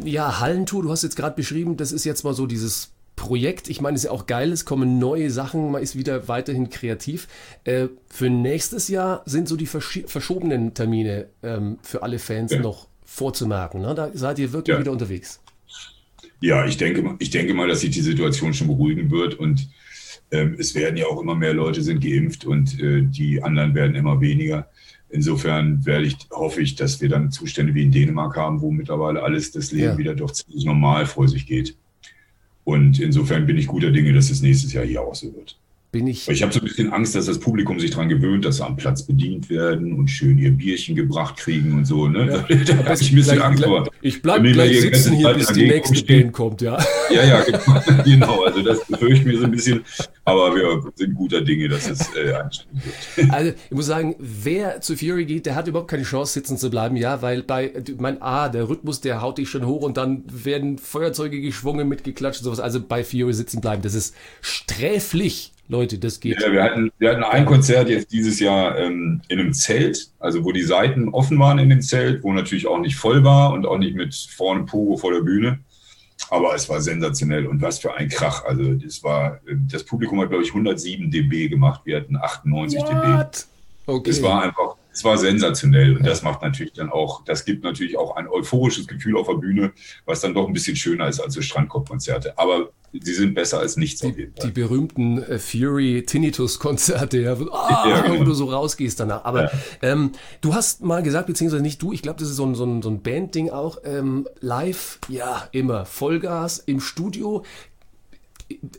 ja, 0.03 0.41
Hallentour, 0.41 0.83
du 0.83 0.91
hast 0.91 1.03
jetzt 1.03 1.15
gerade 1.15 1.37
beschrieben, 1.37 1.77
das 1.77 1.93
ist 1.93 2.03
jetzt 2.03 2.25
mal 2.25 2.33
so 2.33 2.47
dieses 2.47 2.91
Projekt. 3.17 3.67
Ich 3.69 3.81
meine, 3.81 3.95
es 3.95 4.03
ist 4.03 4.05
ja 4.05 4.11
auch 4.11 4.27
geil, 4.27 4.53
es 4.53 4.63
kommen 4.63 4.99
neue 4.99 5.29
Sachen, 5.29 5.71
man 5.71 5.81
ist 5.83 5.97
wieder 5.97 6.29
weiterhin 6.29 6.69
kreativ. 6.69 7.27
Äh, 7.65 7.87
für 8.07 8.29
nächstes 8.29 8.87
Jahr 8.87 9.23
sind 9.25 9.49
so 9.49 9.57
die 9.57 9.67
verschi- 9.67 10.07
verschobenen 10.07 10.73
Termine 10.73 11.25
ähm, 11.43 11.79
für 11.81 12.03
alle 12.03 12.19
Fans 12.19 12.53
Ja. 12.53 12.59
noch 12.61 12.87
vorzumerken. 13.03 13.81
Ne? 13.81 13.93
Da 13.95 14.11
seid 14.13 14.39
ihr 14.39 14.53
wirklich 14.53 14.75
Ja. 14.75 14.79
wieder 14.79 14.91
unterwegs. 14.93 15.41
Ja, 16.39 16.65
ich 16.65 16.77
denke, 16.77 17.01
mal- 17.01 17.15
ich 17.19 17.31
denke 17.31 17.53
mal, 17.53 17.67
dass 17.67 17.81
sich 17.81 17.89
die 17.89 18.01
Situation 18.01 18.53
schon 18.53 18.67
beruhigen 18.67 19.09
wird 19.11 19.35
und 19.35 19.67
ähm, 20.31 20.55
es 20.59 20.75
werden 20.75 20.95
ja 20.97 21.07
auch 21.07 21.19
immer 21.21 21.35
mehr 21.35 21.53
Leute 21.53 21.81
sind 21.81 22.01
geimpft 22.03 22.45
und 22.45 22.79
äh, 22.79 23.01
die 23.01 23.41
anderen 23.41 23.73
werden 23.75 23.95
immer 23.95 24.21
weniger. 24.21 24.67
Insofern 25.09 25.85
werde 25.85 26.05
ich, 26.05 26.17
hoffe 26.31 26.61
ich, 26.61 26.75
dass 26.75 26.99
wir 27.01 27.07
dann 27.09 27.31
Zustände 27.31 27.73
wie 27.73 27.83
in 27.83 27.91
Dänemark 27.91 28.35
haben, 28.35 28.61
wo 28.61 28.69
mittlerweile 28.71 29.23
alles 29.23 29.51
das 29.51 29.71
Leben 29.71 29.85
Ja. 29.93 29.97
wieder 29.97 30.13
doch 30.15 30.31
ziemlich 30.31 30.65
normal 30.65 31.05
vor 31.05 31.27
sich 31.29 31.47
geht. 31.47 31.75
Und 32.67 32.99
insofern 32.99 33.45
bin 33.45 33.57
ich 33.57 33.65
guter 33.65 33.91
Dinge, 33.91 34.11
dass 34.11 34.29
es 34.29 34.41
nächstes 34.41 34.73
Jahr 34.73 34.83
hier 34.83 35.01
auch 35.01 35.15
so 35.15 35.33
wird. 35.33 35.57
Bin 35.89 36.05
ich. 36.05 36.27
Ich 36.27 36.43
habe 36.43 36.51
so 36.51 36.59
ein 36.59 36.65
bisschen 36.65 36.91
Angst, 36.91 37.15
dass 37.15 37.27
das 37.27 37.39
Publikum 37.39 37.79
sich 37.79 37.91
daran 37.91 38.09
gewöhnt, 38.09 38.43
dass 38.43 38.57
sie 38.57 38.65
am 38.65 38.75
Platz 38.75 39.03
bedient 39.03 39.49
werden 39.49 39.93
und 39.93 40.09
schön 40.09 40.37
ihr 40.37 40.51
Bierchen 40.51 40.97
gebracht 40.97 41.37
kriegen 41.37 41.73
und 41.73 41.85
so. 41.85 42.09
Ne? 42.09 42.45
Da 42.67 42.77
habe 42.77 42.93
ich 42.99 43.11
ein 43.11 43.15
bisschen 43.15 43.41
Angst 43.41 43.63
vor. 43.63 43.87
ich 44.01 44.21
bleib 44.21 44.43
gleich 44.43 44.71
hier 44.71 44.81
sitzen 44.81 45.13
hier, 45.13 45.33
bis 45.33 45.47
die 45.53 45.67
nächste 45.67 45.95
stehen. 45.95 46.23
Band 46.23 46.33
kommt, 46.33 46.61
ja. 46.61 46.77
Ja, 47.09 47.23
ja, 47.23 47.41
genau. 47.41 48.03
genau. 48.03 48.43
Also 48.43 48.61
das 48.61 48.85
befürchten 48.85 49.29
wir 49.29 49.39
so 49.39 49.45
ein 49.45 49.51
bisschen. 49.51 49.85
Aber 50.25 50.53
wir 50.53 50.83
sind 50.95 51.15
guter 51.15 51.39
Dinge, 51.39 51.69
dass 51.69 51.89
es 51.89 52.01
äh, 52.15 52.33
anständig 52.33 52.83
wird. 53.15 53.31
Also, 53.31 53.53
ich 53.69 53.75
muss 53.75 53.85
sagen, 53.85 54.15
wer 54.19 54.81
zu 54.81 54.97
Fury 54.97 55.25
geht, 55.25 55.45
der 55.45 55.55
hat 55.55 55.69
überhaupt 55.69 55.89
keine 55.89 56.03
Chance, 56.03 56.33
sitzen 56.33 56.57
zu 56.57 56.69
bleiben, 56.69 56.97
ja, 56.97 57.21
weil 57.21 57.43
bei, 57.43 57.71
mein 57.97 58.21
A, 58.21 58.49
der 58.49 58.67
Rhythmus, 58.67 58.99
der 58.99 59.21
haut 59.21 59.37
dich 59.37 59.49
schon 59.49 59.65
hoch 59.65 59.83
und 59.83 59.95
dann 59.95 60.23
werden 60.27 60.79
Feuerzeuge 60.79 61.39
geschwungen, 61.39 61.87
mitgeklatscht 61.87 62.41
und 62.41 62.45
sowas. 62.45 62.59
Also 62.59 62.81
bei 62.81 63.05
Fury 63.05 63.33
sitzen 63.33 63.61
bleiben, 63.61 63.81
das 63.81 63.93
ist 63.93 64.13
sträflich, 64.41 65.53
Leute, 65.69 65.99
das 65.99 66.19
geht. 66.19 66.41
Ja, 66.41 66.51
wir, 66.51 66.63
hatten, 66.63 66.91
wir 66.97 67.11
hatten 67.11 67.23
ein 67.23 67.45
Konzert 67.45 67.89
jetzt 67.89 68.11
dieses 68.11 68.39
Jahr 68.39 68.77
ähm, 68.77 69.21
in 69.27 69.39
einem 69.39 69.53
Zelt, 69.53 70.11
also 70.19 70.43
wo 70.45 70.51
die 70.51 70.63
Seiten 70.63 71.09
offen 71.09 71.37
waren 71.39 71.59
in 71.59 71.69
dem 71.69 71.81
Zelt, 71.81 72.23
wo 72.23 72.31
natürlich 72.31 72.67
auch 72.67 72.79
nicht 72.79 72.95
voll 72.95 73.23
war 73.23 73.51
und 73.51 73.65
auch 73.65 73.77
nicht 73.77 73.95
mit 73.95 74.15
vorne 74.15 74.63
Pogo 74.63 74.95
vor 74.97 75.11
der 75.11 75.21
Bühne. 75.21 75.59
Aber 76.29 76.55
es 76.55 76.67
war 76.69 76.81
sensationell 76.81 77.47
und 77.47 77.61
was 77.61 77.79
für 77.79 77.93
ein 77.93 78.09
Krach. 78.09 78.45
Also 78.45 78.73
das 78.73 79.03
war, 79.03 79.35
äh, 79.45 79.55
das 79.69 79.83
Publikum 79.83 80.21
hat, 80.21 80.29
glaube 80.29 80.43
ich, 80.43 80.49
107 80.49 81.11
dB 81.11 81.49
gemacht. 81.49 81.81
Wir 81.83 81.97
hatten 81.97 82.15
98 82.15 82.81
dB. 82.83 82.93
What? 82.93 83.47
Okay. 83.85 84.09
Es 84.09 84.23
war 84.23 84.43
einfach, 84.43 84.75
es 84.97 85.03
war 85.03 85.15
sensationell 85.19 85.95
und 85.95 86.07
das 86.07 86.23
macht 86.23 86.41
natürlich 86.41 86.73
dann 86.73 86.89
auch, 86.89 87.23
das 87.23 87.45
gibt 87.45 87.63
natürlich 87.63 87.99
auch 87.99 88.15
ein 88.15 88.27
euphorisches 88.27 88.87
Gefühl 88.87 89.15
auf 89.15 89.27
der 89.27 89.35
Bühne, 89.35 89.71
was 90.05 90.21
dann 90.21 90.33
doch 90.33 90.47
ein 90.47 90.53
bisschen 90.53 90.75
schöner 90.75 91.07
ist 91.07 91.19
als 91.19 91.35
so 91.35 91.41
Strandkorb-Konzerte. 91.41 92.35
Aber 92.39 92.71
sie 92.99 93.13
sind 93.13 93.35
besser 93.35 93.59
als 93.59 93.77
nichts 93.77 94.03
auf 94.03 94.11
die, 94.13 94.21
jeden 94.21 94.33
die 94.33 94.41
Fall. 94.41 94.51
berühmten 94.51 95.21
äh, 95.21 95.37
Fury 95.37 96.03
Tinnitus-Konzerte, 96.03 97.19
ja, 97.21 97.39
wo, 97.39 97.43
ah, 97.51 97.87
Ja, 97.87 98.01
genau. 98.01 98.21
wo 98.21 98.23
du 98.23 98.33
so 98.33 98.45
rausgehst 98.45 98.99
danach. 98.99 99.23
Aber 99.23 99.51
ähm, 99.83 100.13
du 100.41 100.55
hast 100.55 100.81
mal 100.81 101.03
gesagt, 101.03 101.27
beziehungsweise 101.27 101.61
nicht 101.61 101.79
du, 101.79 101.93
ich 101.93 102.01
glaube, 102.01 102.19
das 102.19 102.29
ist 102.29 102.35
so 102.37 102.45
ein, 102.47 102.55
so 102.55 102.65
ein, 102.65 102.81
so 102.81 102.89
ein 102.89 103.03
Band-Ding 103.03 103.51
auch, 103.51 103.77
ähm, 103.83 104.27
live, 104.39 104.97
ja, 105.09 105.47
immer 105.51 105.85
Vollgas 105.85 106.57
im 106.57 106.79
Studio. 106.79 107.43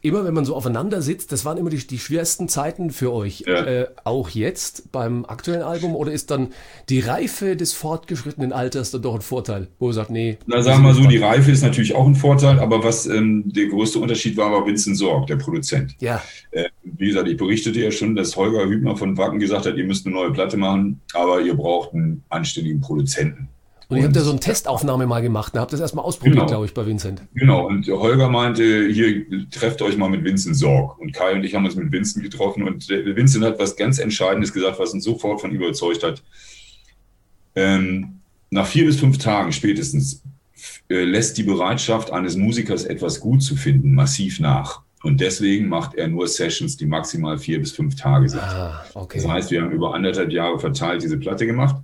Immer 0.01 0.25
wenn 0.25 0.35
man 0.35 0.45
so 0.45 0.55
aufeinander 0.55 1.03
sitzt, 1.03 1.31
das 1.31 1.45
waren 1.45 1.59
immer 1.59 1.71
die, 1.71 1.87
die 1.87 1.99
schwersten 1.99 2.49
Zeiten 2.49 2.91
für 2.91 3.13
euch. 3.13 3.45
Ja. 3.47 3.65
Äh, 3.65 3.89
auch 4.05 4.31
jetzt 4.31 4.91
beim 4.93 5.25
aktuellen 5.27 5.63
Album 5.63 5.95
oder 5.95 6.13
ist 6.13 6.31
dann 6.31 6.49
die 6.89 7.01
Reife 7.01 7.57
des 7.57 7.75
fortgeschrittenen 7.75 8.53
Alters 8.53 8.91
dann 8.91 9.03
doch 9.03 9.15
ein 9.15 9.21
Vorteil, 9.21 9.69
wo 9.79 9.89
ihr 9.91 9.93
sagt, 9.93 10.11
nee. 10.11 10.39
Na, 10.47 10.63
sagen 10.63 10.83
wir 10.83 10.93
mal 10.93 10.95
so, 10.95 11.07
die 11.07 11.19
Reife 11.19 11.51
ist 11.51 11.63
natürlich 11.63 11.95
auch 11.95 12.07
ein 12.07 12.15
Vorteil, 12.15 12.61
aber 12.61 12.83
was 12.83 13.07
ähm, 13.07 13.45
der 13.47 13.67
größte 13.67 13.99
Unterschied 13.99 14.37
war, 14.37 14.51
war 14.53 14.67
Vincent 14.67 14.97
Sorg, 14.97 15.27
der 15.27 15.37
Produzent. 15.37 15.95
Ja, 16.01 16.23
Äh, 16.51 16.69
wie 16.83 17.09
gesagt, 17.09 17.29
ich 17.29 17.37
berichtete 17.37 17.81
ja 17.81 17.91
schon, 17.91 18.17
dass 18.17 18.37
Holger 18.37 18.67
Hübner 18.67 18.97
von 18.97 19.17
Wacken 19.17 19.39
gesagt 19.39 19.67
hat, 19.67 19.77
ihr 19.77 19.85
müsst 19.85 20.07
eine 20.07 20.15
neue 20.15 20.33
Platte 20.33 20.57
machen, 20.57 21.01
aber 21.13 21.41
ihr 21.41 21.55
braucht 21.55 21.93
einen 21.93 22.25
anständigen 22.31 22.81
Produzenten. 22.81 23.49
Und 23.88 23.96
ihr 23.96 24.05
habt 24.05 24.16
ja 24.16 24.22
so 24.22 24.31
eine 24.31 24.40
Testaufnahme 24.40 25.07
mal 25.07 25.20
gemacht, 25.22 25.57
da 25.57 25.61
habt 25.61 25.72
das 25.72 25.81
erstmal 25.81 26.05
ausprobiert, 26.05 26.35
Genau. 26.37 26.46
glaube 26.46 26.66
ich, 26.66 26.74
bei 26.74 26.85
Vincent. 26.87 27.22
Genau, 27.35 27.66
und 27.66 27.87
Holger 27.88 28.29
meinte, 28.29 28.87
hier 28.88 29.24
trefft 29.51 29.81
euch 29.83 29.96
mal 29.96 30.11
mit 30.11 30.24
Vincent 30.24 30.57
Sorg. 30.57 30.98
Und 30.98 31.12
Kai 31.12 31.33
und 31.33 31.42
ich 31.44 31.55
haben 31.55 31.64
uns 31.64 31.74
mit 31.74 31.90
Vincent 31.90 32.22
getroffen 32.22 32.64
und 32.64 32.88
Vincent 32.88 33.44
hat 33.44 33.59
was 33.59 33.77
ganz 33.77 33.98
Entscheidendes 33.98 34.53
gesagt, 34.53 34.79
was 34.79 34.92
uns 34.92 35.05
sofort 35.05 35.40
von 35.40 35.53
überzeugt 35.53 36.03
hat. 36.05 36.22
Ähm, 37.55 38.20
nach 38.51 38.66
vier 38.66 38.85
bis 38.85 38.98
fünf 39.01 39.18
Tagen 39.18 39.53
spätestens 39.53 40.22
äh, 40.90 41.05
lässt 41.05 41.38
die 41.38 41.42
Bereitschaft 41.42 42.12
eines 42.12 42.37
Musikers, 42.37 42.85
etwas 42.85 43.20
gut 43.20 43.42
zu 43.42 43.57
finden, 43.57 43.94
massiv 43.94 44.40
nach. 44.40 44.83
Und 45.03 45.20
deswegen 45.20 45.68
macht 45.68 45.94
er 45.94 46.09
nur 46.09 46.27
Sessions, 46.27 46.77
die 46.77 46.87
maximal 46.87 47.38
vier 47.38 47.61
bis 47.61 47.72
fünf 47.72 47.94
Tage 47.94 48.29
sind. 48.29 48.42
Ah, 48.42 48.85
okay. 48.94 49.18
Das 49.18 49.29
heißt, 49.29 49.51
wir 49.51 49.62
haben 49.62 49.70
über 49.70 49.94
anderthalb 49.94 50.33
Jahre 50.33 50.59
verteilt 50.59 51.03
diese 51.03 51.18
Platte 51.18 51.46
gemacht. 51.46 51.77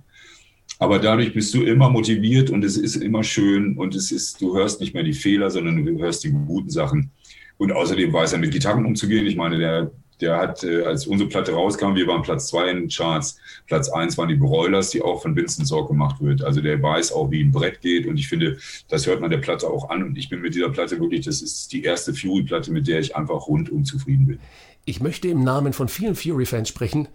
Aber 0.79 0.99
dadurch 0.99 1.33
bist 1.33 1.53
du 1.53 1.63
immer 1.63 1.89
motiviert 1.89 2.49
und 2.49 2.63
es 2.63 2.77
ist 2.77 2.97
immer 2.97 3.23
schön 3.23 3.77
und 3.77 3.95
es 3.95 4.11
ist, 4.11 4.41
du 4.41 4.57
hörst 4.57 4.81
nicht 4.81 4.93
mehr 4.93 5.03
die 5.03 5.13
Fehler, 5.13 5.49
sondern 5.49 5.85
du 5.85 5.97
hörst 5.99 6.23
die 6.23 6.31
guten 6.31 6.69
Sachen. 6.69 7.11
Und 7.57 7.71
außerdem 7.71 8.11
weiß 8.11 8.33
er 8.33 8.39
mit 8.39 8.51
Gitarren 8.51 8.85
umzugehen. 8.85 9.25
Ich 9.25 9.37
meine, 9.37 9.57
der, 9.57 9.91
der 10.19 10.37
hat, 10.37 10.63
äh, 10.65 10.83
als 10.83 11.07
unsere 11.07 11.29
Platte 11.29 11.53
rauskam, 11.53 11.95
wir 11.95 12.07
waren 12.07 12.21
Platz 12.21 12.47
zwei 12.47 12.69
in 12.69 12.77
den 12.77 12.89
Charts. 12.89 13.37
Platz 13.67 13.89
eins 13.89 14.17
waren 14.17 14.27
die 14.27 14.35
Broilers, 14.35 14.89
die 14.89 15.01
auch 15.01 15.21
von 15.21 15.35
Vincent 15.37 15.65
Sorg 15.67 15.87
gemacht 15.87 16.21
wird. 16.21 16.43
Also 16.43 16.59
der 16.59 16.81
weiß 16.81 17.13
auch, 17.13 17.31
wie 17.31 17.41
ein 17.41 17.51
Brett 17.51 17.79
geht. 17.79 18.05
Und 18.05 18.17
ich 18.17 18.27
finde, 18.27 18.57
das 18.89 19.07
hört 19.07 19.21
man 19.21 19.29
der 19.29 19.37
Platte 19.37 19.67
auch 19.67 19.89
an. 19.89 20.03
Und 20.03 20.17
ich 20.17 20.27
bin 20.27 20.41
mit 20.41 20.55
dieser 20.55 20.69
Platte 20.69 20.99
wirklich, 20.99 21.25
das 21.25 21.41
ist 21.41 21.71
die 21.71 21.83
erste 21.83 22.13
Fury-Platte, 22.13 22.73
mit 22.73 22.87
der 22.87 22.99
ich 22.99 23.15
einfach 23.15 23.47
rundum 23.47 23.85
zufrieden 23.85 24.27
bin. 24.27 24.39
Ich 24.83 24.99
möchte 24.99 25.29
im 25.29 25.43
Namen 25.43 25.71
von 25.71 25.87
vielen 25.87 26.15
Fury-Fans 26.15 26.67
sprechen. 26.67 27.07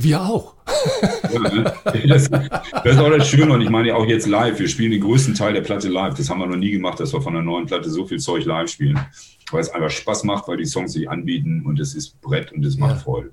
Wir 0.00 0.20
auch. 0.22 0.54
Ne? 1.32 1.72
das, 2.06 2.30
das 2.30 2.44
ist 2.84 2.98
auch 2.98 3.10
das 3.10 3.28
Schöne 3.28 3.52
und 3.52 3.60
ich 3.60 3.68
meine 3.68 3.94
auch 3.96 4.06
jetzt 4.06 4.28
live. 4.28 4.58
Wir 4.58 4.68
spielen 4.68 4.92
den 4.92 5.00
größten 5.00 5.34
Teil 5.34 5.52
der 5.52 5.60
Platte 5.60 5.88
live. 5.88 6.14
Das 6.14 6.30
haben 6.30 6.38
wir 6.38 6.46
noch 6.46 6.56
nie 6.56 6.70
gemacht, 6.70 7.00
dass 7.00 7.12
wir 7.12 7.20
von 7.20 7.34
einer 7.34 7.44
neuen 7.44 7.66
Platte 7.66 7.90
so 7.90 8.06
viel 8.06 8.18
Zeug 8.20 8.44
live 8.44 8.70
spielen. 8.70 8.98
Weil 9.50 9.60
es 9.60 9.70
einfach 9.70 9.90
Spaß 9.90 10.24
macht, 10.24 10.46
weil 10.46 10.58
die 10.58 10.66
Songs 10.66 10.92
sich 10.92 11.10
anbieten 11.10 11.64
und 11.66 11.80
es 11.80 11.94
ist 11.94 12.20
Brett 12.20 12.52
und 12.52 12.64
es 12.64 12.76
macht 12.76 12.96
Ja. 12.96 12.98
Freude. 12.98 13.30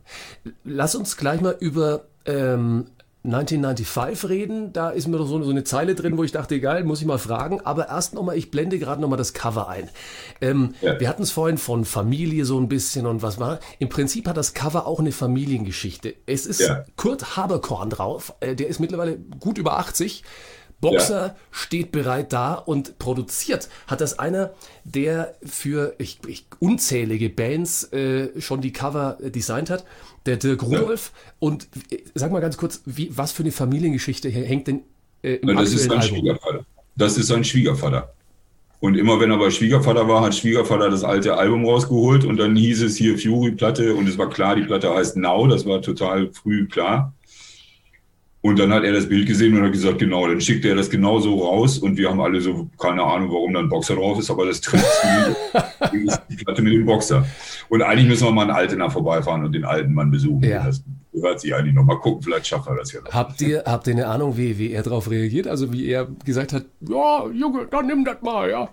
Lass 0.63 0.95
uns 0.95 1.17
gleich 1.17 1.39
mal 1.41 1.55
über 1.59 2.05
ähm, 2.25 2.85
1995 3.25 4.29
reden. 4.29 4.73
Da 4.73 4.89
ist 4.89 5.07
mir 5.07 5.17
doch 5.17 5.27
so, 5.27 5.41
so 5.43 5.49
eine 5.49 5.63
Zeile 5.63 5.95
drin, 5.95 6.17
wo 6.17 6.23
ich 6.23 6.31
dachte, 6.31 6.55
egal, 6.55 6.83
muss 6.83 7.01
ich 7.01 7.07
mal 7.07 7.17
fragen. 7.17 7.61
Aber 7.61 7.89
erst 7.89 8.13
nochmal, 8.13 8.37
ich 8.37 8.51
blende 8.51 8.79
gerade 8.79 9.01
nochmal 9.01 9.17
das 9.17 9.33
Cover 9.33 9.67
ein. 9.67 9.89
Ähm, 10.41 10.75
ja. 10.81 10.99
Wir 10.99 11.09
hatten 11.09 11.23
es 11.23 11.31
vorhin 11.31 11.57
von 11.57 11.85
Familie 11.85 12.45
so 12.45 12.59
ein 12.59 12.67
bisschen 12.67 13.05
und 13.05 13.21
was 13.21 13.39
war. 13.39 13.59
Im 13.79 13.89
Prinzip 13.89 14.27
hat 14.27 14.37
das 14.37 14.53
Cover 14.53 14.87
auch 14.87 14.99
eine 14.99 15.11
Familiengeschichte. 15.11 16.15
Es 16.25 16.45
ist 16.45 16.61
ja. 16.61 16.85
Kurt 16.95 17.35
Haberkorn 17.37 17.89
drauf. 17.89 18.33
Äh, 18.39 18.55
der 18.55 18.67
ist 18.67 18.79
mittlerweile 18.79 19.17
gut 19.39 19.57
über 19.57 19.77
80. 19.77 20.23
Boxer 20.81 21.27
ja. 21.27 21.35
steht 21.51 21.91
bereit 21.91 22.33
da 22.33 22.53
und 22.53 22.99
produziert. 22.99 23.69
Hat 23.87 24.01
das 24.01 24.19
einer, 24.19 24.51
der 24.83 25.35
für 25.43 25.95
ich, 25.97 26.19
ich, 26.27 26.45
unzählige 26.59 27.29
Bands 27.29 27.91
äh, 27.93 28.39
schon 28.39 28.61
die 28.61 28.73
Cover 28.73 29.17
äh, 29.21 29.31
designt 29.31 29.69
hat, 29.69 29.85
der 30.25 30.37
Dirk 30.37 30.63
Rudolf. 30.63 31.11
Ja. 31.13 31.33
Und 31.39 31.67
äh, 31.91 31.99
sag 32.13 32.31
mal 32.31 32.41
ganz 32.41 32.57
kurz, 32.57 32.81
wie, 32.85 33.09
was 33.15 33.31
für 33.31 33.43
eine 33.43 33.51
Familiengeschichte 33.51 34.29
hängt 34.29 34.67
denn 34.67 34.81
äh, 35.23 35.35
im 35.35 35.47
Na, 35.47 35.61
das 35.61 35.73
ist 35.73 35.83
sein 35.83 35.99
Album? 35.99 36.17
Schwiegervater. 36.19 36.65
Das 36.95 37.17
ist 37.17 37.27
sein 37.27 37.43
Schwiegervater. 37.43 38.13
Und 38.79 38.95
immer 38.95 39.19
wenn 39.19 39.31
er 39.31 39.37
bei 39.37 39.49
Schwiegervater 39.49 40.07
war, 40.07 40.21
hat 40.21 40.35
Schwiegervater 40.35 40.89
das 40.89 41.03
alte 41.03 41.37
Album 41.37 41.65
rausgeholt 41.65 42.23
und 42.25 42.37
dann 42.37 42.55
hieß 42.55 42.83
es 42.83 42.97
hier 42.97 43.17
Fury-Platte 43.17 43.95
und 43.95 44.07
es 44.07 44.17
war 44.17 44.29
klar, 44.29 44.55
die 44.55 44.63
Platte 44.63 44.93
heißt 44.93 45.17
Now, 45.17 45.47
das 45.47 45.65
war 45.65 45.81
total 45.81 46.31
früh 46.31 46.67
klar. 46.67 47.13
Und 48.45 48.59
dann 48.59 48.71
hat 48.71 48.83
er 48.83 48.93
das 48.93 49.09
Bild 49.09 49.25
gesehen 49.25 49.57
und 49.57 49.63
hat 49.63 49.71
gesagt, 49.71 49.97
genau, 49.97 50.27
dann 50.27 50.39
schickt 50.39 50.65
er 50.65 50.75
das 50.75 50.87
genau 50.87 51.17
so 51.17 51.35
raus 51.39 51.79
und 51.79 51.97
wir 51.97 52.11
haben 52.11 52.21
alle 52.21 52.39
so, 52.39 52.69
keine 52.79 53.01
Ahnung, 53.01 53.31
warum 53.31 53.51
da 53.51 53.59
ein 53.59 53.69
Boxer 53.69 53.95
drauf 53.95 54.19
ist, 54.19 54.29
aber 54.29 54.45
das 54.45 54.61
trifft 54.61 54.85
die 56.29 56.35
Platte 56.35 56.61
mit 56.61 56.73
dem 56.73 56.85
Boxer. 56.85 57.25
Und 57.69 57.81
eigentlich 57.81 58.07
müssen 58.07 58.27
wir 58.27 58.31
mal 58.31 58.43
einen 58.43 58.51
Altener 58.51 58.91
vorbeifahren 58.91 59.45
und 59.45 59.51
den 59.51 59.65
alten 59.65 59.95
Mann 59.95 60.11
besuchen. 60.11 60.43
Ja. 60.43 60.69
Gehört 61.15 61.39
sich 61.39 61.55
eigentlich 61.55 61.73
noch. 61.73 61.85
Mal 61.85 61.99
gucken, 61.99 62.21
vielleicht 62.21 62.47
schaffen 62.47 62.73
wir 62.73 62.79
das 62.79 62.91
ja 62.91 63.01
noch. 63.01 63.13
Habt 63.13 63.41
ihr, 63.41 63.63
habt 63.65 63.87
ihr 63.87 63.93
eine 63.93 64.07
Ahnung, 64.07 64.37
wie, 64.37 64.57
wie 64.57 64.71
er 64.71 64.83
darauf 64.83 65.09
reagiert? 65.09 65.47
Also 65.47 65.71
wie 65.71 65.87
er 65.87 66.07
gesagt 66.25 66.51
hat, 66.51 66.65
ja, 66.81 67.27
Junge, 67.29 67.67
dann 67.71 67.87
nimm 67.87 68.03
das 68.03 68.21
mal, 68.21 68.49
ja. 68.49 68.69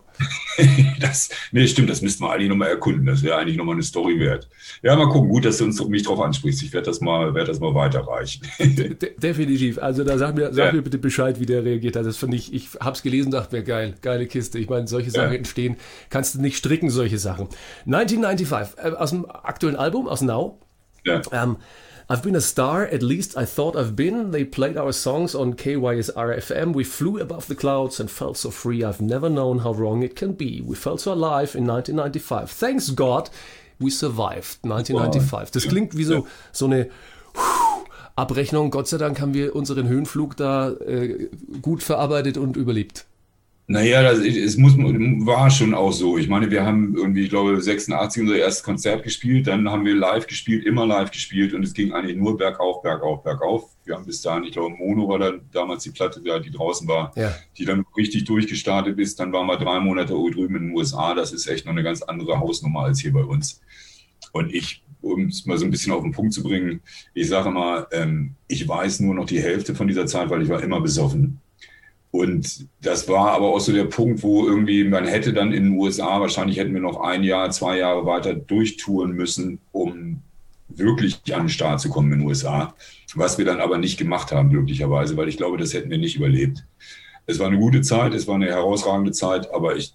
das, 1.00 1.30
nee, 1.52 1.66
stimmt, 1.66 1.88
das 1.88 2.02
müssten 2.02 2.24
wir 2.24 2.32
eigentlich 2.32 2.48
nochmal 2.48 2.68
erkunden. 2.68 3.06
Das 3.06 3.22
wäre 3.22 3.36
eigentlich 3.36 3.56
nochmal 3.56 3.76
eine 3.76 3.82
Story 3.82 4.18
wert. 4.18 4.48
Ja, 4.82 4.96
mal 4.96 5.08
gucken. 5.08 5.30
Gut, 5.30 5.44
dass 5.44 5.58
du 5.58 5.64
uns, 5.64 5.82
mich 5.86 6.02
drauf 6.02 6.20
ansprichst. 6.20 6.62
Ich 6.62 6.72
werde 6.72 6.86
das 6.86 7.00
mal, 7.00 7.34
werde 7.34 7.48
das 7.48 7.60
mal 7.60 7.74
weiterreichen. 7.74 8.42
De 8.58 8.94
definitiv. 9.16 9.78
Also 9.78 10.04
da 10.04 10.18
sag 10.18 10.34
mir, 10.34 10.52
sag 10.52 10.66
ja. 10.66 10.72
mir 10.72 10.82
bitte 10.82 10.98
Bescheid, 10.98 11.40
wie 11.40 11.46
der 11.46 11.64
reagiert 11.64 11.96
hat. 11.96 12.04
Das 12.04 12.16
finde 12.16 12.36
ich, 12.36 12.52
ich 12.52 12.68
habe 12.80 12.92
es 12.92 13.02
gelesen, 13.02 13.30
dachte 13.30 13.56
mir, 13.56 13.62
geil, 13.62 13.94
geile 14.02 14.26
Kiste. 14.26 14.58
Ich 14.58 14.68
meine, 14.68 14.86
solche 14.86 15.10
Sachen 15.10 15.32
ja. 15.32 15.38
entstehen, 15.38 15.76
kannst 16.10 16.34
du 16.34 16.40
nicht 16.40 16.56
stricken, 16.56 16.90
solche 16.90 17.18
Sachen. 17.18 17.48
1995, 17.86 18.84
äh, 18.84 18.88
aus 18.90 19.10
dem 19.10 19.26
aktuellen 19.30 19.76
Album, 19.76 20.08
aus 20.08 20.20
Now. 20.20 20.58
Ja. 21.04 21.20
Ähm, 21.32 21.56
I've 22.08 22.22
been 22.22 22.36
a 22.36 22.40
star, 22.40 22.84
at 22.84 23.02
least 23.02 23.36
I 23.36 23.44
thought 23.44 23.76
I've 23.76 23.94
been. 23.94 24.32
They 24.32 24.44
played 24.44 24.76
our 24.76 24.92
songs 24.92 25.34
on 25.34 25.54
KYSR 25.54 26.36
FM. 26.36 26.72
We 26.72 26.84
flew 26.84 27.18
above 27.18 27.46
the 27.46 27.54
clouds 27.54 28.00
and 28.00 28.10
felt 28.10 28.36
so 28.36 28.50
free. 28.50 28.82
I've 28.84 29.00
never 29.00 29.30
known 29.30 29.60
how 29.60 29.72
wrong 29.72 30.02
it 30.02 30.16
can 30.16 30.32
be. 30.32 30.60
We 30.60 30.74
felt 30.74 31.00
so 31.00 31.12
alive 31.12 31.54
in 31.54 31.66
1995. 31.66 32.50
Thanks 32.50 32.90
God, 32.90 33.30
we 33.78 33.90
survived 33.90 34.58
1995. 34.62 35.52
Das 35.52 35.68
klingt 35.68 35.96
wie 35.96 36.04
so, 36.04 36.26
so 36.50 36.66
eine 36.66 36.90
Abrechnung. 38.16 38.70
Gott 38.70 38.88
sei 38.88 38.98
Dank 38.98 39.20
haben 39.20 39.34
wir 39.34 39.54
unseren 39.54 39.88
Höhenflug 39.88 40.36
da 40.36 40.70
äh, 40.70 41.28
gut 41.62 41.82
verarbeitet 41.82 42.36
und 42.36 42.56
überlebt. 42.56 43.06
Naja, 43.72 44.02
das, 44.02 44.18
es 44.18 44.58
muss, 44.58 44.76
war 44.76 45.50
schon 45.50 45.72
auch 45.72 45.92
so. 45.92 46.18
Ich 46.18 46.28
meine, 46.28 46.50
wir 46.50 46.62
haben 46.62 46.94
irgendwie, 46.94 47.22
ich 47.22 47.30
glaube, 47.30 47.58
86 47.58 48.22
unser 48.22 48.36
erstes 48.36 48.62
Konzert 48.62 49.02
gespielt, 49.02 49.46
dann 49.46 49.66
haben 49.70 49.86
wir 49.86 49.94
live 49.94 50.26
gespielt, 50.26 50.66
immer 50.66 50.84
live 50.84 51.10
gespielt 51.10 51.54
und 51.54 51.62
es 51.62 51.72
ging 51.72 51.90
eigentlich 51.90 52.18
nur 52.18 52.36
bergauf, 52.36 52.82
bergauf, 52.82 53.22
bergauf. 53.22 53.74
Wir 53.86 53.94
haben 53.94 54.04
bis 54.04 54.20
dahin, 54.20 54.44
ich 54.44 54.52
glaube, 54.52 54.76
Mono 54.76 55.08
war 55.08 55.18
dann 55.18 55.40
damals 55.52 55.84
die 55.84 55.90
Platte, 55.90 56.20
die 56.20 56.50
draußen 56.50 56.86
war, 56.86 57.12
ja. 57.16 57.34
die 57.56 57.64
dann 57.64 57.86
richtig 57.96 58.24
durchgestartet 58.24 58.98
ist. 58.98 59.18
Dann 59.18 59.32
waren 59.32 59.46
wir 59.46 59.56
drei 59.56 59.80
Monate 59.80 60.12
drüben 60.12 60.56
in 60.56 60.66
den 60.66 60.76
USA. 60.76 61.14
Das 61.14 61.32
ist 61.32 61.46
echt 61.46 61.64
noch 61.64 61.72
eine 61.72 61.82
ganz 61.82 62.02
andere 62.02 62.40
Hausnummer 62.40 62.80
als 62.80 63.00
hier 63.00 63.14
bei 63.14 63.24
uns. 63.24 63.62
Und 64.32 64.52
ich, 64.52 64.84
um 65.00 65.28
es 65.28 65.46
mal 65.46 65.56
so 65.56 65.64
ein 65.64 65.70
bisschen 65.70 65.94
auf 65.94 66.02
den 66.02 66.12
Punkt 66.12 66.34
zu 66.34 66.42
bringen, 66.42 66.82
ich 67.14 67.26
sage 67.26 67.50
mal, 67.50 67.86
ähm, 67.92 68.34
ich 68.48 68.68
weiß 68.68 69.00
nur 69.00 69.14
noch 69.14 69.24
die 69.24 69.40
Hälfte 69.40 69.74
von 69.74 69.88
dieser 69.88 70.04
Zeit, 70.04 70.28
weil 70.28 70.42
ich 70.42 70.50
war 70.50 70.62
immer 70.62 70.82
besoffen. 70.82 71.40
Und 72.12 72.68
das 72.82 73.08
war 73.08 73.32
aber 73.32 73.48
auch 73.48 73.60
so 73.60 73.72
der 73.72 73.86
Punkt, 73.86 74.22
wo 74.22 74.46
irgendwie 74.46 74.84
man 74.84 75.06
hätte 75.06 75.32
dann 75.32 75.52
in 75.52 75.64
den 75.64 75.78
USA, 75.78 76.20
wahrscheinlich 76.20 76.58
hätten 76.58 76.74
wir 76.74 76.80
noch 76.82 77.00
ein 77.00 77.24
Jahr, 77.24 77.50
zwei 77.50 77.78
Jahre 77.78 78.04
weiter 78.04 78.34
durchtouren 78.34 79.12
müssen, 79.12 79.60
um 79.72 80.20
wirklich 80.68 81.22
an 81.34 81.44
den 81.44 81.48
Start 81.48 81.80
zu 81.80 81.88
kommen 81.88 82.12
in 82.12 82.18
den 82.18 82.28
USA. 82.28 82.74
Was 83.14 83.38
wir 83.38 83.46
dann 83.46 83.60
aber 83.60 83.78
nicht 83.78 83.98
gemacht 83.98 84.30
haben, 84.30 84.50
glücklicherweise, 84.50 85.16
weil 85.16 85.28
ich 85.28 85.38
glaube, 85.38 85.56
das 85.56 85.72
hätten 85.72 85.88
wir 85.88 85.96
nicht 85.96 86.16
überlebt. 86.16 86.64
Es 87.24 87.38
war 87.38 87.46
eine 87.46 87.58
gute 87.58 87.80
Zeit, 87.80 88.12
es 88.12 88.26
war 88.26 88.34
eine 88.34 88.48
herausragende 88.48 89.12
Zeit, 89.12 89.50
aber 89.54 89.76
ich, 89.76 89.94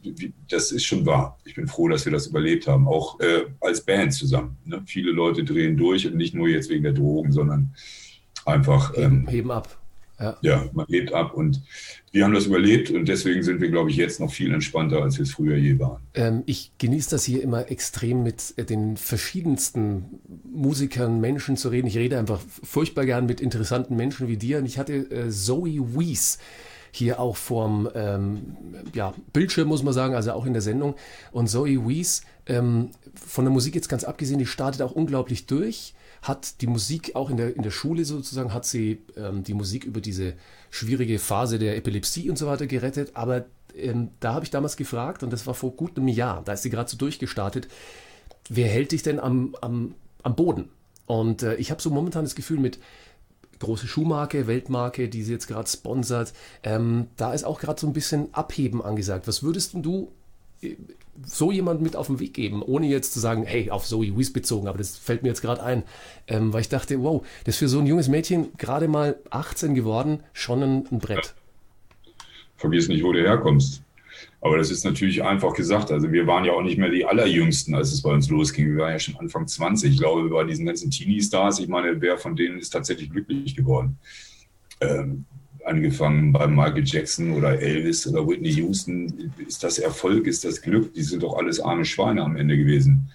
das 0.50 0.72
ist 0.72 0.86
schon 0.86 1.06
wahr. 1.06 1.38
Ich 1.46 1.54
bin 1.54 1.68
froh, 1.68 1.88
dass 1.88 2.06
wir 2.06 2.12
das 2.12 2.26
überlebt 2.26 2.68
haben, 2.68 2.88
auch 2.88 3.20
äh, 3.20 3.44
als 3.60 3.82
Band 3.82 4.14
zusammen. 4.14 4.58
Ne? 4.66 4.82
Viele 4.88 5.12
Leute 5.12 5.44
drehen 5.44 5.78
durch 5.78 6.08
und 6.08 6.16
nicht 6.16 6.34
nur 6.34 6.48
jetzt 6.48 6.70
wegen 6.70 6.84
der 6.84 6.94
Drogen, 6.94 7.32
sondern 7.32 7.76
einfach. 8.46 8.94
Ähm, 8.96 9.28
heben 9.28 9.52
ab. 9.52 9.78
Ja. 10.20 10.38
ja, 10.42 10.66
man 10.74 10.88
hebt 10.88 11.14
ab 11.14 11.36
und 11.36 11.62
wir 12.12 12.24
haben 12.24 12.34
das 12.34 12.46
überlebt 12.46 12.90
und 12.90 13.08
deswegen 13.08 13.44
sind 13.44 13.60
wir, 13.60 13.70
glaube 13.70 13.90
ich, 13.90 13.98
jetzt 13.98 14.20
noch 14.20 14.32
viel 14.32 14.54
entspannter, 14.54 15.04
als 15.04 15.18
wir 15.18 15.24
es 15.24 15.32
früher 15.32 15.58
je 15.58 15.78
waren. 15.78 16.02
Ähm, 16.14 16.44
ich 16.46 16.72
genieße 16.78 17.10
das 17.10 17.26
hier 17.26 17.44
immer 17.44 17.70
extrem 17.70 18.24
mit 18.24 18.54
äh, 18.56 18.64
den 18.64 18.96
verschiedensten 18.98 20.06
Musikern, 20.50 21.20
Menschen 21.20 21.58
zu 21.58 21.70
reden. 21.70 21.88
Ich 21.88 21.98
rede 21.98 22.18
einfach 22.18 22.40
furchtbar 22.64 23.06
gern 23.06 23.26
mit 23.26 23.42
interessanten 23.42 23.96
Menschen 23.96 24.28
wie 24.28 24.38
dir 24.38 24.60
und 24.60 24.66
ich 24.66 24.78
hatte 24.78 24.94
äh, 24.94 25.30
Zoe 25.30 25.96
Wies 25.96 26.40
hier 26.92 27.20
auch 27.20 27.36
vorm 27.36 27.90
ähm, 27.94 28.56
ja, 28.94 29.14
Bildschirm, 29.34 29.68
muss 29.68 29.84
man 29.84 29.94
sagen, 29.94 30.16
also 30.16 30.32
auch 30.32 30.46
in 30.46 30.54
der 30.54 30.62
Sendung. 30.62 30.96
Und 31.32 31.48
Zoe 31.48 31.88
Wies, 31.88 32.22
ähm, 32.48 32.90
von 33.14 33.44
der 33.44 33.52
Musik 33.52 33.76
jetzt 33.76 33.90
ganz 33.90 34.04
abgesehen, 34.06 34.40
die 34.40 34.46
startet 34.46 34.82
auch 34.82 34.94
unglaublich 34.94 35.46
durch 35.46 35.94
hat 36.22 36.62
die 36.62 36.68
Musik 36.68 37.16
auch 37.16 37.30
in 37.30 37.38
der, 37.38 37.56
in 37.56 37.64
der 37.64 37.72
Schule 37.72 38.06
sozusagen, 38.06 38.54
hat 38.54 38.66
sie 38.66 39.02
ähm, 39.16 39.44
die 39.44 39.54
Musik 39.54 39.86
über 39.86 40.02
diese 40.02 40.34
schwierige 40.70 41.20
Phase 41.20 41.60
der 41.60 41.78
Epilepsie 41.78 42.30
und 42.30 42.38
so 42.38 42.48
weiter 42.48 42.68
gerettet. 42.68 43.12
Aber 43.14 43.46
ähm, 43.76 44.10
da 44.20 44.34
habe 44.34 44.46
ich 44.46 44.52
damals 44.52 44.78
gefragt, 44.78 45.24
und 45.24 45.32
das 45.32 45.48
war 45.48 45.54
vor 45.54 45.72
gut 45.72 45.98
einem 45.98 46.08
Jahr, 46.08 46.44
da 46.44 46.54
ist 46.54 46.64
sie 46.64 46.70
gerade 46.70 46.90
so 46.90 46.98
durchgestartet, 46.98 47.68
wer 48.50 48.68
hält 48.68 48.92
dich 48.92 49.04
denn 49.04 49.20
am, 49.20 49.56
am, 49.62 49.96
am 50.24 50.36
Boden? 50.36 50.70
Und 51.06 51.44
äh, 51.44 51.56
ich 51.56 51.72
habe 51.72 51.82
so 51.82 51.90
momentan 51.90 52.26
das 52.26 52.36
Gefühl 52.36 52.60
mit 52.60 52.80
große 53.60 53.88
Schuhmarke, 53.88 54.48
Weltmarke, 54.48 55.10
die 55.10 55.24
sie 55.24 55.34
jetzt 55.34 55.48
gerade 55.48 55.68
sponsert, 55.68 56.34
ähm, 56.64 57.08
da 57.16 57.34
ist 57.34 57.44
auch 57.44 57.60
gerade 57.60 57.80
so 57.80 57.88
ein 57.88 57.94
bisschen 57.94 58.34
Abheben 58.34 58.84
angesagt. 58.84 59.28
Was 59.28 59.42
würdest 59.42 59.74
du 59.74 60.12
so 61.24 61.52
jemand 61.52 61.82
mit 61.82 61.96
auf 61.96 62.08
den 62.08 62.20
Weg 62.20 62.34
geben, 62.34 62.62
ohne 62.62 62.88
jetzt 62.88 63.14
zu 63.14 63.20
sagen, 63.20 63.44
hey, 63.44 63.70
auf 63.72 63.86
Zoe 63.86 64.18
Wies 64.18 64.32
bezogen, 64.32 64.68
aber 64.68 64.78
das 64.78 64.98
fällt 64.98 65.24
mir 65.24 65.30
jetzt 65.30 65.42
gerade 65.42 65.64
ein, 65.64 65.84
ähm, 66.28 66.54
weil 66.54 66.62
ich 66.62 66.70
dachte, 66.70 67.02
wow, 67.02 67.26
das 67.44 67.56
ist 67.56 67.60
für 67.60 67.68
so 67.68 67.80
ein 67.80 67.88
junges 67.88 68.08
Mädchen, 68.08 68.50
gerade 68.58 68.88
mal 68.88 69.18
18 69.30 69.74
geworden, 69.76 70.22
schon 70.34 70.64
ein, 70.64 70.88
ein 70.92 71.00
Brett. 71.00 71.34
Vergiss 72.58 72.88
nicht, 72.88 73.04
wo 73.04 73.12
du 73.12 73.22
herkommst. 73.22 73.84
Aber 74.42 74.58
das 74.58 74.72
ist 74.72 74.84
natürlich 74.84 75.24
einfach 75.24 75.54
gesagt. 75.54 75.92
Also 75.92 76.12
wir 76.12 76.26
waren 76.28 76.46
ja 76.46 76.54
auch 76.54 76.62
nicht 76.62 76.78
mehr 76.78 76.90
die 76.90 77.06
allerjüngsten, 77.06 77.76
als 77.76 77.92
es 77.92 78.02
bei 78.02 78.12
uns 78.12 78.30
losging. 78.30 78.76
Wir 78.76 78.84
waren 78.84 78.92
ja 78.94 79.00
schon 79.00 79.16
Anfang 79.18 79.48
20. 79.48 79.94
Ich 79.94 80.00
glaube, 80.00 80.30
bei 80.30 80.44
diesen 80.44 80.66
ganzen 80.66 80.92
Teenie-Stars, 80.92 81.60
ich 81.60 81.68
meine, 81.68 82.00
wer 82.02 82.18
von 82.18 82.36
denen 82.36 82.60
ist 82.60 82.70
tatsächlich 82.70 83.12
glücklich 83.12 83.56
geworden? 83.56 83.98
Ähm, 84.80 85.26
angefangen 85.68 86.32
bei 86.32 86.48
Michael 86.48 86.84
Jackson 86.86 87.32
oder 87.34 87.60
Elvis 87.60 88.08
oder 88.08 88.28
Whitney 88.28 88.52
Houston. 88.54 89.32
Ist 89.46 89.64
das 89.64 89.80
Erfolg, 89.80 90.28
ist 90.28 90.46
das 90.46 90.62
Glück? 90.62 90.94
Die 90.94 91.04
sind 91.04 91.24
doch 91.24 91.38
alles 91.38 91.60
arme 91.60 91.86
Schweine 91.86 92.24
am 92.24 92.36
Ende 92.36 92.58
gewesen. 92.58 93.12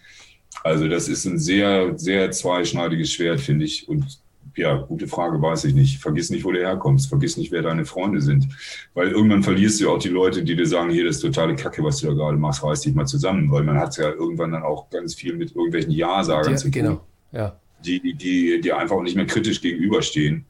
Also 0.65 0.88
das 0.88 1.09
ist 1.09 1.25
ein 1.25 1.38
sehr, 1.38 1.99
sehr 1.99 2.31
zweischneidiges 2.31 3.12
Schwert, 3.12 3.41
finde 3.41 3.65
ich. 3.65 3.88
Und 3.88 4.21
ja, 4.55 4.77
gute 4.77 5.09
Frage, 5.09 5.41
weiß 5.41 5.65
ich 5.65 5.75
nicht. 5.75 5.99
Vergiss 5.99 6.31
nicht, 6.31 6.45
wo 6.45 6.53
du 6.53 6.59
herkommst. 6.59 7.09
Vergiss 7.09 7.37
nicht, 7.37 7.53
wer 7.53 7.62
deine 7.62 7.85
Freunde 7.85 8.21
sind. 8.21 8.49
Weil 8.95 9.09
irgendwann 9.09 9.43
verlierst 9.43 9.81
du 9.81 9.91
auch 9.91 9.99
die 9.99 10.09
Leute, 10.09 10.45
die 10.45 10.55
dir 10.55 10.67
sagen, 10.67 10.91
hier, 10.91 11.05
das 11.05 11.17
ist 11.17 11.23
totale 11.23 11.57
Kacke, 11.57 11.83
was 11.83 11.99
du 11.99 12.09
da 12.09 12.12
gerade 12.12 12.37
machst, 12.37 12.62
reiß 12.62 12.83
dich 12.83 12.95
mal 12.95 13.07
zusammen. 13.07 13.51
Weil 13.51 13.65
man 13.65 13.79
hat 13.79 13.97
ja 13.97 14.11
irgendwann 14.11 14.53
dann 14.53 14.62
auch 14.62 14.91
ganz 14.91 15.15
viel 15.15 15.35
mit 15.37 15.57
irgendwelchen 15.57 15.93
Ja-Sagern 15.93 16.59
zu 16.59 16.65
tun. 16.65 16.73
Genau, 16.73 17.01
ja. 17.33 17.59
Die, 17.85 18.15
die, 18.15 18.61
die 18.61 18.73
einfach 18.73 19.01
nicht 19.03 19.17
mehr 19.17 19.27
kritisch 19.27 19.61
gegenüberstehen. 19.61 20.45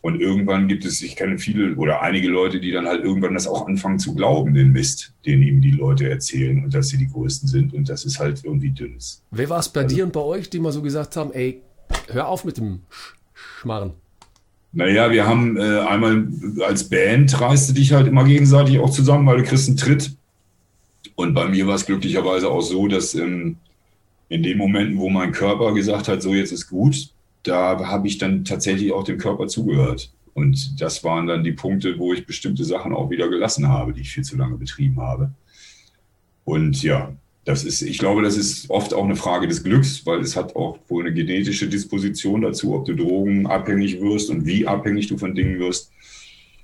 Und 0.00 0.20
irgendwann 0.20 0.68
gibt 0.68 0.84
es, 0.84 1.02
ich 1.02 1.16
kenne 1.16 1.38
viele 1.38 1.74
oder 1.74 2.02
einige 2.02 2.28
Leute, 2.28 2.60
die 2.60 2.70
dann 2.70 2.86
halt 2.86 3.04
irgendwann 3.04 3.34
das 3.34 3.48
auch 3.48 3.66
anfangen 3.66 3.98
zu 3.98 4.14
glauben, 4.14 4.54
den 4.54 4.70
Mist, 4.70 5.12
den 5.26 5.42
ihm 5.42 5.60
die 5.60 5.72
Leute 5.72 6.08
erzählen 6.08 6.62
und 6.62 6.72
dass 6.72 6.88
sie 6.88 6.98
die 6.98 7.08
Größten 7.08 7.48
sind 7.48 7.74
und 7.74 7.88
das 7.88 8.04
ist 8.04 8.20
halt 8.20 8.44
irgendwie 8.44 8.70
dünnes. 8.70 9.22
Wer 9.32 9.50
war 9.50 9.58
es 9.58 9.68
bei 9.68 9.82
also, 9.82 9.96
dir 9.96 10.04
und 10.04 10.12
bei 10.12 10.20
euch, 10.20 10.50
die 10.50 10.60
mal 10.60 10.70
so 10.70 10.82
gesagt 10.82 11.16
haben, 11.16 11.32
ey, 11.32 11.62
hör 12.10 12.28
auf 12.28 12.44
mit 12.44 12.58
dem 12.58 12.82
Sch 12.90 13.14
Schmarren? 13.60 13.92
Naja, 14.72 15.10
wir 15.10 15.26
haben 15.26 15.56
äh, 15.56 15.80
einmal 15.80 16.28
als 16.64 16.88
Band 16.88 17.40
reiste 17.40 17.72
dich 17.72 17.92
halt 17.92 18.06
immer 18.06 18.24
gegenseitig 18.24 18.78
auch 18.78 18.90
zusammen, 18.90 19.26
weil 19.26 19.38
du 19.38 19.44
kriegst 19.44 19.68
einen 19.68 19.76
Tritt. 19.76 20.12
Und 21.14 21.34
bei 21.34 21.48
mir 21.48 21.66
war 21.66 21.74
es 21.74 21.86
glücklicherweise 21.86 22.48
auch 22.48 22.60
so, 22.60 22.86
dass 22.86 23.14
ähm, 23.14 23.56
in 24.28 24.42
den 24.42 24.58
Momenten, 24.58 24.98
wo 24.98 25.08
mein 25.08 25.32
Körper 25.32 25.72
gesagt 25.72 26.08
hat, 26.08 26.22
so 26.22 26.34
jetzt 26.34 26.52
ist 26.52 26.68
gut, 26.68 27.10
da 27.48 27.86
habe 27.86 28.06
ich 28.06 28.18
dann 28.18 28.44
tatsächlich 28.44 28.92
auch 28.92 29.04
dem 29.04 29.18
Körper 29.18 29.46
zugehört. 29.48 30.12
Und 30.34 30.80
das 30.80 31.02
waren 31.02 31.26
dann 31.26 31.42
die 31.42 31.52
Punkte, 31.52 31.98
wo 31.98 32.12
ich 32.12 32.26
bestimmte 32.26 32.64
Sachen 32.64 32.92
auch 32.92 33.10
wieder 33.10 33.28
gelassen 33.28 33.68
habe, 33.68 33.92
die 33.92 34.02
ich 34.02 34.10
viel 34.10 34.22
zu 34.22 34.36
lange 34.36 34.56
betrieben 34.56 35.00
habe. 35.00 35.32
Und 36.44 36.82
ja, 36.82 37.12
das 37.44 37.64
ist, 37.64 37.82
ich 37.82 37.98
glaube, 37.98 38.22
das 38.22 38.36
ist 38.36 38.70
oft 38.70 38.94
auch 38.94 39.04
eine 39.04 39.16
Frage 39.16 39.48
des 39.48 39.64
Glücks, 39.64 40.04
weil 40.06 40.20
es 40.20 40.36
hat 40.36 40.54
auch 40.54 40.78
wohl 40.88 41.04
eine 41.04 41.14
genetische 41.14 41.66
Disposition 41.66 42.42
dazu, 42.42 42.74
ob 42.74 42.84
du 42.84 42.94
drogenabhängig 42.94 44.00
wirst 44.00 44.30
und 44.30 44.46
wie 44.46 44.66
abhängig 44.66 45.08
du 45.08 45.16
von 45.16 45.34
Dingen 45.34 45.58
wirst. 45.58 45.90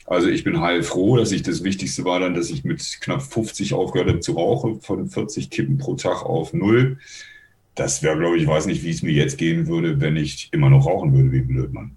Also 0.06 0.28
ich 0.28 0.44
bin 0.44 0.60
heilfroh, 0.60 1.16
dass 1.16 1.32
ich 1.32 1.42
das 1.42 1.64
Wichtigste 1.64 2.04
war 2.04 2.20
dann, 2.20 2.34
dass 2.34 2.50
ich 2.50 2.64
mit 2.64 2.98
knapp 3.00 3.22
50 3.22 3.72
aufgehört 3.72 4.10
habe 4.10 4.20
zu 4.20 4.32
rauchen, 4.32 4.80
von 4.82 5.08
40 5.08 5.48
Kippen 5.48 5.78
pro 5.78 5.94
Tag 5.94 6.22
auf 6.22 6.52
null. 6.52 6.98
Das 7.74 8.02
wäre, 8.02 8.18
glaube 8.18 8.36
ich, 8.36 8.44
ich 8.44 8.48
weiß 8.48 8.66
nicht, 8.66 8.82
wie 8.84 8.90
es 8.90 9.02
mir 9.02 9.12
jetzt 9.12 9.38
gehen 9.38 9.66
würde, 9.66 10.00
wenn 10.00 10.16
ich 10.16 10.48
immer 10.52 10.70
noch 10.70 10.86
rauchen 10.86 11.12
würde 11.12 11.32
wie 11.32 11.38
ein 11.38 11.48
Blödmann. 11.48 11.96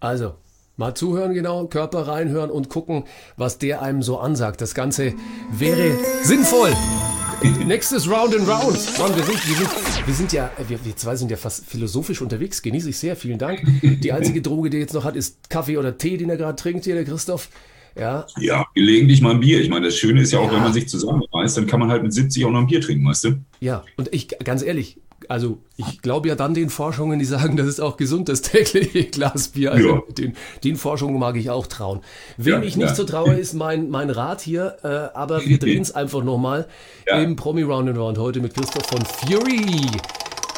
Also, 0.00 0.34
Mal 0.76 0.92
zuhören, 0.94 1.34
genau, 1.34 1.66
Körper 1.68 2.08
reinhören 2.08 2.50
und 2.50 2.68
gucken, 2.68 3.04
was 3.36 3.58
der 3.58 3.80
einem 3.80 4.02
so 4.02 4.18
ansagt. 4.18 4.60
Das 4.60 4.74
Ganze 4.74 5.14
wäre 5.52 5.96
sinnvoll. 6.24 6.72
Nächstes 7.64 8.10
Round 8.10 8.34
and 8.34 8.48
Round. 8.48 8.98
Mann, 8.98 9.14
wir 9.14 9.22
sind, 9.22 9.48
wir 9.48 9.56
sind, 9.56 10.06
wir 10.06 10.14
sind 10.14 10.32
ja, 10.32 10.50
wir, 10.66 10.84
wir 10.84 10.96
zwei 10.96 11.14
sind 11.14 11.30
ja 11.30 11.36
fast 11.36 11.64
philosophisch 11.66 12.20
unterwegs. 12.22 12.60
Genieße 12.60 12.90
ich 12.90 12.98
sehr. 12.98 13.14
Vielen 13.14 13.38
Dank. 13.38 13.62
Die 13.82 14.12
einzige 14.12 14.42
Droge, 14.42 14.68
die 14.68 14.78
er 14.78 14.80
jetzt 14.80 14.94
noch 14.94 15.04
hat, 15.04 15.14
ist 15.14 15.48
Kaffee 15.48 15.76
oder 15.76 15.96
Tee, 15.96 16.16
den 16.16 16.28
er 16.28 16.36
gerade 16.36 16.56
trinkt 16.56 16.84
hier, 16.86 16.96
der 16.96 17.04
Christoph. 17.04 17.50
Ja. 17.96 18.26
Ja, 18.38 18.66
gelegentlich 18.74 19.20
mal 19.20 19.32
ein 19.32 19.40
Bier. 19.40 19.60
Ich 19.60 19.68
meine, 19.68 19.86
das 19.86 19.96
Schöne 19.96 20.22
ist 20.22 20.32
ja 20.32 20.40
auch, 20.40 20.48
ja. 20.48 20.54
wenn 20.54 20.62
man 20.62 20.72
sich 20.72 20.88
zusammenreißt, 20.88 21.56
dann 21.56 21.66
kann 21.66 21.80
man 21.80 21.90
halt 21.90 22.02
mit 22.02 22.12
70 22.12 22.44
auch 22.44 22.50
noch 22.50 22.60
ein 22.60 22.66
Bier 22.66 22.80
trinken, 22.80 23.06
weißt 23.06 23.24
du? 23.24 23.32
Ja, 23.60 23.84
und 23.96 24.12
ich, 24.12 24.28
ganz 24.42 24.62
ehrlich, 24.62 24.98
also 25.28 25.58
ich 25.76 26.02
glaube 26.02 26.28
ja 26.28 26.34
dann 26.34 26.54
den 26.54 26.70
Forschungen, 26.70 27.18
die 27.18 27.24
sagen, 27.24 27.56
das 27.56 27.66
ist 27.66 27.80
auch 27.80 27.96
gesund, 27.96 28.28
das 28.28 28.42
tägliche 28.42 29.04
Glas 29.04 29.48
Bier. 29.48 29.72
Also 29.72 29.88
ja. 29.88 30.02
den, 30.18 30.34
den 30.62 30.76
Forschungen 30.76 31.18
mag 31.18 31.36
ich 31.36 31.50
auch 31.50 31.66
trauen. 31.66 32.00
Wem 32.36 32.54
ja, 32.54 32.62
ich 32.62 32.76
nicht 32.76 32.88
ja. 32.88 32.94
so 32.94 33.04
traue, 33.04 33.34
ist 33.34 33.54
mein, 33.54 33.90
mein 33.90 34.10
Rat 34.10 34.40
hier, 34.40 34.76
äh, 34.82 35.16
aber 35.16 35.44
wir 35.44 35.58
drehen 35.60 35.82
es 35.82 35.92
einfach 35.92 36.24
nochmal 36.24 36.66
ja. 37.06 37.20
im 37.20 37.36
Promi 37.36 37.62
Round 37.62 37.88
and 37.88 37.98
Round 37.98 38.18
heute 38.18 38.40
mit 38.40 38.54
Christoph 38.54 38.86
von 38.86 39.04
Fury. 39.04 39.86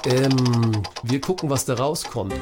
Ähm, 0.05 0.83
wir 1.03 1.21
gucken, 1.21 1.51
was 1.51 1.65
da 1.65 1.75
rauskommt. 1.75 2.35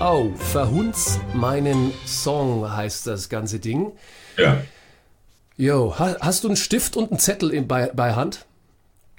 Oh, 0.00 0.30
verhunz 0.36 1.20
meinen 1.34 1.92
Song 2.04 2.70
heißt 2.70 3.06
das 3.06 3.28
ganze 3.28 3.60
Ding. 3.60 3.92
Ja. 4.36 4.62
Jo, 5.56 5.94
hast 5.96 6.42
du 6.42 6.48
einen 6.48 6.56
Stift 6.56 6.96
und 6.96 7.10
einen 7.10 7.20
Zettel 7.20 7.50
in, 7.50 7.68
bei, 7.68 7.90
bei 7.94 8.14
Hand? 8.14 8.44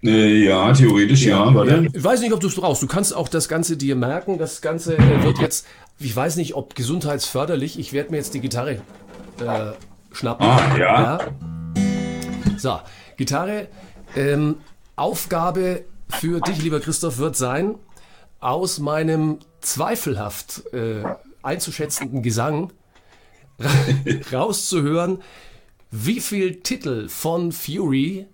Äh, 0.04 0.44
ja, 0.44 0.74
theoretisch 0.74 1.26
ja. 1.26 1.50
ja. 1.50 1.64
ja. 1.64 1.82
Ich 1.94 2.04
weiß 2.04 2.20
nicht, 2.20 2.34
ob 2.34 2.42
du 2.42 2.48
es 2.48 2.56
brauchst. 2.56 2.84
Du 2.84 2.88
kannst 2.88 3.16
auch 3.16 3.30
das 3.30 3.48
Ganze 3.48 3.78
dir 3.78 3.96
merken. 3.96 4.38
Das 4.38 4.62
Ganze 4.62 4.98
äh, 4.98 5.24
wird 5.24 5.40
jetzt, 5.40 5.66
ich 5.98 6.14
weiß 6.14 6.36
nicht, 6.36 6.56
ob 6.56 6.76
gesundheitsförderlich. 6.76 7.80
Ich 7.80 7.94
werde 7.94 8.12
mir 8.12 8.18
jetzt 8.18 8.34
die 8.34 8.42
Gitarre 8.42 8.82
äh, 9.40 9.72
schnappen. 10.12 10.46
Ah, 10.46 10.78
ja. 10.78 11.02
ja. 11.02 11.20
So, 12.58 12.80
Gitarre. 13.16 13.68
Ähm, 14.16 14.58
Aufgabe 14.98 15.84
für 16.10 16.42
dich, 16.42 16.62
lieber 16.62 16.80
Christoph, 16.80 17.18
wird 17.18 17.36
sein, 17.36 17.76
aus 18.40 18.80
meinem 18.80 19.40
zweifelhaft 19.66 20.64
äh, 20.74 21.04
einzuschätzenden 21.42 22.22
Gesang 22.22 22.72
rauszuhören, 24.34 25.20
wie 25.92 26.20
viel 26.20 26.62
Titel 26.62 27.08
von 27.08 27.52
Fury 27.52 28.28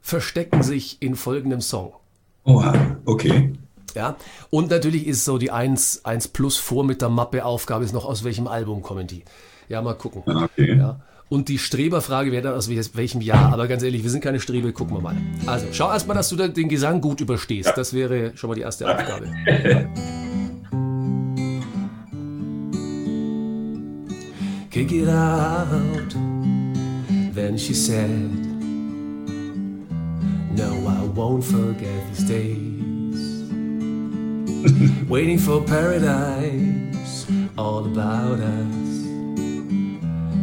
verstecken 0.00 0.62
sich 0.62 1.00
in 1.00 1.14
folgendem 1.14 1.60
Song. 1.60 1.92
Oha, 2.44 2.96
okay. 3.04 3.52
Ja, 3.94 4.16
und 4.50 4.70
natürlich 4.70 5.06
ist 5.06 5.24
so 5.24 5.38
die 5.38 5.50
1, 5.50 6.04
1 6.04 6.28
plus 6.28 6.56
vor 6.56 6.84
mit 6.84 7.02
der 7.02 7.08
Mappe-Aufgabe 7.08 7.84
ist 7.84 7.92
noch, 7.92 8.04
aus 8.04 8.24
welchem 8.24 8.46
Album 8.46 8.82
kommen 8.82 9.06
die. 9.06 9.24
Ja, 9.68 9.82
mal 9.82 9.94
gucken. 9.94 10.22
Ah, 10.26 10.44
okay. 10.44 10.76
Ja. 10.76 11.00
Und 11.28 11.48
die 11.48 11.58
Streberfrage 11.58 12.32
wäre 12.32 12.42
dann 12.42 12.54
aus 12.54 12.68
welchem 12.68 13.20
Jahr. 13.20 13.52
Aber 13.52 13.68
ganz 13.68 13.84
ehrlich, 13.84 14.02
wir 14.02 14.10
sind 14.10 14.20
keine 14.20 14.40
Strebe, 14.40 14.72
gucken 14.72 14.96
wir 14.96 15.00
mal. 15.00 15.16
Also, 15.46 15.66
schau 15.72 15.88
erstmal, 15.90 16.16
dass 16.16 16.28
du 16.28 16.36
den 16.36 16.68
Gesang 16.68 17.00
gut 17.00 17.20
überstehst. 17.20 17.72
Das 17.76 17.94
wäre 17.94 18.36
schon 18.36 18.48
mal 18.48 18.54
die 18.54 18.62
erste 18.62 18.92
Aufgabe. 18.92 19.32
It 24.82 25.10
out, 25.10 26.08
then 27.34 27.58
she 27.58 27.74
said. 27.74 28.30
No, 30.56 30.86
I 30.88 31.04
won't 31.04 31.44
forget 31.44 32.02
these 32.08 32.24
days. 32.24 33.52
Waiting 35.08 35.36
for 35.36 35.60
paradise, 35.62 37.26
all 37.58 37.84
about 37.84 38.40
us. 38.40 38.88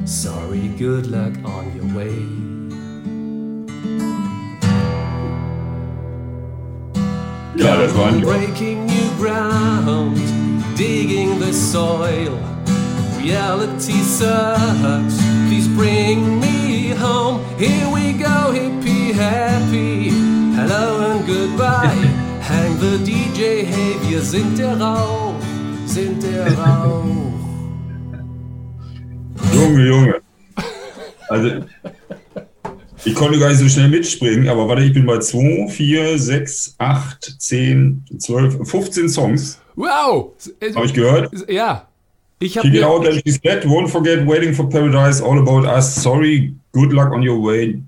Sorry, 0.06 0.68
good 0.78 1.08
luck 1.08 1.34
on 1.44 1.76
your 1.76 1.88
way. 1.98 2.14
Ja, 7.56 7.76
das 7.76 7.92
waren 7.96 8.22
Breaking 8.22 8.86
new 8.86 9.10
ground, 9.18 10.16
digging 10.78 11.40
the 11.40 11.52
soil. 11.52 12.57
Reality 13.28 14.00
sucks. 14.04 15.18
Please 15.50 15.68
bring 15.76 16.40
me 16.40 16.92
home. 16.92 17.44
Here 17.60 17.90
we 17.94 18.14
go, 18.14 18.54
hippie 18.56 19.12
happy. 19.12 20.12
Hello 20.56 21.12
and 21.12 21.28
goodbye. 21.28 21.88
Hang 22.42 22.80
the 22.80 22.98
DJ, 23.04 23.66
hey, 23.66 23.96
wir 24.08 24.22
sind 24.22 24.58
der 24.58 24.80
Rauch, 24.80 25.36
sind 25.86 26.24
der 26.24 26.58
Rauch. 26.58 27.04
Junge, 29.54 29.88
Junge. 29.88 30.22
Also, 31.28 31.66
ich 33.04 33.14
konnte 33.14 33.40
gar 33.40 33.50
nicht 33.50 33.60
so 33.60 33.68
schnell 33.68 33.90
mitspringen, 33.90 34.48
aber 34.48 34.70
warte, 34.70 34.84
ich 34.84 34.94
bin 34.94 35.06
bei 35.06 35.20
2, 35.20 35.68
4, 35.68 36.18
6, 36.18 36.76
8, 36.78 37.36
10, 37.40 38.06
12, 38.20 38.70
15 38.70 39.10
Songs. 39.10 39.60
Wow! 39.76 40.32
Habe 40.74 40.86
ich 40.86 40.94
gehört? 40.94 41.30
Ja. 41.50 41.90
Ich 42.40 42.56
it 42.56 42.84
out 42.84 43.08
and 43.08 43.22
she's 43.26 43.40
dead. 43.40 43.64
Won't 43.66 43.90
forget 43.90 44.26
waiting 44.26 44.54
for 44.54 44.70
paradise. 44.70 45.22
All 45.22 45.40
about 45.40 45.66
us. 45.66 45.96
Sorry. 45.96 46.54
Good 46.72 46.94
luck 46.94 47.12
on 47.12 47.24
your 47.24 47.40
way. 47.42 47.82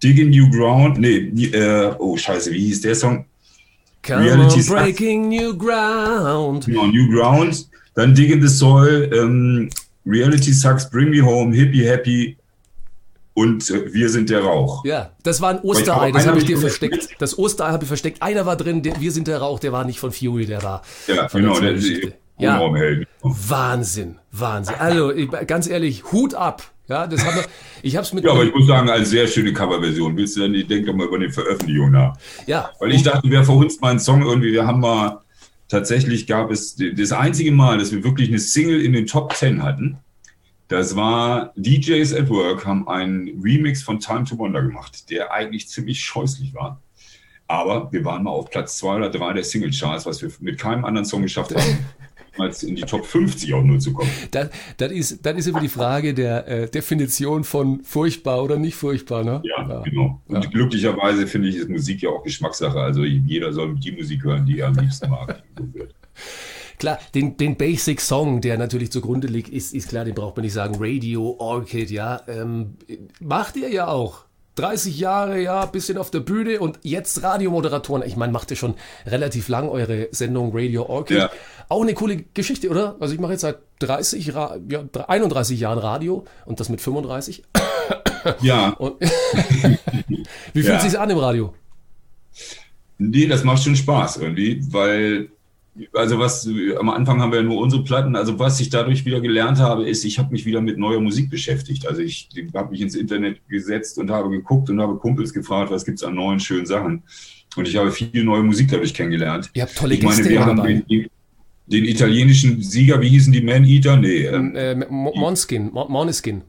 Digging 0.00 0.30
New 0.30 0.48
Ground. 0.50 0.98
Nee, 0.98 1.30
äh, 1.52 1.94
oh 1.98 2.16
Scheiße, 2.16 2.52
wie 2.52 2.66
hieß 2.66 2.82
der 2.82 2.94
Song? 2.94 3.24
Come 4.02 4.22
Reality 4.22 4.60
on, 4.60 4.66
breaking 4.66 5.28
New 5.28 5.56
Ground. 5.56 6.66
Genau, 6.66 6.86
New 6.86 7.10
Ground. 7.10 7.68
Dann 7.94 8.14
Digging 8.14 8.40
the 8.40 8.48
Soil. 8.48 9.10
Ähm, 9.12 9.68
Reality 10.06 10.52
Sucks, 10.52 10.88
Bring 10.88 11.10
Me 11.10 11.20
Home, 11.20 11.52
Hippie 11.52 11.84
Happy. 11.84 12.36
Und 13.34 13.68
äh, 13.70 13.92
wir 13.92 14.08
sind 14.08 14.30
der 14.30 14.42
Rauch. 14.42 14.84
Ja, 14.84 15.12
das 15.22 15.40
war 15.40 15.50
ein 15.50 15.60
Osterei, 15.60 16.10
das 16.12 16.26
habe 16.26 16.38
ich 16.38 16.44
dir 16.44 16.58
versteckt. 16.58 17.08
Das 17.18 17.38
Osterei 17.38 17.70
habe 17.70 17.84
ich 17.84 17.88
versteckt. 17.88 18.22
Einer 18.22 18.46
war 18.46 18.56
drin, 18.56 18.82
der, 18.82 19.00
wir 19.00 19.12
sind 19.12 19.28
der 19.28 19.38
Rauch, 19.38 19.60
der 19.60 19.72
war 19.72 19.84
nicht 19.84 20.00
von 20.00 20.10
Fury, 20.10 20.46
der 20.46 20.62
war. 20.62 20.82
Ja, 21.06 21.26
genau, 21.26 21.58
der, 21.60 21.74
ja. 22.38 22.60
Wahnsinn, 23.22 24.18
Wahnsinn. 24.32 24.76
Also, 24.78 25.12
ich, 25.12 25.30
ganz 25.46 25.68
ehrlich, 25.68 26.04
Hut 26.12 26.34
ab. 26.34 26.62
Ja, 26.88 27.06
das 27.06 27.24
haben 27.24 27.36
wir, 27.36 27.44
ich 27.82 27.96
habe 27.96 28.04
es 28.04 28.12
mit. 28.14 28.24
Ja, 28.24 28.30
aber 28.30 28.44
ich 28.44 28.54
muss 28.54 28.66
sagen, 28.66 28.88
als 28.88 29.10
sehr 29.10 29.26
schöne 29.26 29.52
Coverversion. 29.52 30.16
Willst 30.16 30.36
du 30.36 30.40
denn, 30.40 30.54
ich 30.54 30.66
denke 30.66 30.86
doch 30.86 30.94
mal 30.94 31.06
über 31.06 31.18
die 31.18 31.28
Veröffentlichung 31.28 31.90
nach. 31.90 32.16
Ja. 32.46 32.70
Weil 32.80 32.92
ich 32.92 33.02
dachte, 33.02 33.30
wir 33.30 33.44
verhunzt 33.44 33.82
mal 33.82 33.90
einen 33.90 34.00
Song 34.00 34.22
irgendwie. 34.22 34.52
Wir 34.52 34.66
haben 34.66 34.80
mal, 34.80 35.20
tatsächlich 35.68 36.26
gab 36.26 36.50
es 36.50 36.76
das 36.76 37.12
einzige 37.12 37.52
Mal, 37.52 37.78
dass 37.78 37.92
wir 37.92 38.02
wirklich 38.04 38.28
eine 38.28 38.38
Single 38.38 38.80
in 38.80 38.94
den 38.94 39.06
Top 39.06 39.34
10 39.34 39.62
hatten. 39.62 39.98
Das 40.68 40.96
war 40.96 41.52
DJs 41.56 42.14
at 42.14 42.28
Work, 42.30 42.66
haben 42.66 42.88
einen 42.88 43.40
Remix 43.42 43.82
von 43.82 44.00
Time 44.00 44.24
to 44.24 44.38
Wonder 44.38 44.62
gemacht, 44.62 45.10
der 45.10 45.32
eigentlich 45.32 45.68
ziemlich 45.68 46.00
scheußlich 46.00 46.54
war. 46.54 46.80
Aber 47.46 47.90
wir 47.90 48.04
waren 48.04 48.22
mal 48.22 48.30
auf 48.30 48.50
Platz 48.50 48.76
zwei 48.76 48.96
oder 48.96 49.08
drei 49.08 49.32
der 49.32 49.44
Single 49.44 49.70
Charts, 49.70 50.04
was 50.04 50.20
wir 50.20 50.30
mit 50.40 50.58
keinem 50.58 50.84
anderen 50.84 51.06
Song 51.06 51.22
geschafft 51.22 51.54
haben. 51.54 51.86
jemals 52.38 52.62
in 52.62 52.76
die 52.76 52.82
Top 52.82 53.04
50 53.04 53.54
auch 53.54 53.62
nur 53.62 53.78
zu 53.78 53.92
kommen. 53.92 54.10
Das, 54.30 54.50
das, 54.76 54.92
ist, 54.92 55.26
das 55.26 55.36
ist 55.36 55.46
immer 55.48 55.60
die 55.60 55.68
Frage 55.68 56.14
der 56.14 56.46
äh, 56.46 56.68
Definition 56.68 57.44
von 57.44 57.82
furchtbar 57.84 58.42
oder 58.42 58.56
nicht 58.56 58.76
furchtbar. 58.76 59.24
Ne? 59.24 59.42
Ja, 59.44 59.68
ja. 59.68 59.80
genau. 59.82 60.22
Und 60.26 60.44
ja. 60.44 60.50
glücklicherweise 60.50 61.26
finde 61.26 61.48
ich, 61.48 61.56
ist 61.56 61.68
Musik 61.68 62.02
ja 62.02 62.10
auch 62.10 62.22
Geschmackssache. 62.22 62.80
Also 62.80 63.04
jeder 63.04 63.52
soll 63.52 63.74
die 63.76 63.92
Musik 63.92 64.24
hören, 64.24 64.46
die 64.46 64.60
er 64.60 64.68
am 64.68 64.74
liebsten 64.74 65.10
mag. 65.10 65.42
Klar, 66.78 67.00
den, 67.12 67.36
den 67.36 67.56
Basic 67.56 68.00
Song, 68.00 68.40
der 68.40 68.56
natürlich 68.56 68.92
zugrunde 68.92 69.26
liegt, 69.26 69.48
ist, 69.48 69.74
ist 69.74 69.88
klar, 69.88 70.04
den 70.04 70.14
braucht 70.14 70.36
man 70.36 70.44
nicht 70.44 70.52
sagen. 70.52 70.76
Radio, 70.78 71.34
Orchid, 71.40 71.90
ja. 71.90 72.20
Ähm, 72.28 72.76
macht 73.18 73.56
ihr 73.56 73.68
ja 73.68 73.88
auch. 73.88 74.27
30 74.58 74.98
Jahre, 74.98 75.40
ja, 75.40 75.66
bisschen 75.66 75.98
auf 75.98 76.10
der 76.10 76.20
Bühne 76.20 76.60
und 76.60 76.80
jetzt 76.82 77.22
Radiomoderatoren. 77.22 78.02
Ich 78.06 78.16
meine, 78.16 78.32
macht 78.32 78.50
ihr 78.50 78.56
schon 78.56 78.74
relativ 79.06 79.48
lang 79.48 79.68
eure 79.68 80.08
Sendung 80.10 80.50
Radio 80.52 80.86
Orchid. 80.86 81.18
Ja. 81.18 81.30
Auch 81.68 81.82
eine 81.82 81.94
coole 81.94 82.16
Geschichte, 82.34 82.68
oder? 82.68 82.96
Also 82.98 83.14
ich 83.14 83.20
mache 83.20 83.32
jetzt 83.32 83.42
seit 83.42 83.58
30, 83.80 84.26
ja, 84.26 84.56
31 85.06 85.60
Jahren 85.60 85.78
Radio 85.78 86.24
und 86.44 86.60
das 86.60 86.68
mit 86.68 86.80
35. 86.80 87.44
Ja. 88.40 88.76
Wie 88.78 90.62
fühlt 90.62 90.66
ja. 90.66 90.80
sich 90.80 90.98
an 90.98 91.10
im 91.10 91.18
Radio? 91.18 91.54
Nee, 92.98 93.26
das 93.26 93.44
macht 93.44 93.62
schon 93.62 93.76
Spaß 93.76 94.16
irgendwie, 94.16 94.60
weil 94.72 95.30
also 95.92 96.18
was, 96.18 96.48
am 96.78 96.88
Anfang 96.90 97.20
haben 97.20 97.30
wir 97.32 97.38
ja 97.38 97.44
nur 97.44 97.58
unsere 97.58 97.84
Platten. 97.84 98.16
Also 98.16 98.38
was 98.38 98.58
ich 98.60 98.70
dadurch 98.70 99.04
wieder 99.04 99.20
gelernt 99.20 99.58
habe, 99.58 99.88
ist, 99.88 100.04
ich 100.04 100.18
habe 100.18 100.32
mich 100.32 100.44
wieder 100.46 100.60
mit 100.60 100.78
neuer 100.78 101.00
Musik 101.00 101.30
beschäftigt. 101.30 101.86
Also 101.86 102.00
ich 102.02 102.28
habe 102.54 102.70
mich 102.70 102.80
ins 102.80 102.94
Internet 102.94 103.40
gesetzt 103.48 103.98
und 103.98 104.10
habe 104.10 104.30
geguckt 104.30 104.70
und 104.70 104.80
habe 104.80 104.96
Kumpels 104.96 105.32
gefragt, 105.32 105.70
was 105.70 105.84
gibt 105.84 105.98
es 105.98 106.04
an 106.04 106.14
neuen, 106.14 106.40
schönen 106.40 106.66
Sachen. 106.66 107.02
Und 107.56 107.66
ich 107.68 107.76
habe 107.76 107.90
viel 107.90 108.24
neue 108.24 108.42
Musik 108.42 108.68
dadurch 108.70 108.92
kennengelernt. 108.94 109.50
Ihr 109.54 109.62
habt 109.62 109.76
tolle 109.76 109.94
ich 109.94 110.02
meine, 110.02 110.16
Gäste 110.16 110.30
wir 110.30 110.44
haben 110.44 110.62
den, 110.62 110.86
den, 110.86 111.06
den 111.66 111.84
italienischen 111.84 112.60
Sieger, 112.62 113.00
wie 113.00 113.08
hießen 113.08 113.32
die 113.32 113.40
Man 113.42 113.64
Eater? 113.64 113.96
Nee, 113.96 114.26
ähm, 114.26 114.54
Äh, 114.54 114.74
Mo- 114.74 115.12
Måneskin, 115.16 115.70
Mo- 115.72 115.88
Måneskin. 115.88 116.42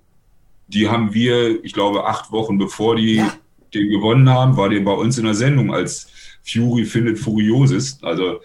die 0.67 0.87
haben 0.87 1.13
wir, 1.13 1.63
ich 1.63 1.73
glaube, 1.73 2.05
acht 2.05 2.31
Wochen 2.31 2.57
bevor 2.57 2.95
die 2.95 3.15
Ja. 3.15 3.33
den 3.73 3.89
gewonnen 3.89 4.29
haben, 4.29 4.57
war 4.57 4.69
der 4.69 4.79
bei 4.81 4.91
uns 4.93 5.17
in 5.17 5.25
der 5.25 5.33
Sendung 5.35 5.73
als 5.73 6.07
Fury 6.43 6.85
findet 6.85 7.19
Furiosis. 7.19 7.99
Also 8.01 8.39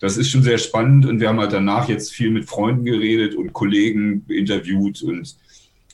das 0.00 0.16
ist 0.16 0.30
schon 0.30 0.42
sehr 0.42 0.58
spannend 0.58 1.06
und 1.06 1.20
wir 1.20 1.28
haben 1.28 1.38
halt 1.40 1.52
danach 1.52 1.88
jetzt 1.88 2.12
viel 2.12 2.30
mit 2.30 2.46
Freunden 2.46 2.84
geredet 2.84 3.34
und 3.34 3.52
Kollegen 3.52 4.24
interviewt 4.28 5.02
und 5.02 5.36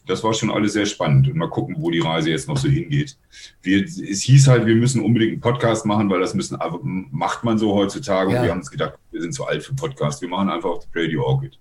das 0.06 0.22
war 0.22 0.32
schon 0.34 0.50
alles 0.50 0.74
sehr 0.74 0.86
spannend 0.86 1.26
und 1.26 1.36
mal 1.36 1.50
gucken, 1.50 1.74
wo 1.80 1.90
die 1.90 1.98
Reise 1.98 2.30
jetzt 2.30 2.46
noch 2.46 2.56
so 2.56 2.68
hingeht. 2.68 3.16
Wir, 3.62 3.82
es 3.84 4.22
hieß 4.22 4.46
halt, 4.46 4.64
wir 4.64 4.76
müssen 4.76 5.02
unbedingt 5.02 5.32
einen 5.32 5.40
Podcast 5.40 5.84
machen, 5.84 6.08
weil 6.08 6.20
das 6.20 6.32
müssen, 6.34 6.54
aber 6.54 6.78
macht 6.82 7.42
man 7.42 7.58
so 7.58 7.74
heutzutage 7.74 8.30
Ja. 8.32 8.38
und 8.38 8.44
wir 8.44 8.50
haben 8.52 8.58
uns 8.60 8.70
gedacht, 8.70 8.94
wir 9.10 9.20
sind 9.20 9.34
zu 9.34 9.44
alt 9.46 9.64
für 9.64 9.74
Podcast. 9.74 10.22
Wir 10.22 10.28
machen 10.28 10.48
einfach 10.48 10.70
auf 10.70 10.86
Radio 10.94 11.24
Orchid. 11.24 11.58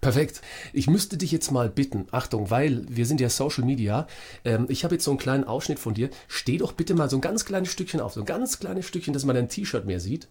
Perfekt. 0.00 0.40
Ich 0.72 0.86
müsste 0.88 1.18
dich 1.18 1.32
jetzt 1.32 1.50
mal 1.50 1.68
bitten, 1.68 2.06
Achtung, 2.12 2.50
weil 2.50 2.86
wir 2.88 3.04
sind 3.04 3.20
ja 3.20 3.28
Social 3.28 3.64
Media. 3.64 4.06
Ähm, 4.44 4.66
ich 4.70 4.84
habe 4.84 4.94
jetzt 4.94 5.04
so 5.04 5.10
einen 5.10 5.18
kleinen 5.18 5.44
Ausschnitt 5.44 5.78
von 5.80 5.92
dir. 5.92 6.08
Steh 6.28 6.56
doch 6.56 6.72
bitte 6.72 6.94
mal 6.94 7.10
so 7.10 7.16
ein 7.18 7.20
ganz 7.20 7.44
kleines 7.44 7.70
Stückchen 7.70 8.00
auf, 8.00 8.12
so 8.14 8.20
ein 8.20 8.26
ganz 8.26 8.60
kleines 8.60 8.86
Stückchen, 8.86 9.12
dass 9.12 9.24
man 9.26 9.34
dein 9.36 9.48
T-Shirt 9.48 9.84
mehr 9.86 10.00
sieht. 10.00 10.28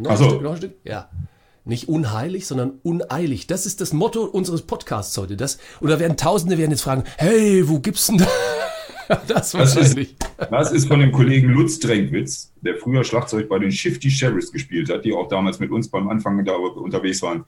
Noch 0.00 0.16
so. 0.16 0.24
ein 0.24 0.30
Stück, 0.30 0.42
noch 0.42 0.50
ein 0.52 0.56
Stück. 0.56 0.74
Ja. 0.84 1.08
Nicht 1.64 1.88
unheilig, 1.88 2.46
sondern 2.46 2.72
uneilig. 2.82 3.46
Das 3.46 3.66
ist 3.66 3.80
das 3.80 3.92
Motto 3.92 4.24
unseres 4.24 4.62
Podcasts 4.62 5.16
heute. 5.18 5.36
Das, 5.36 5.58
und 5.80 5.90
da 5.90 6.00
werden 6.00 6.16
Tausende 6.16 6.56
werden 6.58 6.70
jetzt 6.70 6.82
fragen, 6.82 7.04
hey, 7.18 7.68
wo 7.68 7.80
gibt's 7.80 8.06
denn 8.06 8.18
da? 8.18 8.26
Das 9.26 9.50
Das 9.50 9.74
ist, 9.74 9.98
das 10.38 10.70
ist 10.70 10.86
von 10.86 11.00
dem 11.00 11.10
Kollegen 11.10 11.48
Lutz 11.48 11.80
Drenkwitz, 11.80 12.52
der 12.60 12.76
früher 12.76 13.02
Schlagzeug 13.02 13.48
bei 13.48 13.58
den 13.58 13.72
Shifty 13.72 14.08
Sheriffs 14.08 14.52
gespielt 14.52 14.88
hat, 14.88 15.04
die 15.04 15.12
auch 15.12 15.26
damals 15.26 15.58
mit 15.58 15.72
uns 15.72 15.88
beim 15.88 16.08
Anfang 16.08 16.44
da 16.44 16.52
unterwegs 16.52 17.20
waren. 17.22 17.44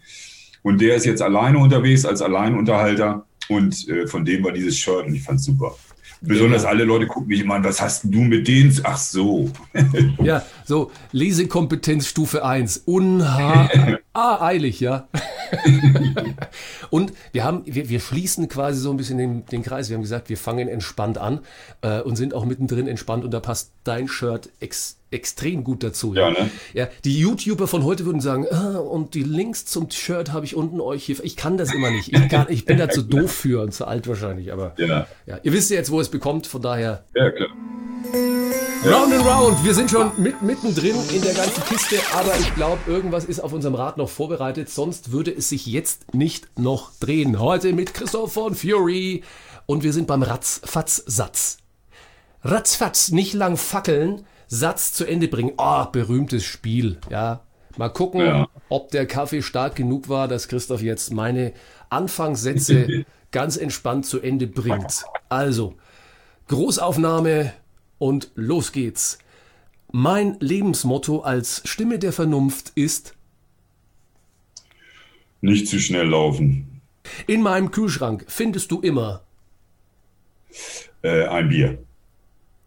Und 0.63 0.81
der 0.81 0.97
ist 0.97 1.07
jetzt 1.07 1.23
alleine 1.23 1.59
unterwegs 1.59 2.05
als 2.05 2.21
Alleinunterhalter 2.21 3.27
und 3.49 3.89
äh, 3.89 4.09
von 4.09 4.25
dem 4.25 4.43
war 4.43 4.51
dieses 4.51 4.77
Shirt 4.77 5.07
und 5.07 5.15
ich 5.15 5.23
fand's 5.23 5.45
super. 5.45 5.77
Besonders 6.21 6.63
Ja. 6.63 6.69
alle 6.71 6.85
Leute 6.85 7.07
gucken 7.07 7.29
mich 7.29 7.41
immer 7.41 7.55
an, 7.55 7.65
was 7.65 7.81
hast 7.81 8.05
du 8.05 8.21
mit 8.21 8.47
denen? 8.47 8.77
Ach 8.85 8.97
so. 8.97 9.51
Ja, 10.23 10.45
so, 10.73 10.91
Lesekompetenz 11.13 12.07
Stufe 12.07 12.47
1. 12.47 12.85
Unha 12.87 13.69
ah, 14.15 14.41
eilig, 14.41 14.81
ja. 14.81 15.07
und 16.91 17.13
wir 17.33 17.45
haben, 17.45 17.61
wir, 17.67 17.91
wir 17.91 18.01
schließen 18.01 18.49
quasi 18.49 18.81
so 18.81 18.91
ein 18.91 18.97
bisschen 18.97 19.19
den, 19.19 19.45
den 19.45 19.63
Kreis. 19.63 19.91
Wir 19.91 19.97
haben 19.97 20.03
gesagt, 20.03 20.31
wir 20.31 20.39
fangen 20.39 20.69
entspannt 20.69 21.19
an 21.19 21.41
äh, 21.83 22.01
und 22.01 22.17
sind 22.17 22.33
auch 22.33 22.47
mittendrin 22.47 22.89
entspannt 22.89 23.23
und 23.23 23.33
da 23.33 23.41
passt 23.41 23.73
dein 23.85 24.09
Shirt 24.09 24.49
ex, 24.61 24.97
extrem 25.11 25.63
gut 25.63 25.83
dazu. 25.83 26.15
Ja, 26.15 26.31
ne? 26.31 26.51
Ja, 26.73 26.89
die 27.05 27.21
YouTuber 27.21 27.69
von 27.69 27.85
heute 27.85 28.07
würden 28.07 28.23
sagen, 28.23 28.47
ah, 28.51 28.79
und 28.79 29.13
die 29.13 29.25
Links 29.25 29.67
zum 29.67 29.91
Shirt 29.91 30.33
habe 30.33 30.47
ich 30.47 30.57
unten 30.57 30.81
euch 30.81 31.05
hier. 31.05 31.23
Ich 31.23 31.37
kann 31.37 31.59
das 31.59 31.75
immer 31.75 31.91
nicht. 31.91 32.15
Ich, 32.15 32.29
kann, 32.31 32.47
ich 32.49 32.65
bin 32.65 32.79
da 32.79 32.89
zu 32.89 33.03
doof 33.03 33.31
für 33.31 33.61
und 33.61 33.75
zu 33.75 33.87
alt 33.87 34.09
wahrscheinlich, 34.09 34.51
aber 34.51 34.73
Ja, 34.79 35.07
ja, 35.27 35.39
ihr 35.43 35.53
wisst 35.53 35.69
ja 35.69 35.77
jetzt, 35.77 35.91
wo 35.91 36.01
es 36.01 36.09
bekommt, 36.09 36.47
von 36.47 36.63
daher 36.63 37.05
ja 37.15 37.31
klar. 37.31 37.51
Round 38.85 39.13
and 39.15 39.25
round, 39.25 39.65
wir 39.65 39.75
sind 39.75 39.89
schon 39.91 40.11
mit, 40.17 40.43
mittendrin 40.63 40.97
in 41.13 41.23
der 41.23 41.35
ganzen 41.35 41.65
Kiste, 41.65 41.97
aber 42.15 42.39
ich 42.39 42.55
glaube, 42.55 42.79
irgendwas 42.87 43.25
ist 43.25 43.41
auf 43.41 43.53
unserem 43.53 43.75
Rad 43.75 43.97
noch 43.97 44.09
vorbereitet, 44.09 44.71
sonst 44.71 45.11
würde 45.13 45.33
es 45.35 45.49
sich 45.49 45.67
jetzt 45.67 46.15
nicht 46.15 46.59
noch 46.59 46.93
drehen. 47.01 47.41
Heute 47.41 47.73
mit 47.73 47.95
Christoph 47.95 48.33
von 48.33 48.55
Fury 48.55 49.23
und 49.67 49.83
wir 49.83 49.93
sind 49.93 50.07
beim 50.07 50.23
Ratzfatz-Satz. 50.23 51.59
Ratzfatz, 52.43 53.11
nicht 53.11 53.35
lang 53.35 53.57
fackeln, 53.57 54.25
Satz 54.47 54.93
zu 54.93 55.05
Ende 55.05 55.29
bringen. 55.29 55.53
Oh, 55.59 55.85
berühmtes 55.91 56.45
Spiel, 56.45 56.99
ja. 57.11 57.41
Mal 57.77 57.89
gucken, 57.89 58.21
Ja. 58.21 58.49
ob 58.69 58.91
der 58.91 59.07
Kaffee 59.07 59.43
stark 59.43 59.77
genug 59.77 60.09
war, 60.09 60.29
dass 60.29 60.47
Christoph 60.49 60.83
jetzt 60.83 61.13
meine 61.13 61.53
Anfangssätze 61.89 63.05
ganz 63.31 63.57
entspannt 63.57 64.07
zu 64.07 64.21
Ende 64.21 64.47
bringt. 64.47 65.05
Also, 65.29 65.75
Großaufnahme 66.49 67.53
und 67.99 68.31
los 68.35 68.73
geht's. 68.73 69.19
Mein 69.93 70.37
Lebensmotto 70.41 71.21
als 71.21 71.63
Stimme 71.67 71.99
der 71.99 72.13
Vernunft 72.13 72.73
ist, 72.75 73.15
Nicht 75.43 75.69
zu 75.69 75.79
schnell 75.79 76.07
laufen. 76.09 76.81
in 77.27 77.43
meinem 77.43 77.71
Kühlschrank 77.71 78.25
findest 78.29 78.71
du 78.71 78.81
immer 78.81 79.23
Äh, 81.03 81.27
ein 81.27 81.49
Bier. 81.49 81.79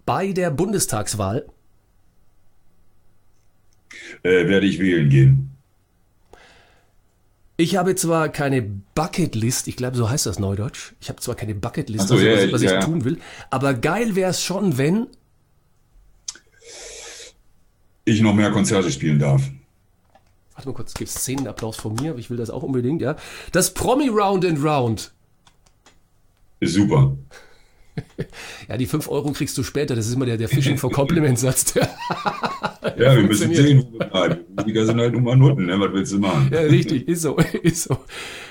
bei 0.05 0.33
der 0.33 0.51
Bundestagswahl 0.51 1.47
Äh, 4.23 4.47
werde 4.47 4.65
ich 4.67 4.79
wählen 4.79 5.09
gehen. 5.09 5.51
Ich 7.57 7.77
habe 7.77 7.95
zwar 7.95 8.27
keine 8.29 8.61
Bucketlist, 8.61 9.67
ich 9.69 9.77
glaube, 9.77 9.95
so 9.95 10.09
heißt 10.09 10.25
das 10.25 10.39
Neudeutsch. 10.39 10.93
Ich 10.99 11.07
habe 11.09 11.21
zwar 11.21 11.35
keine 11.35 11.55
Bucketlist, 11.55 12.07
so, 12.09 12.15
also 12.15 12.25
ja, 12.25 12.33
was, 12.43 12.51
was 12.51 12.61
ja, 12.61 12.67
ich 12.69 12.73
ja. 12.75 12.81
tun 12.81 13.05
will, 13.05 13.17
aber 13.49 13.73
geil 13.73 14.15
wäre 14.15 14.29
es 14.29 14.43
schon, 14.43 14.77
wenn. 14.77 15.07
Ich 18.05 18.21
noch 18.21 18.33
mehr 18.35 18.51
Konzerte 18.51 18.91
spielen 18.91 19.19
darf. 19.19 19.41
Warte 20.53 20.69
mal 20.69 20.75
kurz, 20.75 20.89
es 20.89 20.93
gibt 20.93 21.09
Szenenapplaus 21.11 21.75
von 21.75 21.95
mir, 21.95 22.11
aber 22.11 22.19
ich 22.19 22.29
will 22.29 22.37
das 22.37 22.49
auch 22.49 22.63
unbedingt, 22.63 23.01
ja. 23.01 23.15
Das 23.51 23.73
Promi 23.73 24.07
Round 24.07 24.45
and 24.45 24.63
Round. 24.63 25.11
Ist 26.59 26.73
super. 26.73 27.17
Ja, 28.67 28.75
die 28.75 28.87
5 28.87 29.07
Euro 29.07 29.31
kriegst 29.31 29.57
du 29.57 29.63
später, 29.63 29.95
das 29.95 30.07
ist 30.07 30.15
immer 30.15 30.25
der, 30.25 30.35
der 30.35 30.49
Fishing 30.49 30.77
for 30.77 30.91
Compliments 30.91 31.39
Satz. 31.43 31.73
Ja, 31.75 31.87
wir 32.97 33.23
müssen 33.23 33.45
funktioniert. 33.45 33.55
sehen, 33.55 33.87
wo 33.89 33.99
wir 33.99 34.07
bleiben. 34.07 34.39
Musiker 34.53 34.85
sind 34.85 34.99
halt 34.99 35.13
nun 35.13 35.23
mal 35.23 35.37
Nutten, 35.37 35.65
ne? 35.67 35.79
Was 35.79 35.93
willst 35.93 36.11
du 36.11 36.19
machen? 36.19 36.49
ja, 36.51 36.59
richtig, 36.59 37.07
ist 37.07 37.21
so, 37.21 37.37
ist 37.37 37.83
so. 37.83 37.97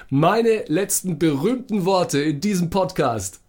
Meine 0.08 0.64
letzten 0.68 1.18
berühmten 1.18 1.84
Worte 1.84 2.20
in 2.22 2.40
diesem 2.40 2.70
Podcast. 2.70 3.40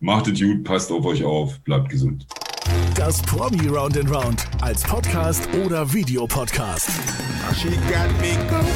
Macht 0.00 0.28
es 0.28 0.40
gut, 0.40 0.64
passt 0.64 0.90
auf 0.92 1.04
euch 1.04 1.24
auf, 1.24 1.60
bleibt 1.60 1.90
gesund. 1.90 2.26
Das 2.98 3.22
Promi 3.22 3.68
Round 3.68 3.96
and 3.96 4.10
Round 4.10 4.44
als 4.60 4.82
Podcast 4.82 5.48
oder 5.64 5.92
Videopodcast. 5.92 6.90
She 7.54 7.68
got 7.68 8.10
me 8.20 8.34
going 8.50 8.66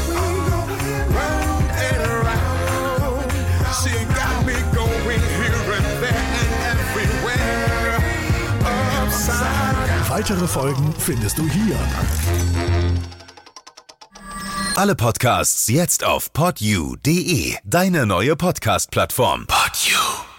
round 1.12 1.68
and 1.72 2.06
around. 2.06 3.32
She 3.82 3.90
got 4.14 4.46
me 4.46 4.54
going 4.72 5.18
here 5.18 5.74
and 5.76 6.00
there 6.00 6.14
and 6.38 6.78
everywhere. 6.78 7.98
Upside. 9.02 10.08
Weitere 10.08 10.46
Folgen 10.46 10.94
findest 10.96 11.38
du 11.38 11.48
hier. 11.48 11.76
Alle 14.76 14.94
Podcasts 14.94 15.66
jetzt 15.66 16.04
auf 16.04 16.32
podyou.de, 16.32 17.56
deine 17.64 18.06
neue 18.06 18.36
Podcast-Plattform. 18.36 19.46
Podyou. 19.48 20.31